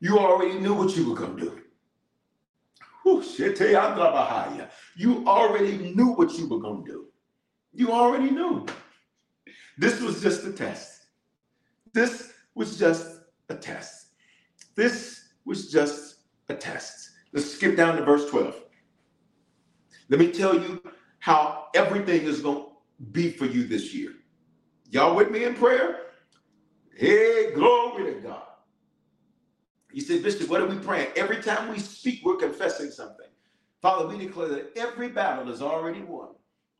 You 0.00 0.18
already 0.18 0.58
knew 0.58 0.74
what 0.74 0.96
you 0.96 1.08
were 1.08 1.16
going 1.16 1.36
to 1.36 1.42
do. 1.42 1.58
You 4.96 5.26
already 5.26 5.76
knew 5.78 6.12
what 6.12 6.32
you 6.38 6.48
were 6.48 6.60
going 6.60 6.84
to 6.84 6.90
do. 6.90 7.06
You 7.72 7.90
already 7.90 8.30
knew. 8.30 8.66
This 9.76 10.00
was 10.00 10.22
just 10.22 10.44
a 10.44 10.52
test. 10.52 11.06
This 11.92 12.32
was 12.54 12.78
just 12.78 13.22
a 13.48 13.54
test. 13.54 14.06
This 14.76 15.32
was 15.44 15.70
just 15.70 16.16
a 16.48 16.54
test. 16.54 17.10
Let's 17.32 17.52
skip 17.54 17.76
down 17.76 17.96
to 17.96 18.04
verse 18.04 18.28
12. 18.30 18.54
Let 20.08 20.20
me 20.20 20.30
tell 20.30 20.54
you 20.54 20.82
how 21.20 21.68
everything 21.74 22.22
is 22.22 22.40
going 22.40 22.64
to 22.64 22.66
be 23.12 23.30
for 23.30 23.46
you 23.46 23.66
this 23.66 23.94
year. 23.94 24.12
Y'all 24.90 25.16
with 25.16 25.30
me 25.30 25.44
in 25.44 25.54
prayer? 25.54 26.00
Hey, 26.94 27.52
glory 27.54 28.14
to 28.14 28.20
God. 28.20 28.42
You 29.92 30.00
said, 30.02 30.22
Bishop, 30.22 30.48
what 30.48 30.60
are 30.60 30.66
we 30.66 30.76
praying? 30.76 31.08
Every 31.16 31.42
time 31.42 31.70
we 31.70 31.78
speak, 31.78 32.20
we're 32.24 32.36
confessing 32.36 32.90
something. 32.90 33.26
Father, 33.80 34.06
we 34.06 34.18
declare 34.18 34.48
that 34.48 34.72
every 34.76 35.08
battle 35.08 35.50
is 35.50 35.62
already 35.62 36.02
won. 36.02 36.28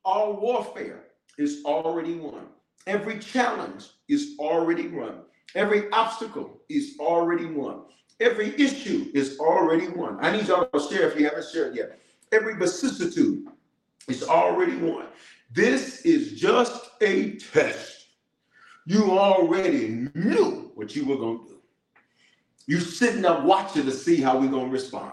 All 0.05 0.41
warfare 0.41 1.05
is 1.39 1.63
already 1.65 2.15
won. 2.17 2.47
Every 2.87 3.19
challenge 3.19 3.89
is 4.09 4.35
already 4.39 4.89
won. 4.89 5.23
Every 5.55 5.91
obstacle 5.91 6.61
is 6.69 6.97
already 6.99 7.47
won. 7.47 7.83
Every 8.23 8.55
issue 8.57 9.11
is 9.15 9.39
already 9.41 9.89
won. 9.89 10.19
I 10.21 10.31
need 10.31 10.47
y'all 10.47 10.65
to 10.65 10.89
share 10.89 11.11
if 11.11 11.19
you 11.19 11.25
haven't 11.25 11.47
shared 11.53 11.75
yet. 11.75 11.99
Every 12.31 12.55
vicissitude 12.55 13.49
is 14.07 14.23
already 14.23 14.77
won. 14.77 15.07
This 15.51 16.03
is 16.03 16.41
just 16.41 16.91
a 17.01 17.33
test. 17.33 18.07
You 18.87 19.19
already 19.19 20.09
knew 20.15 20.71
what 20.77 20.95
you 20.95 21.05
were 21.05 21.17
going 21.17 21.41
to 21.41 21.45
do. 21.47 21.59
You 22.67 22.79
sitting 22.79 23.25
up 23.25 23.43
watching 23.45 23.87
to 23.87 23.93
see 23.93 24.21
how 24.21 24.39
we're 24.39 24.51
going 24.51 24.67
to 24.67 24.73
respond. 24.73 25.13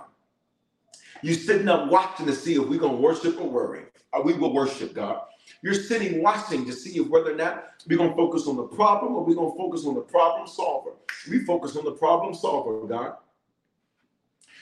You 1.24 1.34
sitting 1.34 1.68
up 1.68 1.90
watching 1.92 2.28
to 2.28 2.34
see 2.34 2.54
if 2.54 2.68
we're 2.68 2.80
going 2.80 2.98
to 2.98 3.02
worship 3.02 3.42
or 3.42 3.50
worry. 3.50 3.86
Or 4.14 4.24
we 4.24 4.34
will 4.34 4.54
worship 4.54 4.94
God. 4.94 5.22
You're 5.62 5.74
sitting 5.74 6.22
watching 6.24 6.66
to 6.66 6.74
see 6.74 7.00
if 7.00 7.08
whether 7.08 7.34
or 7.34 7.36
not 7.36 7.66
we're 7.88 7.98
going 7.98 8.12
to 8.12 8.16
focus 8.16 8.48
on 8.48 8.56
the 8.56 8.64
problem 8.64 9.16
or 9.16 9.26
we're 9.26 9.36
going 9.36 9.52
to 9.52 9.58
focus 9.58 9.86
on 9.86 9.96
the 9.96 10.02
problem 10.02 10.48
solver. 10.48 10.92
We 11.30 11.40
focus 11.40 11.76
on 11.76 11.86
the 11.86 11.92
problem 11.92 12.34
solver, 12.34 12.88
God. 12.88 13.16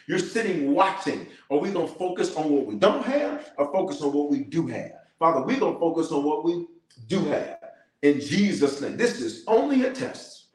You're 0.08 0.20
sitting 0.20 0.74
watching. 0.74 1.28
Are 1.52 1.58
we 1.58 1.72
going 1.72 1.88
to 1.88 1.94
focus 1.94 2.36
on 2.36 2.50
what 2.50 2.66
we 2.66 2.76
don't 2.76 3.04
have 3.06 3.52
or 3.58 3.72
focus 3.72 4.02
on 4.02 4.14
what 4.14 4.30
we 4.30 4.40
do 4.40 4.66
have? 4.68 4.94
Father, 5.20 5.46
we're 5.46 5.60
going 5.60 5.74
to 5.74 5.80
focus 5.80 6.12
on 6.12 6.24
what 6.24 6.44
we 6.44 6.66
do 7.08 7.20
have. 7.26 7.60
In 8.02 8.20
Jesus' 8.20 8.80
name. 8.80 8.96
This 8.96 9.20
is 9.20 9.44
only 9.48 9.84
a 9.84 9.92
test. 9.92 10.46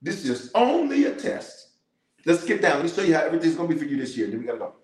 This 0.00 0.24
is 0.24 0.50
only 0.54 1.06
a 1.06 1.14
test. 1.14 1.70
Let's 2.24 2.42
skip 2.42 2.60
down. 2.60 2.76
Let 2.76 2.84
me 2.84 2.90
show 2.90 3.02
you 3.02 3.14
how 3.14 3.22
everything's 3.22 3.56
going 3.56 3.68
to 3.68 3.74
be 3.74 3.80
for 3.80 3.86
you 3.86 3.96
this 3.96 4.16
year. 4.16 4.28
Then 4.28 4.38
we 4.38 4.46
got 4.46 4.52
to 4.52 4.58
go. 4.58 4.74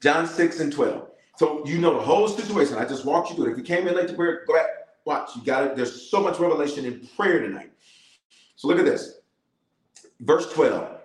John 0.00 0.26
6 0.26 0.60
and 0.60 0.72
12. 0.72 1.08
So 1.36 1.64
you 1.66 1.78
know 1.78 1.94
the 1.94 2.02
whole 2.02 2.28
situation. 2.28 2.76
I 2.76 2.84
just 2.86 3.04
walked 3.04 3.30
you 3.30 3.36
through 3.36 3.46
it. 3.46 3.52
If 3.52 3.58
you 3.58 3.64
came 3.64 3.86
in 3.86 3.94
late 3.94 4.08
to 4.08 4.14
prayer, 4.14 4.44
go 4.46 4.54
back, 4.54 4.66
watch. 5.04 5.30
You 5.36 5.44
got 5.44 5.64
it. 5.64 5.76
There's 5.76 6.10
so 6.10 6.20
much 6.20 6.38
revelation 6.38 6.84
in 6.84 7.06
prayer 7.16 7.40
tonight. 7.40 7.72
So 8.56 8.68
look 8.68 8.78
at 8.78 8.84
this. 8.84 9.20
Verse 10.20 10.50
12. 10.52 10.98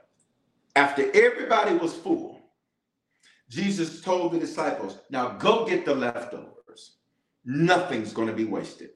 After 0.75 1.11
everybody 1.13 1.75
was 1.75 1.93
full, 1.93 2.41
Jesus 3.49 4.01
told 4.01 4.31
the 4.31 4.39
disciples, 4.39 4.97
Now 5.09 5.29
go 5.29 5.65
get 5.65 5.85
the 5.85 5.93
leftovers. 5.93 6.95
Nothing's 7.43 8.13
going 8.13 8.29
to 8.29 8.33
be 8.33 8.45
wasted. 8.45 8.91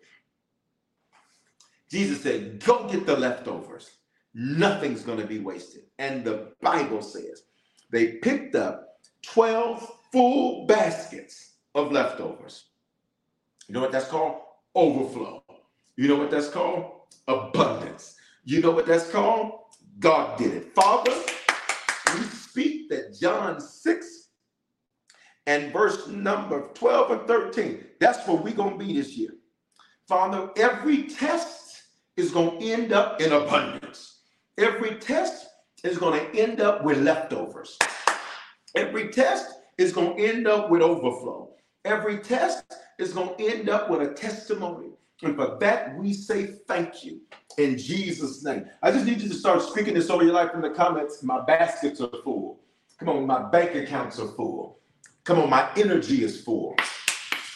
Jesus 1.92 2.22
said, 2.22 2.64
Go 2.64 2.88
get 2.88 3.06
the 3.06 3.18
leftovers. 3.18 3.92
Nothing's 4.34 5.04
going 5.04 5.20
to 5.20 5.28
be 5.28 5.40
wasted. 5.40 5.84
And 6.00 6.24
the 6.24 6.54
Bible 6.62 7.02
says 7.02 7.44
they 7.92 8.14
picked 8.14 8.56
up 8.56 9.00
12 9.24 9.90
full 10.16 10.66
baskets 10.66 11.56
of 11.76 11.92
leftovers. 11.92 12.68
You 13.68 13.74
know 13.74 13.82
what 13.82 13.92
that's 13.92 14.08
called? 14.08 14.38
Overflow. 14.74 15.44
You 15.98 16.08
know 16.08 16.16
what 16.16 16.32
that's 16.32 16.48
called? 16.48 16.86
Abundance. 17.28 18.16
You 18.46 18.62
know 18.62 18.72
what 18.72 18.86
that's 18.86 19.12
called? 19.12 19.52
God 20.00 20.38
did 20.38 20.54
it. 20.54 20.74
Father, 20.74 21.12
we 22.14 22.22
speak 22.28 22.90
that 22.92 23.14
John 23.20 23.60
6 23.60 24.30
and 25.48 25.74
verse 25.74 26.08
number 26.08 26.70
12 26.74 27.12
and 27.12 27.28
13, 27.28 27.84
that's 28.00 28.26
where 28.26 28.38
we're 28.38 28.54
going 28.54 28.80
to 28.80 28.86
be 28.86 28.94
this 28.94 29.18
year. 29.18 29.32
Father, 30.08 30.50
every 30.56 31.10
test 31.10 31.84
is 32.16 32.32
going 32.32 32.58
to 32.62 32.72
end 32.72 32.94
up 32.94 33.20
in 33.20 33.34
abundance. 33.34 34.22
Every 34.58 34.96
test 34.96 35.48
is 35.84 35.98
going 35.98 36.18
to 36.18 36.40
end 36.40 36.62
up 36.62 36.86
with 36.86 37.00
leftovers. 37.00 37.78
Every 38.78 39.10
test 39.10 39.56
is 39.78 39.92
going 39.92 40.18
to 40.18 40.24
end 40.24 40.48
up 40.48 40.70
with 40.70 40.82
overflow. 40.82 41.52
Every 41.84 42.18
test 42.20 42.64
is 42.98 43.14
going 43.14 43.38
to 43.38 43.46
end 43.46 43.70
up 43.70 43.90
with 43.90 44.02
a 44.02 44.14
testimony. 44.14 44.90
And 45.22 45.36
for 45.36 45.58
that, 45.60 45.96
we 45.98 46.14
say 46.14 46.48
thank 46.68 47.04
you 47.04 47.22
in 47.58 47.78
Jesus' 47.78 48.44
name. 48.44 48.66
I 48.82 48.92
just 48.92 49.06
need 49.06 49.22
you 49.22 49.30
to 49.30 49.36
start 49.36 49.62
speaking 49.62 49.94
this 49.94 50.10
over 50.10 50.24
your 50.24 50.34
life 50.34 50.52
in 50.54 50.62
the 50.62 50.72
comments. 50.72 51.24
My 51.24 51.44
baskets 51.46 52.02
are 52.02 52.10
full. 52.24 52.60
Come 53.00 53.10
on, 53.10 53.28
my 53.28 53.50
bank 53.50 53.76
accounts 53.76 54.20
are 54.20 54.28
full. 54.28 54.80
Come 55.24 55.40
on, 55.40 55.50
my 55.50 55.70
energy 55.76 56.24
is 56.24 56.42
full. 56.42 56.76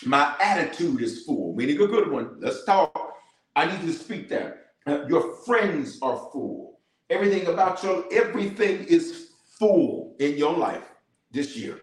My 0.05 0.35
attitude 0.41 1.01
is 1.01 1.23
full. 1.23 1.53
Meaning 1.55 1.81
a 1.81 1.87
good 1.87 2.09
one. 2.09 2.37
Let's 2.39 2.63
talk. 2.63 3.13
I 3.55 3.65
need 3.65 3.81
you 3.81 3.93
to 3.93 3.99
speak. 3.99 4.31
Uh, 4.31 5.05
your 5.07 5.35
friends 5.45 5.99
are 6.01 6.17
full. 6.31 6.79
Everything 7.09 7.47
about 7.47 7.83
your 7.83 8.05
everything 8.11 8.85
is 8.85 9.31
full 9.57 10.15
in 10.19 10.37
your 10.37 10.55
life 10.55 10.85
this 11.31 11.55
year. 11.57 11.81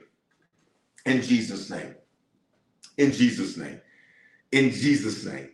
In 1.06 1.22
Jesus' 1.22 1.70
name. 1.70 1.94
In 2.98 3.12
Jesus' 3.12 3.56
name. 3.56 3.80
In 4.52 4.70
Jesus' 4.70 5.24
name. 5.24 5.50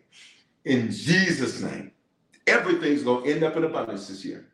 In 0.65 0.91
Jesus' 0.91 1.61
name. 1.61 1.93
Everything's 2.47 3.03
going 3.03 3.25
to 3.25 3.31
end 3.31 3.45
up 3.45 3.57
in 3.57 3.65
abundance 3.65 4.09
this 4.09 4.25
year. 4.25 4.49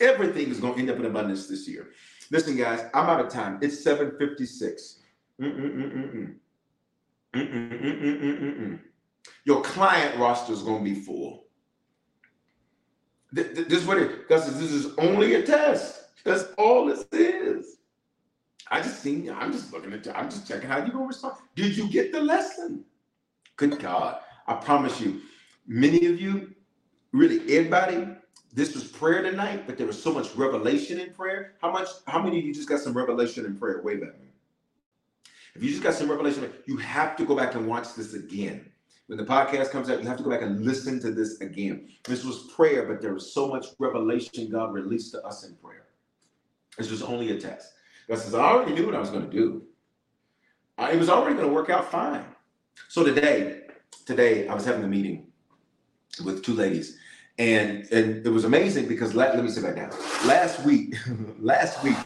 Everything 0.00 0.50
is 0.50 0.60
going 0.60 0.74
to 0.74 0.80
end 0.80 0.90
up 0.90 0.98
in 0.98 1.06
abundance 1.06 1.48
this 1.48 1.66
year. 1.66 1.88
Listen, 2.30 2.56
guys, 2.56 2.84
I'm 2.94 3.08
out 3.08 3.24
of 3.24 3.30
time. 3.32 3.58
It's 3.62 3.82
756. 3.82 5.00
Mm-mm-mm-mm-mm. 5.40 6.34
Mm-mm-mm-mm-mm-mm. 7.34 8.80
Your 9.44 9.62
client 9.62 10.18
roster 10.18 10.52
is 10.52 10.62
going 10.62 10.84
to 10.84 10.90
be 10.90 11.00
full. 11.00 11.44
This 13.32 13.80
is 13.80 13.84
what 13.84 13.98
it 13.98 14.28
because 14.28 14.46
this 14.60 14.70
is 14.70 14.94
only 14.96 15.34
a 15.34 15.42
test. 15.42 16.04
That's 16.24 16.44
all 16.56 16.86
this 16.86 17.04
is. 17.10 17.78
I 18.70 18.80
just 18.80 19.00
seen, 19.02 19.30
I'm 19.30 19.52
just 19.52 19.72
looking 19.72 19.92
at, 19.92 20.06
I'm 20.16 20.30
just 20.30 20.48
checking 20.48 20.68
how 20.68 20.84
you 20.84 20.92
gonna 20.92 21.06
respond. 21.06 21.36
Did 21.54 21.76
you 21.76 21.88
get 21.88 22.12
the 22.12 22.20
lesson? 22.20 22.84
Good 23.56 23.78
God, 23.78 24.18
I 24.46 24.54
promise 24.54 25.00
you, 25.00 25.20
many 25.66 26.06
of 26.06 26.20
you, 26.20 26.54
really 27.12 27.56
everybody, 27.56 28.08
this 28.52 28.74
was 28.74 28.84
prayer 28.84 29.22
tonight, 29.22 29.66
but 29.66 29.76
there 29.76 29.86
was 29.86 30.00
so 30.00 30.12
much 30.12 30.34
revelation 30.36 31.00
in 31.00 31.12
prayer. 31.12 31.54
How 31.60 31.72
much? 31.72 31.88
How 32.06 32.22
many 32.22 32.38
of 32.38 32.44
you 32.44 32.54
just 32.54 32.68
got 32.68 32.80
some 32.80 32.96
revelation 32.96 33.44
in 33.44 33.56
prayer? 33.56 33.78
At 33.78 33.84
me. 33.84 34.28
If 35.56 35.62
you 35.62 35.70
just 35.70 35.82
got 35.82 35.94
some 35.94 36.08
revelation, 36.08 36.52
you 36.66 36.76
have 36.76 37.16
to 37.16 37.24
go 37.24 37.36
back 37.36 37.56
and 37.56 37.66
watch 37.66 37.94
this 37.94 38.14
again. 38.14 38.70
When 39.06 39.18
the 39.18 39.24
podcast 39.24 39.70
comes 39.70 39.90
out, 39.90 40.00
you 40.02 40.08
have 40.08 40.16
to 40.16 40.22
go 40.22 40.30
back 40.30 40.42
and 40.42 40.64
listen 40.64 40.98
to 41.00 41.10
this 41.10 41.40
again. 41.40 41.88
This 42.04 42.24
was 42.24 42.50
prayer, 42.56 42.86
but 42.86 43.02
there 43.02 43.12
was 43.12 43.34
so 43.34 43.48
much 43.48 43.66
revelation 43.78 44.50
God 44.50 44.72
released 44.72 45.12
to 45.12 45.22
us 45.24 45.44
in 45.44 45.54
prayer. 45.56 45.86
This 46.78 46.90
was 46.90 47.02
only 47.02 47.30
a 47.36 47.40
test. 47.40 47.73
Says, 48.08 48.34
I 48.34 48.40
already 48.40 48.74
knew 48.74 48.86
what 48.86 48.94
I 48.94 49.00
was 49.00 49.10
going 49.10 49.24
to 49.24 49.30
do. 49.30 49.62
I, 50.76 50.92
it 50.92 50.98
was 50.98 51.08
already 51.08 51.36
going 51.36 51.48
to 51.48 51.52
work 51.52 51.70
out 51.70 51.90
fine. 51.90 52.24
So 52.88 53.04
today, 53.04 53.62
today 54.04 54.48
I 54.48 54.54
was 54.54 54.64
having 54.64 54.84
a 54.84 54.88
meeting 54.88 55.26
with 56.24 56.44
two 56.44 56.54
ladies, 56.54 56.98
and 57.38 57.86
and 57.90 58.26
it 58.26 58.30
was 58.30 58.44
amazing 58.44 58.86
because 58.88 59.14
let, 59.14 59.34
let 59.34 59.44
me 59.44 59.50
sit 59.50 59.64
back 59.64 59.76
down. 59.76 59.90
Last 60.26 60.64
week, 60.64 60.96
last 61.40 61.82
week, 61.82 61.96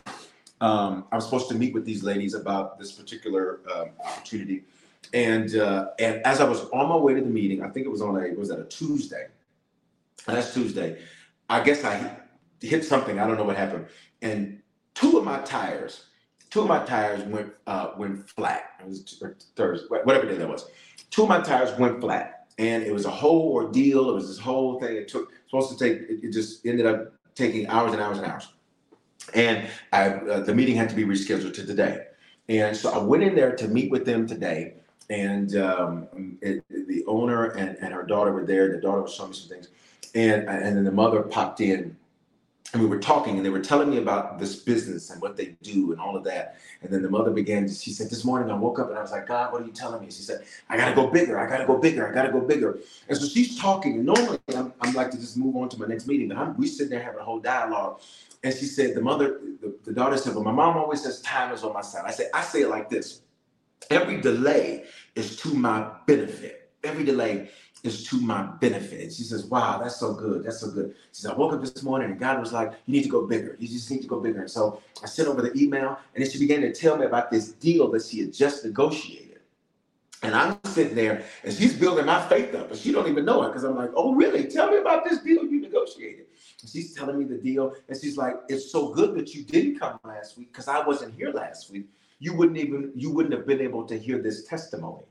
um, 0.60 1.04
I 1.10 1.16
was 1.16 1.24
supposed 1.24 1.48
to 1.48 1.54
meet 1.54 1.74
with 1.74 1.84
these 1.84 2.02
ladies 2.02 2.34
about 2.34 2.78
this 2.78 2.92
particular 2.92 3.60
um, 3.74 3.90
opportunity, 4.04 4.64
and 5.12 5.54
uh, 5.56 5.88
and 5.98 6.24
as 6.24 6.40
I 6.40 6.44
was 6.44 6.68
on 6.70 6.88
my 6.88 6.96
way 6.96 7.14
to 7.14 7.20
the 7.20 7.26
meeting, 7.26 7.62
I 7.62 7.68
think 7.68 7.86
it 7.86 7.90
was 7.90 8.02
on 8.02 8.16
a 8.16 8.28
was 8.34 8.48
that 8.48 8.60
a 8.60 8.64
Tuesday. 8.64 9.26
Last 10.26 10.52
Tuesday, 10.52 11.00
I 11.48 11.62
guess 11.62 11.84
I 11.84 12.18
hit 12.60 12.84
something. 12.84 13.18
I 13.18 13.26
don't 13.26 13.36
know 13.36 13.44
what 13.44 13.56
happened, 13.56 13.86
and 14.20 14.57
two 14.98 15.16
of 15.16 15.24
my 15.24 15.38
tires, 15.40 16.06
two 16.50 16.62
of 16.62 16.66
my 16.66 16.84
tires 16.84 17.22
went 17.24 17.52
uh, 17.66 17.90
went 17.96 18.28
flat. 18.30 18.72
It 18.80 18.88
was 18.88 19.22
Thursday, 19.54 19.86
whatever 19.88 20.26
day 20.26 20.36
that 20.36 20.48
was. 20.48 20.70
Two 21.10 21.22
of 21.22 21.28
my 21.28 21.40
tires 21.40 21.76
went 21.78 22.00
flat, 22.00 22.48
and 22.58 22.82
it 22.82 22.92
was 22.92 23.04
a 23.04 23.10
whole 23.10 23.52
ordeal. 23.52 24.10
It 24.10 24.14
was 24.14 24.26
this 24.26 24.38
whole 24.38 24.80
thing. 24.80 24.96
It 24.96 25.08
took 25.08 25.32
supposed 25.46 25.70
to 25.70 25.78
take. 25.78 26.08
It, 26.10 26.24
it 26.24 26.32
just 26.32 26.66
ended 26.66 26.86
up 26.86 27.12
taking 27.36 27.68
hours 27.68 27.92
and 27.92 28.02
hours 28.02 28.18
and 28.18 28.26
hours. 28.26 28.48
And 29.34 29.68
I, 29.92 30.08
uh, 30.08 30.40
the 30.40 30.54
meeting 30.54 30.74
had 30.74 30.88
to 30.88 30.96
be 30.96 31.04
rescheduled 31.04 31.54
to 31.54 31.66
today. 31.66 32.06
And 32.48 32.76
so 32.76 32.90
I 32.90 32.98
went 32.98 33.22
in 33.22 33.34
there 33.34 33.54
to 33.54 33.68
meet 33.68 33.90
with 33.90 34.04
them 34.04 34.26
today. 34.26 34.74
And 35.10 35.54
um, 35.56 36.38
it, 36.40 36.64
the 36.70 37.04
owner 37.06 37.50
and, 37.50 37.76
and 37.80 37.92
her 37.92 38.02
daughter 38.02 38.32
were 38.32 38.46
there. 38.46 38.72
The 38.72 38.80
daughter 38.80 39.02
was 39.02 39.14
showing 39.14 39.30
me 39.30 39.36
some 39.36 39.48
things. 39.50 39.68
And, 40.14 40.48
and 40.48 40.76
then 40.76 40.84
the 40.84 40.90
mother 40.90 41.22
popped 41.22 41.60
in 41.60 41.96
and 42.72 42.82
we 42.82 42.88
were 42.88 42.98
talking 42.98 43.36
and 43.36 43.44
they 43.44 43.50
were 43.50 43.60
telling 43.60 43.90
me 43.90 43.96
about 43.98 44.38
this 44.38 44.56
business 44.56 45.10
and 45.10 45.22
what 45.22 45.36
they 45.36 45.56
do 45.62 45.92
and 45.92 46.00
all 46.00 46.16
of 46.16 46.24
that. 46.24 46.56
And 46.82 46.92
then 46.92 47.02
the 47.02 47.10
mother 47.10 47.30
began 47.30 47.66
to, 47.66 47.72
she 47.72 47.90
said 47.90 48.10
this 48.10 48.24
morning 48.24 48.50
i 48.50 48.54
woke 48.54 48.78
up 48.78 48.88
and 48.90 48.98
i 48.98 49.02
was 49.02 49.10
like 49.10 49.26
god 49.26 49.52
what 49.52 49.62
are 49.62 49.66
you 49.66 49.72
telling 49.72 50.00
me? 50.00 50.06
She 50.06 50.22
said 50.22 50.44
i 50.68 50.76
gotta 50.76 50.94
go 50.94 51.06
bigger 51.06 51.38
i 51.38 51.48
gotta 51.48 51.66
go 51.66 51.78
bigger 51.78 52.08
i 52.08 52.12
gotta 52.12 52.30
go 52.30 52.40
bigger. 52.40 52.78
And 53.08 53.16
so 53.16 53.26
she's 53.26 53.58
talking 53.58 53.94
and 53.94 54.04
normally 54.04 54.38
i'm, 54.54 54.72
I'm 54.80 54.94
like 54.94 55.10
to 55.12 55.18
just 55.18 55.36
move 55.36 55.56
on 55.56 55.68
to 55.70 55.78
my 55.80 55.86
next 55.86 56.06
meeting 56.06 56.28
but 56.28 56.36
I'm, 56.36 56.56
we 56.56 56.66
sit 56.66 56.90
there 56.90 57.02
having 57.02 57.20
a 57.20 57.24
whole 57.24 57.40
dialogue. 57.40 58.00
And 58.44 58.54
she 58.54 58.66
said 58.66 58.94
the 58.94 59.00
mother 59.00 59.40
the, 59.60 59.74
the 59.84 59.92
daughter 59.92 60.16
said 60.16 60.34
well 60.34 60.44
my 60.44 60.52
mom 60.52 60.76
always 60.76 61.02
says 61.02 61.20
time 61.22 61.52
is 61.52 61.64
on 61.64 61.72
my 61.72 61.82
side. 61.82 62.02
I 62.06 62.10
said 62.10 62.30
i 62.34 62.42
say 62.42 62.62
it 62.62 62.68
like 62.68 62.90
this 62.90 63.22
every 63.90 64.20
delay 64.20 64.84
is 65.14 65.36
to 65.36 65.54
my 65.54 65.90
benefit. 66.06 66.70
Every 66.84 67.04
delay 67.04 67.50
is 67.82 68.04
to 68.04 68.20
my 68.20 68.42
benefit. 68.60 69.12
She 69.12 69.22
says, 69.22 69.46
Wow, 69.46 69.78
that's 69.78 69.96
so 69.96 70.14
good. 70.14 70.44
That's 70.44 70.60
so 70.60 70.70
good. 70.70 70.94
She 71.12 71.22
says, 71.22 71.30
I 71.30 71.34
woke 71.34 71.52
up 71.52 71.60
this 71.60 71.82
morning 71.82 72.10
and 72.10 72.20
God 72.20 72.40
was 72.40 72.52
like, 72.52 72.72
You 72.86 72.92
need 72.92 73.04
to 73.04 73.08
go 73.08 73.26
bigger. 73.26 73.56
You 73.58 73.68
just 73.68 73.90
need 73.90 74.02
to 74.02 74.08
go 74.08 74.20
bigger. 74.20 74.40
And 74.40 74.50
so 74.50 74.80
I 75.02 75.06
sent 75.06 75.28
over 75.28 75.42
the 75.42 75.56
email 75.60 75.98
and 76.14 76.24
then 76.24 76.30
she 76.30 76.38
began 76.38 76.60
to 76.62 76.72
tell 76.72 76.96
me 76.96 77.06
about 77.06 77.30
this 77.30 77.52
deal 77.52 77.90
that 77.92 78.04
she 78.04 78.20
had 78.20 78.32
just 78.32 78.64
negotiated. 78.64 79.40
And 80.22 80.34
I'm 80.34 80.58
sitting 80.64 80.96
there 80.96 81.24
and 81.44 81.54
she's 81.54 81.74
building 81.74 82.06
my 82.06 82.20
faith 82.28 82.52
up, 82.54 82.70
but 82.70 82.78
she 82.78 82.90
don't 82.90 83.08
even 83.08 83.24
know 83.24 83.44
it 83.44 83.48
because 83.48 83.64
I'm 83.64 83.76
like, 83.76 83.90
Oh, 83.94 84.14
really? 84.14 84.44
Tell 84.44 84.70
me 84.70 84.78
about 84.78 85.04
this 85.04 85.20
deal 85.20 85.44
you 85.44 85.60
negotiated. 85.60 86.26
And 86.60 86.70
she's 86.70 86.94
telling 86.94 87.18
me 87.18 87.24
the 87.24 87.36
deal, 87.38 87.74
and 87.88 87.98
she's 87.98 88.16
like, 88.16 88.34
It's 88.48 88.72
so 88.72 88.92
good 88.92 89.14
that 89.14 89.34
you 89.34 89.44
didn't 89.44 89.78
come 89.78 89.98
last 90.04 90.36
week 90.36 90.52
because 90.52 90.66
I 90.66 90.84
wasn't 90.84 91.14
here 91.14 91.30
last 91.32 91.70
week. 91.70 91.86
You 92.18 92.34
wouldn't 92.34 92.58
even 92.58 92.90
you 92.96 93.12
wouldn't 93.12 93.32
have 93.34 93.46
been 93.46 93.60
able 93.60 93.84
to 93.84 93.96
hear 93.96 94.20
this 94.20 94.42
testimony 94.42 95.04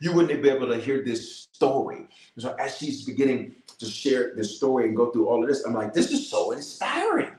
you 0.00 0.12
wouldn't 0.12 0.42
be 0.42 0.48
able 0.48 0.68
to 0.68 0.78
hear 0.78 1.04
this 1.04 1.48
story. 1.52 2.08
So 2.38 2.54
as 2.58 2.76
she's 2.76 3.04
beginning 3.04 3.54
to 3.78 3.86
share 3.86 4.34
this 4.34 4.56
story 4.56 4.86
and 4.86 4.96
go 4.96 5.10
through 5.10 5.28
all 5.28 5.42
of 5.42 5.48
this, 5.48 5.64
I'm 5.64 5.74
like, 5.74 5.92
this 5.92 6.10
is 6.10 6.28
so 6.28 6.52
inspiring. 6.52 7.30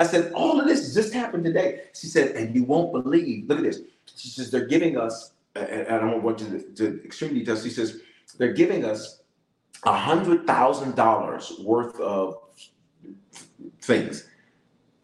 I 0.00 0.06
said, 0.06 0.32
all 0.32 0.60
of 0.60 0.66
this 0.66 0.94
just 0.94 1.12
happened 1.12 1.44
today. 1.44 1.82
She 1.94 2.06
said, 2.06 2.36
and 2.36 2.54
you 2.54 2.64
won't 2.64 2.92
believe. 2.92 3.48
Look 3.48 3.58
at 3.58 3.64
this. 3.64 3.80
She 4.16 4.28
says, 4.28 4.50
they're 4.50 4.66
giving 4.66 4.96
us, 4.96 5.32
and 5.54 5.88
I 5.88 5.98
don't 5.98 6.22
want 6.22 6.38
to, 6.38 6.60
to 6.76 7.04
extreme 7.04 7.34
details. 7.34 7.62
She 7.62 7.70
says, 7.70 8.00
they're 8.38 8.52
giving 8.52 8.84
us 8.84 9.20
a 9.84 9.96
hundred 9.96 10.46
thousand 10.46 10.94
dollars 10.94 11.52
worth 11.60 11.98
of 12.00 12.36
things. 13.82 14.26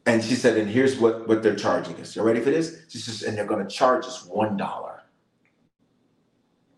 And 0.06 0.22
she 0.22 0.34
said, 0.34 0.56
and 0.56 0.68
here's 0.70 0.98
what, 0.98 1.26
what 1.26 1.42
they're 1.42 1.56
charging 1.56 1.96
us. 1.96 2.14
You 2.14 2.22
ready 2.22 2.40
for 2.40 2.50
this? 2.50 2.82
She 2.88 2.98
says, 2.98 3.22
and 3.22 3.36
they're 3.36 3.46
going 3.46 3.66
to 3.66 3.74
charge 3.74 4.04
us 4.04 4.24
one 4.26 4.56
dollar. 4.56 4.93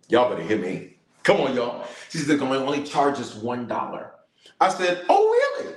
Y'all 0.09 0.31
better 0.31 0.43
hear 0.43 0.59
me. 0.59 0.97
Come 1.23 1.41
on, 1.41 1.55
y'all. 1.57 1.87
She 2.11 2.19
said, 2.19 2.39
they're 2.39 2.49
only 2.49 2.85
charge 2.85 3.19
us 3.19 3.35
$1. 3.35 4.11
I 4.61 4.69
said, 4.69 5.05
oh, 5.09 5.29
really? 5.59 5.75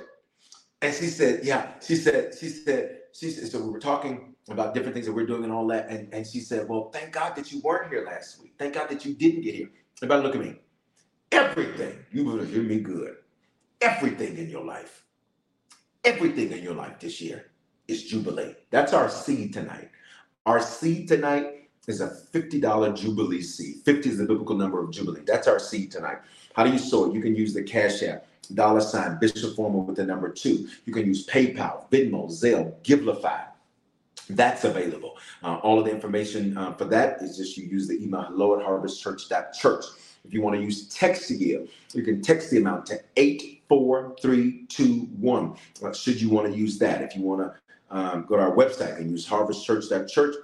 And 0.81 0.93
she 0.93 1.07
said, 1.07 1.43
yeah. 1.43 1.71
She 1.81 1.95
said, 1.95 2.35
she 2.39 2.49
said, 2.49 2.97
she 3.13 3.31
said, 3.31 3.47
so 3.51 3.59
we 3.59 3.71
were 3.71 3.79
talking 3.79 4.35
about 4.49 4.73
different 4.73 4.93
things 4.93 5.07
that 5.07 5.13
we're 5.13 5.25
doing 5.25 5.43
and 5.43 5.51
all 5.51 5.67
that. 5.67 5.89
And, 5.89 6.13
and 6.13 6.25
she 6.25 6.39
said, 6.39 6.67
well, 6.67 6.89
thank 6.91 7.11
God 7.11 7.35
that 7.35 7.51
you 7.51 7.61
weren't 7.61 7.91
here 7.91 8.05
last 8.05 8.41
week. 8.41 8.53
Thank 8.59 8.75
God 8.75 8.89
that 8.89 9.05
you 9.05 9.13
didn't 9.15 9.41
get 9.41 9.55
here. 9.55 9.69
Everybody 10.01 10.23
look 10.23 10.35
at 10.35 10.41
me. 10.41 10.55
Everything, 11.31 11.97
you 12.11 12.25
better 12.25 12.45
hear 12.45 12.63
me 12.63 12.79
good. 12.79 13.17
Everything 13.81 14.37
in 14.37 14.49
your 14.49 14.63
life, 14.63 15.05
everything 16.03 16.51
in 16.51 16.63
your 16.63 16.73
life 16.73 16.99
this 16.99 17.21
year 17.21 17.51
is 17.87 18.03
Jubilee. 18.03 18.55
That's 18.71 18.93
our 18.93 19.09
seed 19.09 19.53
tonight. 19.53 19.89
Our 20.45 20.59
seed 20.59 21.07
tonight 21.07 21.58
is 21.89 22.01
a 22.01 22.09
$50 22.33 22.95
Jubilee 22.95 23.41
seed. 23.41 23.77
50 23.83 24.09
is 24.09 24.17
the 24.19 24.25
biblical 24.25 24.55
number 24.55 24.79
of 24.81 24.91
Jubilee. 24.91 25.21
That's 25.25 25.47
our 25.47 25.57
seed 25.59 25.91
tonight. 25.91 26.19
How 26.53 26.63
do 26.63 26.71
you 26.71 26.77
sow 26.77 27.05
it? 27.05 27.15
You 27.15 27.21
can 27.21 27.35
use 27.35 27.51
the 27.53 27.63
Cash 27.63 28.03
App, 28.03 28.27
dollar 28.53 28.81
sign, 28.81 29.17
Bishop 29.19 29.55
Foreman 29.55 29.87
with 29.87 29.95
the 29.95 30.05
number 30.05 30.29
two. 30.29 30.67
You 30.85 30.93
can 30.93 31.07
use 31.07 31.25
PayPal, 31.25 31.89
Venmo, 31.89 32.29
Zelle, 32.29 32.75
Givelify. 32.83 33.45
That's 34.29 34.63
available. 34.63 35.17
Uh, 35.41 35.55
all 35.57 35.79
of 35.79 35.85
the 35.85 35.91
information 35.91 36.55
uh, 36.55 36.73
for 36.73 36.85
that 36.85 37.23
is 37.23 37.37
just 37.37 37.57
you 37.57 37.65
use 37.65 37.87
the 37.87 37.99
email 38.03 38.21
hello 38.21 38.59
at 38.59 38.65
harvestchurch.church. 38.65 39.85
If 40.25 40.33
you 40.33 40.43
want 40.43 40.57
to 40.57 40.61
use 40.61 40.87
text 40.89 41.27
to 41.29 41.35
give, 41.35 41.71
you 41.93 42.03
can 42.03 42.21
text 42.21 42.51
the 42.51 42.57
amount 42.57 42.85
to 42.87 42.99
84321. 43.17 45.55
Uh, 45.83 45.93
should 45.93 46.21
you 46.21 46.29
want 46.29 46.51
to 46.51 46.57
use 46.57 46.77
that? 46.77 47.01
If 47.01 47.15
you 47.15 47.23
want 47.23 47.41
to 47.41 47.55
um, 47.89 48.25
go 48.27 48.35
to 48.35 48.43
our 48.43 48.55
website 48.55 48.97
and 48.97 49.09
use 49.09 49.27
harvestchurch.church, 49.27 50.35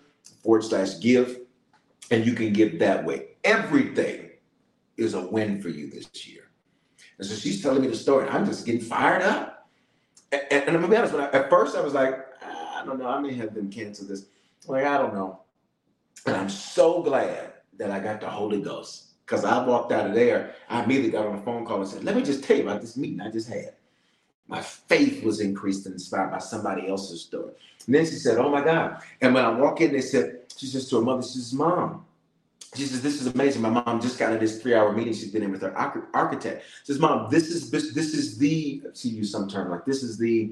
forward 0.44 0.64
slash 0.64 1.00
give, 1.00 1.40
and 2.12 2.26
you 2.26 2.34
can 2.34 2.54
give 2.54 2.80
that 2.80 3.04
way. 3.04 3.30
Everything 3.44 4.30
is 4.98 5.14
a 5.14 5.26
win 5.28 5.62
for 5.62 5.70
you 5.70 5.90
this 5.90 6.28
year. 6.28 6.50
And 7.18 7.28
so 7.28 7.36
she's 7.36 7.62
telling 7.62 7.82
me 7.82 7.88
the 7.88 7.96
story. 7.96 8.28
I'm 8.28 8.46
just 8.46 8.66
getting 8.66 8.82
fired 8.82 9.22
up. 9.22 9.70
And, 10.32 10.42
and, 10.52 10.64
and 10.64 10.76
I'm 10.76 10.82
gonna 10.82 10.88
be 10.88 10.98
honest, 10.98 11.14
when 11.14 11.24
I, 11.24 11.32
at 11.32 11.50
first 11.50 11.76
I 11.76 11.82
was 11.82 11.94
like, 11.94 12.16
ah, 12.44 12.82
I 12.82 12.86
don't 12.86 13.00
know, 13.00 13.08
I 13.08 13.20
may 13.20 13.34
have 13.34 13.54
them 13.54 13.72
cancel 13.72 14.08
this. 14.08 14.26
Like, 14.68 14.86
I 14.86 14.98
don't 14.98 15.14
know. 15.14 15.42
And 16.26 16.36
I'm 16.36 16.50
so 16.50 17.04
glad 17.04 17.54
that 17.78 17.92
I 17.92 18.00
got 18.00 18.20
the 18.22 18.30
Holy 18.30 18.62
Ghost. 18.62 19.04
Because 19.26 19.44
I 19.44 19.66
walked 19.66 19.92
out 19.92 20.08
of 20.08 20.14
there, 20.14 20.54
I 20.70 20.84
immediately 20.84 21.12
got 21.12 21.26
on 21.26 21.40
a 21.40 21.42
phone 21.42 21.66
call 21.66 21.82
and 21.82 21.90
said, 21.90 22.04
Let 22.04 22.16
me 22.16 22.22
just 22.22 22.44
tell 22.44 22.58
you 22.58 22.64
about 22.64 22.82
this 22.82 22.96
meeting 22.96 23.22
I 23.22 23.32
just 23.32 23.50
had. 23.50 23.75
My 24.48 24.62
faith 24.62 25.24
was 25.24 25.40
increased 25.40 25.86
and 25.86 25.94
inspired 25.94 26.32
by 26.32 26.38
somebody 26.38 26.88
else's 26.88 27.22
story. 27.22 27.52
And 27.86 27.96
then 27.96 28.06
she 28.06 28.14
said, 28.14 28.38
Oh 28.38 28.50
my 28.50 28.64
God. 28.64 29.02
And 29.22 29.34
when 29.34 29.44
I 29.44 29.50
walk 29.50 29.82
in, 29.82 29.92
they 29.92 30.02
said, 30.02 30.42
She 30.56 30.68
says 30.68 30.90
to 30.90 30.98
her 30.98 31.02
mother, 31.02 31.24
She 31.24 31.40
says, 31.40 31.54
Mom, 31.54 32.06
she 32.76 32.86
says, 32.86 33.02
This 33.02 33.22
is 33.22 33.28
amazing. 33.28 33.62
My 33.62 33.70
mom 33.70 34.02
just 34.02 34.20
got 34.20 34.34
in 34.34 34.40
this 34.40 34.62
three 34.62 34.76
hour 34.76 34.92
meeting 34.92 35.14
she's 35.14 35.32
been 35.32 35.44
in 35.44 35.52
with 35.52 35.62
her 35.62 35.76
architect. 36.14 36.64
She 36.84 36.94
says, 36.94 37.00
Mom, 37.00 37.30
this 37.32 37.50
is 37.50 37.72
this, 37.72 37.96
is 37.96 38.38
the, 38.38 38.84
she 38.94 39.10
used 39.10 39.32
some 39.32 39.48
term 39.48 39.72
like 39.72 39.86
this 39.86 40.04
is 40.04 40.18
the, 40.18 40.52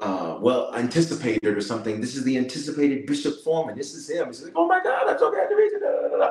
uh, 0.00 0.38
well, 0.40 0.74
anticipated 0.74 1.56
or 1.56 1.60
something. 1.60 2.00
This 2.00 2.16
is 2.16 2.24
the 2.24 2.38
anticipated 2.38 3.06
Bishop 3.06 3.42
Foreman. 3.44 3.76
This 3.76 3.94
is 3.94 4.08
him. 4.08 4.28
He's 4.28 4.42
like, 4.42 4.52
Oh 4.56 4.66
my 4.66 4.80
God, 4.82 5.08
I'm 5.08 5.18
so 5.18 5.30
glad 5.30 5.48
to 5.48 5.54
you. 5.54 6.30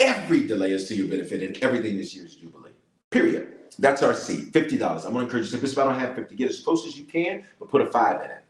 Every 0.00 0.46
delay 0.46 0.72
is 0.72 0.88
to 0.88 0.96
your 0.96 1.06
benefit, 1.06 1.42
and 1.42 1.56
everything 1.62 1.96
this 1.96 2.14
year 2.14 2.26
is 2.26 2.34
Jubilee. 2.34 2.70
Period. 3.10 3.51
That's 3.78 4.02
our 4.02 4.14
seed, 4.14 4.52
$50. 4.52 5.06
I'm 5.06 5.12
to 5.14 5.20
encourage 5.20 5.52
you, 5.52 5.58
if 5.58 5.78
I 5.78 5.84
don't 5.84 5.98
have 5.98 6.14
50, 6.14 6.34
get 6.34 6.50
as 6.50 6.60
close 6.60 6.86
as 6.86 6.98
you 6.98 7.04
can, 7.04 7.44
but 7.58 7.68
put 7.68 7.80
a 7.80 7.86
five 7.86 8.22
in 8.22 8.30
it. 8.30 8.44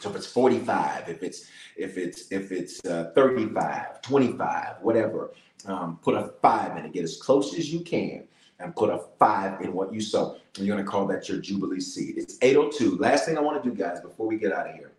So 0.00 0.10
if 0.10 0.16
it's 0.16 0.26
45, 0.26 1.08
if 1.08 1.22
it's 1.22 1.48
if 1.76 1.96
it's 1.96 2.30
if 2.30 2.52
it's 2.52 2.84
uh, 2.84 3.12
35, 3.14 4.02
25, 4.02 4.76
whatever, 4.82 5.32
um, 5.66 5.98
put 6.02 6.14
a 6.14 6.32
five 6.42 6.76
in 6.76 6.84
it. 6.84 6.92
Get 6.92 7.04
as 7.04 7.16
close 7.16 7.56
as 7.56 7.72
you 7.72 7.80
can 7.80 8.24
and 8.58 8.74
put 8.74 8.90
a 8.90 9.00
five 9.18 9.60
in 9.62 9.72
what 9.72 9.92
you 9.92 10.00
sow. 10.00 10.36
And 10.56 10.66
you're 10.66 10.76
gonna 10.76 10.88
call 10.88 11.06
that 11.06 11.28
your 11.28 11.38
Jubilee 11.38 11.80
seed. 11.80 12.18
It's 12.18 12.38
802. 12.42 12.96
Last 12.96 13.24
thing 13.24 13.38
I 13.38 13.40
want 13.40 13.62
to 13.62 13.68
do, 13.68 13.74
guys, 13.74 14.00
before 14.00 14.26
we 14.26 14.36
get 14.36 14.52
out 14.52 14.68
of 14.68 14.74
here. 14.74 14.92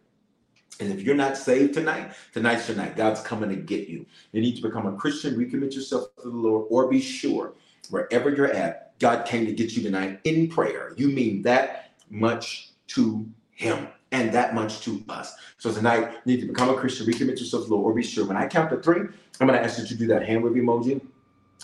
And 0.80 0.91
if 0.91 1.01
you're 1.01 1.16
not 1.16 1.38
saved 1.38 1.74
tonight, 1.74 2.12
tonight's 2.34 2.68
your 2.68 2.78
night. 2.78 2.95
God's 2.95 3.22
coming 3.22 3.49
to 3.49 3.55
get 3.55 3.88
you. 3.88 4.05
You 4.32 4.41
need 4.41 4.55
to 4.58 4.62
become 4.62 4.86
a 4.86 4.95
Christian, 4.95 5.36
recommit 5.36 5.74
yourself 5.74 6.16
to 6.18 6.30
the 6.30 6.36
Lord, 6.36 6.68
or 6.70 6.88
be 6.88 7.01
sure 7.01 7.53
wherever 7.90 8.30
you're 8.30 8.52
at, 8.52 8.98
God 9.00 9.26
came 9.26 9.46
to 9.46 9.54
get 9.54 9.74
you 9.74 9.84
tonight 9.84 10.20
in 10.24 10.50
prayer. 10.50 10.94
You 10.98 11.10
mean 11.10 11.42
that 11.44 11.92
much 12.10 12.72
to 12.88 13.28
Him 13.52 13.88
and 14.12 14.32
that 14.34 14.56
much 14.56 14.82
to 14.82 15.04
us. 15.10 15.36
So 15.58 15.72
tonight, 15.74 16.12
you 16.26 16.36
need 16.36 16.42
to 16.42 16.48
become 16.48 16.70
a 16.70 16.76
Christian, 16.76 17.06
recommit 17.06 17.40
yourself 17.40 17.64
to 17.64 17.70
the 17.70 17.76
Lord, 17.76 17.92
or 17.92 17.96
be 17.96 18.04
sure. 18.04 18.26
When 18.26 18.38
I 18.38 18.48
count 18.48 18.70
to 18.72 18.78
three, 18.78 19.02
I'm 19.40 19.48
going 19.48 19.60
to 19.60 19.64
ask 19.64 19.80
you 19.80 19.86
to 19.86 19.96
do 19.96 20.08
that 20.08 20.26
hand 20.26 20.44
wave 20.44 20.54
emoji 20.54 21.02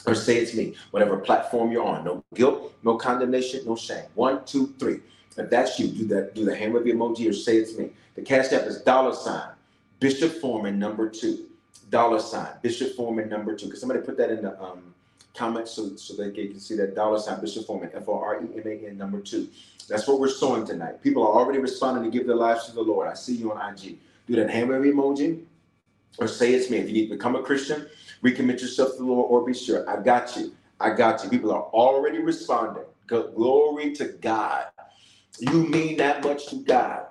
or 0.05 0.15
say 0.15 0.37
it's 0.37 0.53
me, 0.53 0.75
whatever 0.91 1.17
platform 1.17 1.71
you're 1.71 1.85
on. 1.85 2.03
No 2.03 2.23
guilt, 2.33 2.73
no 2.83 2.97
condemnation, 2.97 3.65
no 3.65 3.75
shame. 3.75 4.05
One, 4.15 4.43
two, 4.45 4.73
three. 4.79 4.99
If 5.37 5.49
that's 5.49 5.79
you, 5.79 5.87
do 5.87 6.05
that. 6.07 6.35
Do 6.35 6.45
the 6.45 6.55
hand 6.55 6.73
wave 6.73 6.83
emoji 6.83 7.29
or 7.29 7.33
say 7.33 7.57
it's 7.57 7.77
me. 7.77 7.89
The 8.15 8.21
cash 8.21 8.51
app 8.51 8.63
is 8.63 8.81
dollar 8.81 9.15
sign 9.15 9.49
Bishop 9.99 10.33
Foreman 10.33 10.77
number 10.77 11.09
two. 11.09 11.47
Dollar 11.89 12.19
sign 12.19 12.49
Bishop 12.61 12.95
Foreman 12.95 13.29
number 13.29 13.55
two. 13.55 13.65
Because 13.65 13.79
somebody 13.79 14.01
put 14.01 14.17
that 14.17 14.29
in 14.29 14.43
the 14.43 14.61
um, 14.61 14.93
comments 15.35 15.71
so 15.71 15.95
so 15.95 16.15
they 16.15 16.31
can 16.31 16.59
see 16.59 16.75
that 16.75 16.95
dollar 16.95 17.19
sign 17.19 17.41
Bishop 17.41 17.65
Foreman 17.65 17.89
F 17.93 18.07
O 18.07 18.19
R 18.19 18.43
E 18.43 18.47
M 18.55 18.63
A 18.65 18.87
N 18.89 18.97
number 18.97 19.19
two. 19.19 19.47
That's 19.89 20.07
what 20.07 20.19
we're 20.19 20.29
sowing 20.29 20.65
tonight. 20.65 21.01
People 21.03 21.23
are 21.23 21.33
already 21.33 21.59
responding 21.59 22.03
to 22.09 22.15
give 22.15 22.27
their 22.27 22.35
lives 22.35 22.65
to 22.67 22.71
the 22.73 22.81
Lord. 22.81 23.07
I 23.07 23.13
see 23.13 23.35
you 23.35 23.51
on 23.51 23.73
IG. 23.73 23.97
Do 24.27 24.35
that 24.37 24.47
wave 24.47 24.93
emoji 24.93 25.43
or 26.17 26.27
say 26.27 26.53
it's 26.53 26.69
me. 26.69 26.77
If 26.77 26.87
you 26.87 26.93
need 26.93 27.09
to 27.09 27.15
become 27.15 27.35
a 27.35 27.43
Christian, 27.43 27.87
recommit 28.23 28.61
yourself 28.61 28.91
to 28.93 28.97
the 28.97 29.05
Lord 29.05 29.27
or 29.29 29.45
be 29.45 29.53
sure. 29.53 29.89
I 29.89 30.01
got 30.01 30.35
you. 30.37 30.53
I 30.79 30.91
got 30.91 31.23
you. 31.23 31.29
People 31.29 31.51
are 31.51 31.63
already 31.63 32.19
responding. 32.19 32.83
Glory 33.07 33.93
to 33.95 34.05
God. 34.21 34.67
You 35.39 35.67
mean 35.67 35.97
that 35.97 36.23
much 36.23 36.47
to 36.47 36.57
God. 36.57 37.07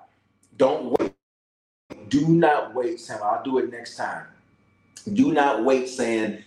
Don't 0.57 0.97
wait. 0.99 1.13
Do 2.09 2.27
not 2.27 2.73
wait 2.75 2.99
Sam. 2.99 3.19
I'll 3.23 3.43
do 3.43 3.57
it 3.59 3.71
next 3.71 3.95
time. 3.97 4.25
Do 5.13 5.33
not 5.33 5.65
wait 5.65 5.89
saying, 5.89 6.43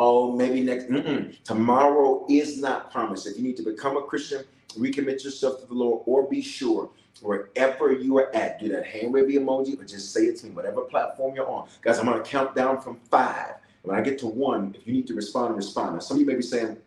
oh, 0.00 0.32
maybe 0.34 0.62
next. 0.62 0.86
Mm-mm. 0.86 1.40
Tomorrow 1.44 2.26
is 2.28 2.60
not 2.60 2.90
promised. 2.90 3.26
If 3.26 3.36
you 3.36 3.42
need 3.42 3.56
to 3.58 3.62
become 3.62 3.96
a 3.96 4.02
Christian, 4.02 4.44
recommit 4.76 5.22
yourself 5.22 5.60
to 5.60 5.66
the 5.66 5.74
Lord 5.74 6.02
or 6.06 6.28
be 6.28 6.40
sure 6.40 6.90
wherever 7.20 7.92
you 7.92 8.16
are 8.18 8.34
at, 8.34 8.58
do 8.58 8.68
that 8.70 8.86
hand 8.86 9.12
wave 9.12 9.26
emoji 9.26 9.78
or 9.78 9.84
just 9.84 10.12
say 10.12 10.22
it 10.22 10.38
to 10.38 10.46
me, 10.46 10.52
whatever 10.52 10.80
platform 10.82 11.36
you're 11.36 11.48
on. 11.48 11.68
Guys, 11.82 11.98
I'm 11.98 12.06
going 12.06 12.20
to 12.20 12.28
count 12.28 12.54
down 12.56 12.80
from 12.80 12.98
five. 13.10 13.56
When 13.82 13.96
I 13.96 14.00
get 14.00 14.18
to 14.20 14.26
one, 14.26 14.74
if 14.78 14.86
you 14.86 14.92
need 14.92 15.06
to 15.08 15.14
respond, 15.14 15.54
respond. 15.54 15.94
Now, 15.94 16.00
some 16.00 16.16
of 16.16 16.20
you 16.20 16.26
may 16.26 16.34
be 16.34 16.42
saying, 16.42 16.78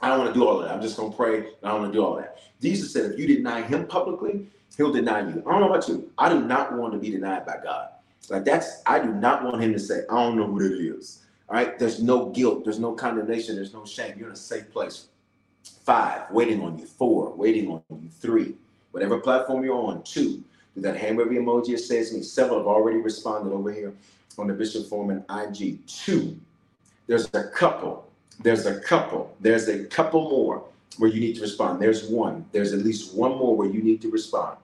I 0.00 0.08
don't 0.08 0.18
want 0.20 0.34
to 0.34 0.38
do 0.38 0.46
all 0.46 0.60
of 0.60 0.66
that. 0.66 0.74
I'm 0.74 0.82
just 0.82 0.96
going 0.96 1.10
to 1.10 1.16
pray. 1.16 1.38
I 1.62 1.70
don't 1.70 1.80
want 1.80 1.92
to 1.92 1.98
do 1.98 2.04
all 2.04 2.16
that. 2.16 2.38
Jesus 2.60 2.92
said, 2.92 3.12
if 3.12 3.18
you 3.18 3.26
deny 3.26 3.62
him 3.62 3.86
publicly, 3.86 4.46
he'll 4.76 4.92
deny 4.92 5.20
you. 5.20 5.42
I 5.46 5.52
don't 5.52 5.60
know 5.60 5.68
about 5.68 5.88
you. 5.88 6.10
I 6.18 6.28
do 6.28 6.42
not 6.42 6.72
want 6.74 6.92
to 6.92 6.98
be 6.98 7.10
denied 7.10 7.46
by 7.46 7.56
God. 7.62 7.88
Like 8.28 8.44
that's, 8.44 8.82
I 8.86 8.98
do 8.98 9.12
not 9.12 9.44
want 9.44 9.62
him 9.62 9.72
to 9.72 9.78
say, 9.78 10.00
I 10.10 10.14
don't 10.14 10.36
know 10.36 10.46
who 10.46 10.58
that 10.58 10.96
is. 10.96 11.25
All 11.48 11.56
right. 11.56 11.78
There's 11.78 12.02
no 12.02 12.30
guilt. 12.30 12.64
There's 12.64 12.78
no 12.78 12.92
condemnation. 12.92 13.56
There's 13.56 13.72
no 13.72 13.84
shame. 13.84 14.14
You're 14.18 14.28
in 14.28 14.34
a 14.34 14.36
safe 14.36 14.70
place. 14.70 15.06
Five, 15.84 16.30
waiting 16.30 16.62
on 16.62 16.78
you. 16.78 16.86
Four, 16.86 17.34
waiting 17.34 17.70
on 17.70 17.82
you. 17.90 18.08
Three, 18.08 18.54
whatever 18.90 19.18
platform 19.18 19.64
you're 19.64 19.74
on. 19.74 20.02
Two, 20.02 20.42
do 20.74 20.80
that 20.80 20.96
hand 20.96 21.16
wave 21.16 21.28
emoji. 21.28 21.70
It 21.70 21.78
says 21.78 22.12
me. 22.12 22.22
Several 22.22 22.58
have 22.58 22.66
already 22.66 22.98
responded 22.98 23.52
over 23.52 23.72
here 23.72 23.94
on 24.38 24.48
the 24.48 24.54
Bishop 24.54 24.88
Foreman 24.88 25.24
IG. 25.30 25.86
Two, 25.86 26.38
there's 27.06 27.28
a 27.34 27.44
couple. 27.44 28.10
There's 28.42 28.66
a 28.66 28.80
couple. 28.80 29.34
There's 29.40 29.68
a 29.68 29.84
couple 29.84 30.28
more 30.28 30.64
where 30.98 31.10
you 31.10 31.20
need 31.20 31.36
to 31.36 31.40
respond. 31.40 31.80
There's 31.80 32.08
one. 32.08 32.44
There's 32.52 32.72
at 32.72 32.80
least 32.80 33.14
one 33.14 33.38
more 33.38 33.56
where 33.56 33.68
you 33.68 33.82
need 33.82 34.02
to 34.02 34.10
respond. 34.10 34.58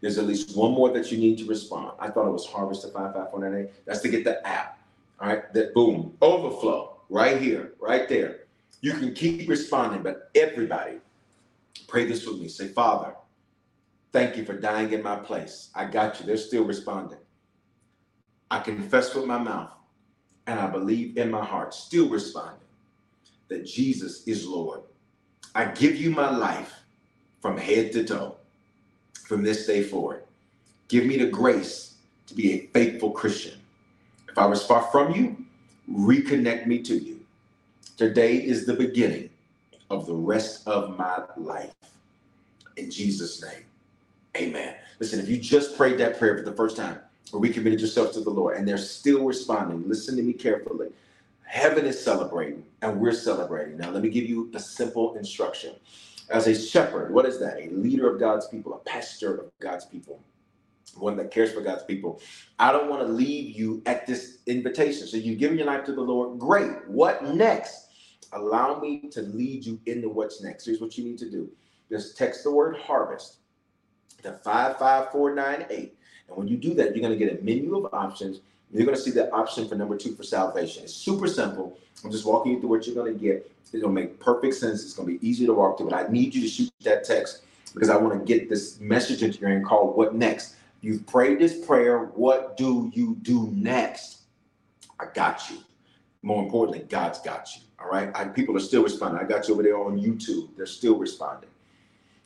There's 0.00 0.18
at 0.18 0.26
least 0.26 0.56
one 0.56 0.72
more 0.72 0.90
that 0.90 1.12
you 1.12 1.18
need 1.18 1.38
to 1.38 1.46
respond. 1.46 1.92
I 1.98 2.10
thought 2.10 2.26
it 2.26 2.32
was 2.32 2.46
Harvest 2.46 2.82
to 2.82 2.88
55498. 2.88 3.84
That's 3.86 4.00
to 4.00 4.08
get 4.08 4.24
the 4.24 4.46
app. 4.46 4.78
All 5.22 5.28
right. 5.28 5.52
That 5.54 5.72
boom. 5.72 6.16
Overflow 6.20 7.00
right 7.08 7.40
here, 7.40 7.74
right 7.80 8.08
there. 8.08 8.40
You 8.80 8.94
can 8.94 9.14
keep 9.14 9.48
responding, 9.48 10.02
but 10.02 10.30
everybody, 10.34 10.96
pray 11.86 12.06
this 12.06 12.26
with 12.26 12.40
me. 12.40 12.48
Say, 12.48 12.68
Father, 12.68 13.14
thank 14.12 14.36
you 14.36 14.44
for 14.44 14.54
dying 14.58 14.92
in 14.92 15.02
my 15.02 15.16
place. 15.16 15.70
I 15.74 15.84
got 15.84 16.18
you. 16.18 16.26
They're 16.26 16.36
still 16.36 16.64
responding. 16.64 17.18
I 18.50 18.58
confess 18.58 19.14
with 19.14 19.26
my 19.26 19.38
mouth 19.38 19.70
and 20.48 20.58
I 20.58 20.66
believe 20.66 21.16
in 21.16 21.30
my 21.30 21.44
heart, 21.44 21.72
still 21.72 22.08
responding, 22.08 22.66
that 23.48 23.64
Jesus 23.64 24.26
is 24.26 24.44
Lord. 24.44 24.80
I 25.54 25.66
give 25.66 25.94
you 25.94 26.10
my 26.10 26.36
life 26.36 26.74
from 27.40 27.56
head 27.56 27.92
to 27.92 28.04
toe 28.04 28.36
from 29.24 29.44
this 29.44 29.66
day 29.66 29.84
forward. 29.84 30.24
Give 30.88 31.06
me 31.06 31.16
the 31.16 31.26
grace 31.26 31.94
to 32.26 32.34
be 32.34 32.52
a 32.52 32.66
faithful 32.68 33.12
Christian. 33.12 33.61
If 34.32 34.38
I 34.38 34.46
was 34.46 34.64
far 34.64 34.80
from 34.84 35.14
you, 35.14 35.36
reconnect 35.90 36.66
me 36.66 36.78
to 36.84 36.94
you. 36.94 37.20
Today 37.98 38.36
is 38.36 38.64
the 38.64 38.72
beginning 38.72 39.28
of 39.90 40.06
the 40.06 40.14
rest 40.14 40.66
of 40.66 40.96
my 40.96 41.24
life. 41.36 41.74
In 42.78 42.90
Jesus' 42.90 43.42
name, 43.42 43.66
amen. 44.34 44.76
Listen, 45.00 45.20
if 45.20 45.28
you 45.28 45.36
just 45.36 45.76
prayed 45.76 45.98
that 45.98 46.18
prayer 46.18 46.38
for 46.38 46.44
the 46.44 46.56
first 46.56 46.78
time, 46.78 46.98
or 47.34 47.40
recommitted 47.40 47.78
yourself 47.78 48.12
to 48.12 48.22
the 48.22 48.30
Lord, 48.30 48.56
and 48.56 48.66
they're 48.66 48.78
still 48.78 49.26
responding, 49.26 49.86
listen 49.86 50.16
to 50.16 50.22
me 50.22 50.32
carefully. 50.32 50.88
Heaven 51.44 51.84
is 51.84 52.02
celebrating, 52.02 52.64
and 52.80 52.98
we're 52.98 53.12
celebrating. 53.12 53.76
Now, 53.76 53.90
let 53.90 54.02
me 54.02 54.08
give 54.08 54.24
you 54.24 54.50
a 54.54 54.58
simple 54.58 55.14
instruction. 55.16 55.74
As 56.30 56.46
a 56.46 56.58
shepherd, 56.58 57.12
what 57.12 57.26
is 57.26 57.38
that? 57.40 57.58
A 57.60 57.68
leader 57.68 58.10
of 58.10 58.18
God's 58.18 58.48
people, 58.48 58.72
a 58.72 58.78
pastor 58.78 59.36
of 59.36 59.50
God's 59.60 59.84
people, 59.84 60.20
one 60.96 61.16
that 61.16 61.30
cares 61.30 61.52
for 61.52 61.60
God's 61.60 61.84
people. 61.84 62.20
I 62.58 62.72
don't 62.72 62.88
want 62.88 63.06
to 63.06 63.12
leave 63.12 63.56
you 63.56 63.82
at 63.86 64.06
this 64.06 64.38
invitation. 64.46 65.06
So 65.06 65.16
you've 65.16 65.38
given 65.38 65.56
your 65.58 65.66
life 65.66 65.84
to 65.86 65.92
the 65.92 66.00
Lord. 66.00 66.38
Great. 66.38 66.88
What 66.88 67.24
next? 67.24 67.88
Allow 68.32 68.80
me 68.80 69.08
to 69.10 69.22
lead 69.22 69.64
you 69.64 69.80
into 69.86 70.08
what's 70.08 70.42
next. 70.42 70.66
Here's 70.66 70.80
what 70.80 70.96
you 70.96 71.04
need 71.04 71.18
to 71.18 71.30
do. 71.30 71.50
Just 71.90 72.16
text 72.16 72.44
the 72.44 72.50
word 72.50 72.76
harvest 72.76 73.36
to 74.22 74.32
55498. 74.32 75.94
And 76.28 76.36
when 76.36 76.48
you 76.48 76.56
do 76.56 76.74
that, 76.74 76.94
you're 76.96 77.06
going 77.06 77.18
to 77.18 77.24
get 77.24 77.38
a 77.38 77.44
menu 77.44 77.76
of 77.76 77.92
options. 77.92 78.40
You're 78.72 78.86
going 78.86 78.96
to 78.96 79.02
see 79.02 79.10
the 79.10 79.30
option 79.32 79.68
for 79.68 79.74
number 79.74 79.98
two 79.98 80.14
for 80.14 80.22
salvation. 80.22 80.84
It's 80.84 80.94
super 80.94 81.26
simple. 81.26 81.76
I'm 82.02 82.10
just 82.10 82.24
walking 82.24 82.52
you 82.52 82.60
through 82.60 82.70
what 82.70 82.86
you're 82.86 82.96
going 82.96 83.12
to 83.12 83.18
get. 83.18 83.48
To 83.72 83.88
make 83.88 84.20
perfect 84.20 84.54
sense. 84.54 84.84
It's 84.84 84.92
going 84.92 85.08
to 85.08 85.18
be 85.18 85.26
easy 85.26 85.46
to 85.46 85.54
walk 85.54 85.78
through. 85.78 85.88
But 85.88 86.06
I 86.06 86.12
need 86.12 86.34
you 86.34 86.42
to 86.42 86.48
shoot 86.48 86.70
that 86.82 87.04
text 87.04 87.42
because 87.72 87.88
I 87.88 87.96
want 87.96 88.18
to 88.18 88.22
get 88.22 88.50
this 88.50 88.78
message 88.80 89.22
into 89.22 89.38
your 89.38 89.48
hand 89.48 89.64
called 89.64 89.96
What 89.96 90.14
Next? 90.14 90.56
You've 90.82 91.06
prayed 91.06 91.38
this 91.38 91.64
prayer. 91.64 92.06
What 92.06 92.56
do 92.56 92.90
you 92.92 93.16
do 93.22 93.50
next? 93.54 94.22
I 95.00 95.06
got 95.14 95.48
you. 95.48 95.58
More 96.22 96.42
importantly, 96.42 96.84
God's 96.88 97.20
got 97.20 97.48
you. 97.56 97.62
All 97.80 97.88
right. 97.88 98.10
I, 98.14 98.24
people 98.24 98.56
are 98.56 98.60
still 98.60 98.82
responding. 98.82 99.24
I 99.24 99.24
got 99.24 99.48
you 99.48 99.54
over 99.54 99.62
there 99.62 99.78
on 99.78 99.98
YouTube. 99.98 100.48
They're 100.56 100.66
still 100.66 100.98
responding. 100.98 101.50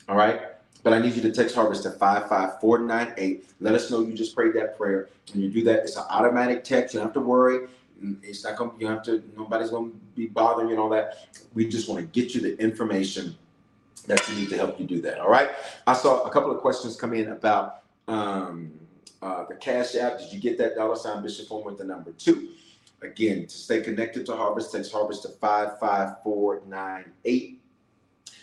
All 0.09 0.17
right. 0.17 0.41
But 0.83 0.95
I 0.95 0.99
need 0.99 1.15
you 1.15 1.23
to 1.23 1.33
text 1.33 1.55
Harvest 1.55 1.83
to 1.83 1.91
55498. 1.91 3.51
Let 3.61 3.75
us 3.75 3.91
know 3.91 4.01
you 4.01 4.15
just 4.15 4.35
prayed 4.35 4.55
that 4.55 4.77
prayer. 4.77 5.09
And 5.33 5.43
you 5.43 5.51
do 5.51 5.65
that, 5.65 5.81
it's 5.81 5.97
an 5.97 6.05
automatic 6.09 6.65
text. 6.65 6.95
You 6.95 7.01
don't 7.01 7.09
have 7.09 7.15
to 7.15 7.21
worry. 7.21 7.69
It's 8.23 8.45
not 8.45 8.57
going 8.57 8.73
you 8.79 8.87
have 8.87 9.03
to, 9.05 9.23
nobody's 9.37 9.71
going 9.71 9.91
to 9.91 9.97
be 10.15 10.27
bothering 10.27 10.69
you 10.69 10.75
and 10.75 10.81
all 10.81 10.91
that. 10.91 11.29
We 11.55 11.67
just 11.69 11.89
want 11.89 12.01
to 12.01 12.07
get 12.07 12.35
you 12.35 12.41
the 12.41 12.59
information 12.63 13.37
that 14.07 14.27
you 14.29 14.37
need 14.37 14.49
to 14.51 14.57
help 14.57 14.79
you 14.79 14.87
do 14.87 15.01
that. 15.03 15.19
All 15.19 15.31
right. 15.31 15.51
I 15.87 15.95
saw 15.95 16.23
a 16.23 16.31
couple 16.31 16.51
of 16.51 16.61
questions 16.61 16.97
come 16.97 17.15
in 17.15 17.29
about 17.29 17.83
um, 18.09 18.73
uh, 19.23 19.45
the 19.49 19.55
Cash 19.55 19.95
App. 19.97 20.19
Did 20.19 20.33
you 20.33 20.41
get 20.41 20.59
that 20.59 20.75
dollar 20.77 20.97
sign 20.97 21.23
Bishop 21.23 21.47
Form 21.49 21.65
with 21.65 21.79
the 21.79 21.85
number 21.85 22.13
two? 22.13 22.51
Again, 23.03 23.47
to 23.47 23.55
stay 23.55 23.83
connected 23.83 24.25
to 24.27 24.37
Harvest, 24.37 24.73
text 24.73 24.93
Harvest 24.93 25.23
to 25.23 25.29
55498. 25.29 27.61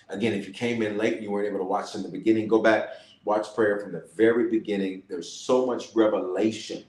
Again, 0.10 0.34
if 0.34 0.46
you 0.48 0.54
came 0.54 0.82
in 0.84 0.98
late 0.98 1.16
and 1.16 1.24
you 1.24 1.32
weren't 1.32 1.48
able 1.48 1.60
to 1.60 1.66
watch 1.66 1.96
in 1.96 2.04
the 2.04 2.10
beginning, 2.10 2.48
go 2.48 2.62
back, 2.62 2.90
watch 3.26 3.48
prayer 3.56 3.80
from 3.80 3.94
the 3.94 4.08
very 4.16 4.52
beginning. 4.52 5.02
There's 5.08 5.32
so 5.32 5.66
much 5.66 5.96
revelation. 5.96 6.84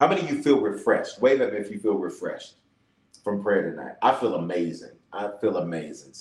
How 0.00 0.08
many 0.08 0.22
of 0.22 0.30
you 0.30 0.42
feel 0.42 0.60
refreshed? 0.60 1.20
Wave 1.20 1.40
at 1.40 1.52
me 1.52 1.60
if 1.60 1.70
you 1.70 1.78
feel 1.78 1.94
refreshed 1.94 2.54
from 3.22 3.40
prayer 3.42 3.70
tonight. 3.70 3.94
I 4.02 4.12
feel 4.14 4.34
amazing. 4.34 4.90
I 5.12 5.30
feel 5.40 5.58
amazing. 5.58 6.14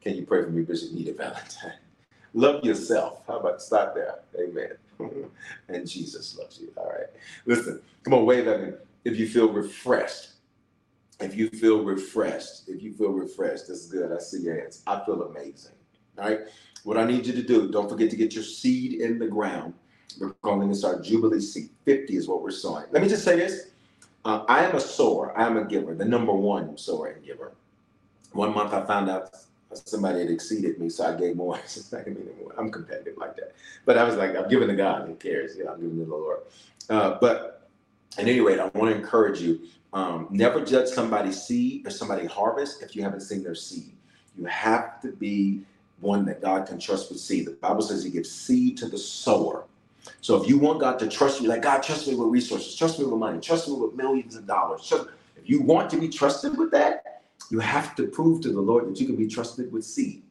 Can 0.00 0.16
you 0.16 0.26
pray 0.26 0.42
for 0.42 0.50
me, 0.50 0.62
Bishop 0.62 0.90
Nita 0.92 1.12
Valentine? 1.12 1.78
Love 2.34 2.64
yourself. 2.64 3.22
How 3.28 3.38
about 3.38 3.62
stop 3.62 3.94
there? 3.94 4.18
Amen. 4.38 4.72
and 5.68 5.88
Jesus 5.88 6.36
loves 6.38 6.58
you. 6.60 6.72
All 6.76 6.88
right. 6.88 7.08
Listen, 7.46 7.80
come 8.02 8.14
on, 8.14 8.26
wave 8.26 8.46
at 8.48 8.62
me 8.62 8.72
if 9.04 9.18
you 9.18 9.28
feel 9.28 9.52
refreshed. 9.52 10.30
If 11.20 11.36
you 11.36 11.48
feel 11.48 11.84
refreshed, 11.84 12.68
if 12.68 12.82
you 12.82 12.92
feel 12.92 13.12
refreshed, 13.12 13.68
this 13.68 13.84
is 13.84 13.86
good. 13.86 14.12
I 14.12 14.18
see 14.18 14.40
your 14.40 14.58
hands. 14.58 14.82
I 14.86 15.04
feel 15.04 15.22
amazing. 15.22 15.72
All 16.18 16.28
right. 16.28 16.40
What 16.82 16.98
I 16.98 17.04
need 17.04 17.26
you 17.26 17.32
to 17.32 17.42
do, 17.42 17.70
don't 17.70 17.88
forget 17.88 18.10
to 18.10 18.16
get 18.16 18.34
your 18.34 18.44
seed 18.44 19.00
in 19.00 19.18
the 19.18 19.26
ground. 19.26 19.74
We're 20.20 20.32
calling 20.42 20.68
this 20.68 20.84
our 20.84 21.00
Jubilee 21.00 21.40
seed. 21.40 21.70
50 21.84 22.16
is 22.16 22.28
what 22.28 22.42
we're 22.42 22.50
sowing. 22.50 22.84
Let 22.90 23.02
me 23.02 23.08
just 23.08 23.24
say 23.24 23.36
this. 23.36 23.70
Uh, 24.24 24.44
I 24.48 24.64
am 24.64 24.74
a 24.74 24.80
sower. 24.80 25.36
I 25.38 25.46
am 25.46 25.56
a 25.56 25.64
giver, 25.64 25.94
the 25.94 26.04
number 26.04 26.32
one 26.32 26.76
sower 26.78 27.08
and 27.08 27.24
giver. 27.24 27.52
One 28.32 28.54
month 28.54 28.72
I 28.72 28.84
found 28.84 29.08
out 29.08 29.30
somebody 29.76 30.20
had 30.20 30.30
exceeded 30.30 30.78
me, 30.78 30.88
so 30.88 31.04
I 31.06 31.18
gave 31.18 31.36
more. 31.36 31.58
I'm 32.58 32.70
competitive 32.70 33.16
like 33.16 33.36
that. 33.36 33.52
But 33.84 33.98
I 33.98 34.04
was 34.04 34.16
like, 34.16 34.36
I'm 34.36 34.48
giving 34.48 34.68
to 34.68 34.76
God. 34.76 35.06
Who 35.06 35.14
cares? 35.14 35.56
Know, 35.56 35.72
I'm 35.72 35.80
giving 35.80 35.98
to 35.98 36.04
the 36.04 36.10
Lord. 36.10 36.40
Uh, 36.90 37.18
but 37.20 37.68
at 38.18 38.26
any 38.28 38.40
rate, 38.40 38.60
I 38.60 38.66
want 38.74 38.90
to 38.90 38.96
encourage 38.96 39.40
you 39.40 39.60
Um, 39.92 40.26
never 40.30 40.64
judge 40.64 40.88
somebody's 40.88 41.40
seed 41.40 41.86
or 41.86 41.90
somebody 41.90 42.26
harvest 42.26 42.82
if 42.82 42.96
you 42.96 43.02
haven't 43.04 43.20
seen 43.20 43.44
their 43.44 43.54
seed. 43.54 43.92
You 44.36 44.44
have 44.46 45.00
to 45.02 45.12
be 45.12 45.60
one 46.00 46.24
that 46.26 46.42
God 46.42 46.66
can 46.66 46.80
trust 46.80 47.10
with 47.10 47.20
seed. 47.20 47.46
The 47.46 47.52
Bible 47.52 47.82
says 47.82 48.02
He 48.02 48.10
gives 48.10 48.30
seed 48.30 48.76
to 48.78 48.88
the 48.88 48.98
sower. 48.98 49.64
So 50.20 50.42
if 50.42 50.48
you 50.48 50.58
want 50.58 50.80
God 50.80 50.98
to 50.98 51.08
trust 51.08 51.40
you, 51.40 51.48
like 51.48 51.62
God, 51.62 51.82
trust 51.82 52.08
me 52.08 52.14
with 52.16 52.28
resources, 52.28 52.74
trust 52.74 52.98
me 52.98 53.04
with 53.06 53.18
money, 53.18 53.40
trust 53.40 53.68
me 53.68 53.74
with 53.76 53.94
millions 53.94 54.34
of 54.36 54.46
dollars. 54.46 54.92
If 55.36 55.48
you 55.48 55.62
want 55.62 55.90
to 55.90 55.96
be 55.96 56.08
trusted 56.08 56.58
with 56.58 56.70
that, 56.72 57.13
you 57.50 57.60
have 57.60 57.94
to 57.96 58.06
prove 58.06 58.40
to 58.42 58.52
the 58.52 58.60
Lord 58.60 58.88
that 58.88 59.00
you 59.00 59.06
can 59.06 59.16
be 59.16 59.26
trusted 59.26 59.72
with 59.72 59.84
seed. 59.84 60.24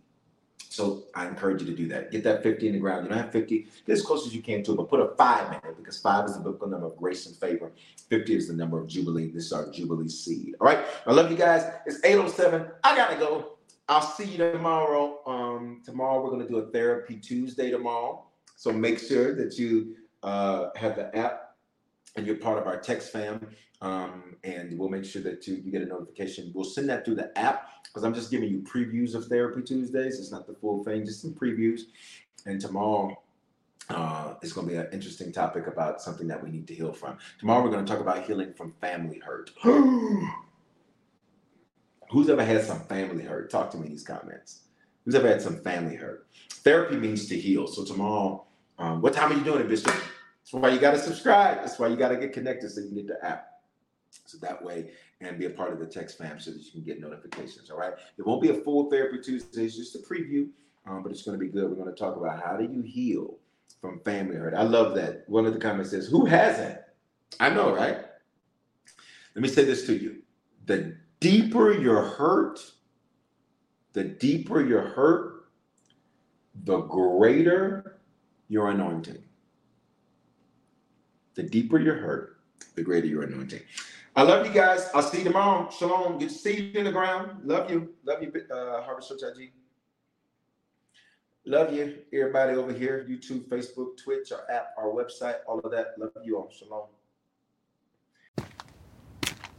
So 0.74 1.04
I 1.14 1.28
encourage 1.28 1.62
you 1.62 1.68
to 1.68 1.76
do 1.76 1.88
that. 1.90 2.10
Get 2.10 2.24
that 2.24 2.42
50 2.42 2.66
in 2.66 2.74
the 2.74 2.80
ground. 2.80 3.04
You 3.04 3.10
don't 3.10 3.20
have 3.20 3.32
50, 3.32 3.68
get 3.86 3.94
as 3.94 4.02
close 4.02 4.26
as 4.26 4.34
you 4.34 4.42
can 4.42 4.64
to 4.64 4.72
it, 4.72 4.76
but 4.76 4.90
put 4.90 5.00
a 5.00 5.16
five 5.16 5.48
in 5.50 5.70
it 5.70 5.78
because 5.78 6.00
five 6.00 6.26
is 6.26 6.34
the 6.34 6.40
biblical 6.40 6.68
number 6.68 6.88
of 6.88 6.98
grace 6.98 7.28
and 7.28 7.36
favor. 7.36 7.72
50 8.10 8.36
is 8.36 8.48
the 8.48 8.56
number 8.56 8.80
of 8.80 8.88
Jubilee. 8.88 9.30
This 9.30 9.46
is 9.46 9.54
our 9.54 9.70
Jubilee 9.70 10.10
seed. 10.10 10.56
All 10.60 10.66
right. 10.66 10.84
I 11.06 11.12
love 11.12 11.30
you 11.30 11.38
guys. 11.38 11.72
It's 11.86 12.04
807. 12.04 12.72
I 12.84 12.96
gotta 12.96 13.18
go. 13.18 13.58
I'll 13.88 14.02
see 14.02 14.24
you 14.24 14.38
tomorrow. 14.38 15.20
Um, 15.28 15.82
tomorrow 15.86 16.24
we're 16.24 16.32
gonna 16.32 16.48
do 16.48 16.58
a 16.58 16.72
therapy 16.72 17.18
Tuesday 17.18 17.70
tomorrow. 17.70 18.26
So 18.56 18.72
make 18.72 18.98
sure 18.98 19.36
that 19.36 19.60
you 19.60 19.96
uh, 20.24 20.70
have 20.76 20.96
the 20.96 21.16
app 21.16 21.53
and 22.16 22.26
you're 22.26 22.36
part 22.36 22.58
of 22.58 22.68
our 22.68 22.80
text 22.80 23.12
fam. 23.12 23.48
Um, 23.82 24.38
and 24.44 24.78
we'll 24.80 24.90
make 24.90 25.04
sure 25.04 25.22
that 25.24 25.46
you, 25.46 25.56
you 25.56 25.72
get 25.72 25.82
a 25.82 25.86
notification. 25.86 26.52
We'll 26.56 26.64
send 26.64 26.88
that 26.90 27.04
through 27.04 27.16
the 27.16 27.38
app 27.38 27.70
because 27.84 28.04
I'm 28.04 28.14
just 28.14 28.32
giving 28.32 28.50
you 28.50 28.60
previews 28.60 29.14
of 29.14 29.26
Therapy 29.26 29.62
Tuesdays. 29.62 30.20
It's 30.20 30.32
not 30.32 30.48
the 30.48 30.54
full 30.54 30.84
thing, 30.84 31.06
just 31.06 31.22
some 31.22 31.34
previews. 31.34 31.82
And 32.46 32.62
tomorrow 32.62 33.22
uh, 33.90 34.36
it's 34.42 34.54
going 34.54 34.68
to 34.68 34.74
be 34.74 34.80
an 34.80 34.88
interesting 34.94 35.32
topic 35.32 35.68
about 35.68 36.02
something 36.02 36.28
that 36.28 36.42
we 36.42 36.50
need 36.50 36.68
to 36.68 36.74
heal 36.74 36.94
from. 36.94 37.18
Tomorrow 37.40 37.64
we're 37.64 37.72
going 37.72 37.86
to 37.86 37.92
talk 37.92 38.02
about 38.02 38.26
healing 38.26 38.54
from 38.54 38.74
family 38.80 39.20
hurt. 39.20 39.52
Who's 42.12 42.30
ever 42.30 42.46
had 42.46 42.64
some 42.64 42.80
family 42.82 43.24
hurt? 43.24 43.50
Talk 43.50 43.72
to 43.72 43.78
me 43.78 43.88
in 43.88 43.92
these 43.92 44.04
comments. 44.04 44.62
Who's 45.04 45.16
ever 45.16 45.28
had 45.28 45.42
some 45.42 45.58
family 45.58 45.96
hurt? 45.96 46.28
Therapy 46.50 46.96
means 46.96 47.28
to 47.28 47.38
heal. 47.38 47.68
So 47.68 47.84
tomorrow, 47.84 48.46
um, 48.78 49.02
what 49.02 49.14
time 49.14 49.32
are 49.32 49.36
you 49.36 49.44
doing 49.44 49.62
it, 49.62 49.68
Bishop? 49.68 49.94
That's 50.54 50.62
why 50.62 50.70
you 50.70 50.80
got 50.80 50.92
to 50.92 51.00
subscribe. 51.00 51.62
That's 51.62 51.80
why 51.80 51.88
you 51.88 51.96
got 51.96 52.10
to 52.10 52.16
get 52.16 52.32
connected 52.32 52.70
so 52.70 52.82
you 52.82 52.88
can 52.90 52.96
get 52.98 53.08
the 53.08 53.26
app. 53.26 53.48
So 54.26 54.38
that 54.44 54.64
way, 54.64 54.92
and 55.20 55.40
be 55.40 55.46
a 55.46 55.50
part 55.50 55.74
of 55.74 55.80
the 55.80 55.88
text 55.88 56.20
fam 56.20 56.40
so 56.40 56.52
that 56.52 56.64
you 56.64 56.72
can 56.72 56.84
get 56.84 57.02
notifications. 57.02 57.72
All 57.72 57.78
right. 57.78 57.94
It 58.20 58.28
won't 58.28 58.40
be 58.40 58.50
a 58.50 58.54
full 58.54 58.88
therapy 58.92 59.18
Tuesday, 59.20 59.66
it's 59.66 59.76
just 59.76 59.96
a 59.96 60.00
preview, 60.00 60.50
um, 60.86 61.02
but 61.02 61.12
it's 61.12 61.24
going 61.24 61.40
to 61.40 61.44
be 61.44 61.52
good. 61.52 61.68
We're 61.72 61.84
going 61.84 61.94
to 61.94 62.00
talk 62.00 62.18
about 62.18 62.40
how 62.44 62.56
do 62.56 62.66
you 62.72 62.84
heal 62.84 63.40
from 63.82 64.00
family 64.02 64.36
hurt. 64.36 64.54
I 64.54 64.62
love 64.62 64.94
that. 64.94 65.24
One 65.28 65.48
of 65.48 65.54
the 65.54 65.60
comments 65.60 65.90
says, 65.90 66.06
Who 66.06 66.26
hasn't? 66.26 66.78
I 67.40 67.50
know, 67.50 67.74
right? 67.76 67.98
Let 69.34 69.42
me 69.42 69.50
say 69.50 69.64
this 69.66 69.88
to 69.88 69.98
you. 69.98 70.22
The 70.68 70.96
deeper 71.20 71.74
you're 71.74 72.04
hurt, 72.04 72.60
the 73.94 74.04
deeper 74.04 74.64
you're 74.64 74.88
hurt, 74.90 75.46
the 76.64 76.82
greater 76.82 78.02
your 78.50 78.70
anointing. 78.70 79.24
The 81.36 81.44
deeper 81.44 81.80
you're 81.80 81.96
hurt, 81.96 82.38
the 82.76 82.84
greater 82.84 83.08
your 83.08 83.24
anointing. 83.24 83.62
I 84.16 84.22
love 84.22 84.46
you 84.46 84.54
guys. 84.54 84.90
I'll 84.94 85.02
see 85.02 85.20
you 85.20 85.24
tomorrow. 85.24 85.70
Shalom. 85.72 86.20
Get 86.20 86.30
seed 86.30 86.76
in 86.76 86.86
the 86.86 86.92
ground. 86.92 87.44
Love 87.44 87.72
you. 87.72 87.94
Love 88.06 88.22
you, 88.22 88.32
uh, 88.52 88.84
Harvest 88.84 89.10
Church 89.10 89.22
IG. 89.38 89.52
Love 91.46 91.74
you, 91.74 91.98
everybody 92.14 92.56
over 92.56 92.72
here. 92.72 93.06
YouTube, 93.10 93.50
Facebook, 93.50 93.98
Twitch, 93.98 94.32
our 94.32 94.50
app, 94.50 94.68
our 94.78 94.86
website, 94.86 95.38
all 95.48 95.60
of 95.60 95.72
that. 95.72 95.96
Love 95.98 96.12
you 96.24 96.38
all. 96.38 96.50
Shalom. 96.52 96.86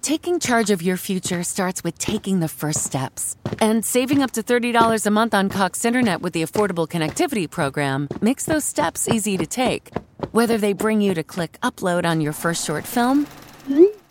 Taking 0.00 0.38
charge 0.38 0.70
of 0.70 0.82
your 0.82 0.98
future 0.98 1.42
starts 1.42 1.82
with 1.82 1.98
taking 1.98 2.40
the 2.40 2.48
first 2.48 2.84
steps. 2.84 3.36
And 3.58 3.84
saving 3.84 4.22
up 4.22 4.32
to 4.32 4.42
$30 4.42 5.06
a 5.06 5.10
month 5.10 5.34
on 5.34 5.48
Cox 5.48 5.84
Internet 5.84 6.20
with 6.20 6.34
the 6.34 6.42
Affordable 6.42 6.86
Connectivity 6.86 7.50
Program 7.50 8.08
makes 8.20 8.44
those 8.44 8.64
steps 8.64 9.08
easy 9.08 9.36
to 9.38 9.46
take. 9.46 9.90
Whether 10.32 10.58
they 10.58 10.72
bring 10.72 11.00
you 11.00 11.14
to 11.14 11.22
click 11.22 11.58
upload 11.62 12.04
on 12.04 12.20
your 12.20 12.32
first 12.32 12.64
short 12.64 12.86
film 12.86 13.26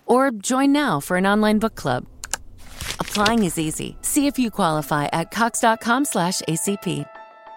or 0.05 0.31
join 0.31 0.71
now 0.71 0.99
for 0.99 1.17
an 1.17 1.25
online 1.25 1.59
book 1.59 1.75
club. 1.75 2.05
Applying 2.99 3.43
is 3.43 3.59
easy. 3.59 3.97
See 4.01 4.27
if 4.27 4.39
you 4.39 4.49
qualify 4.49 5.05
at 5.13 5.31
cox.com 5.31 6.05
slash 6.05 6.41
ACP. 6.41 7.05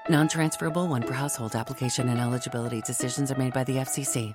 Non-transferable 0.08 0.88
one 0.88 1.02
per 1.02 1.14
household 1.14 1.56
application 1.56 2.08
and 2.08 2.20
eligibility 2.20 2.80
decisions 2.82 3.30
are 3.30 3.38
made 3.38 3.52
by 3.52 3.64
the 3.64 3.76
FCC. 3.76 4.34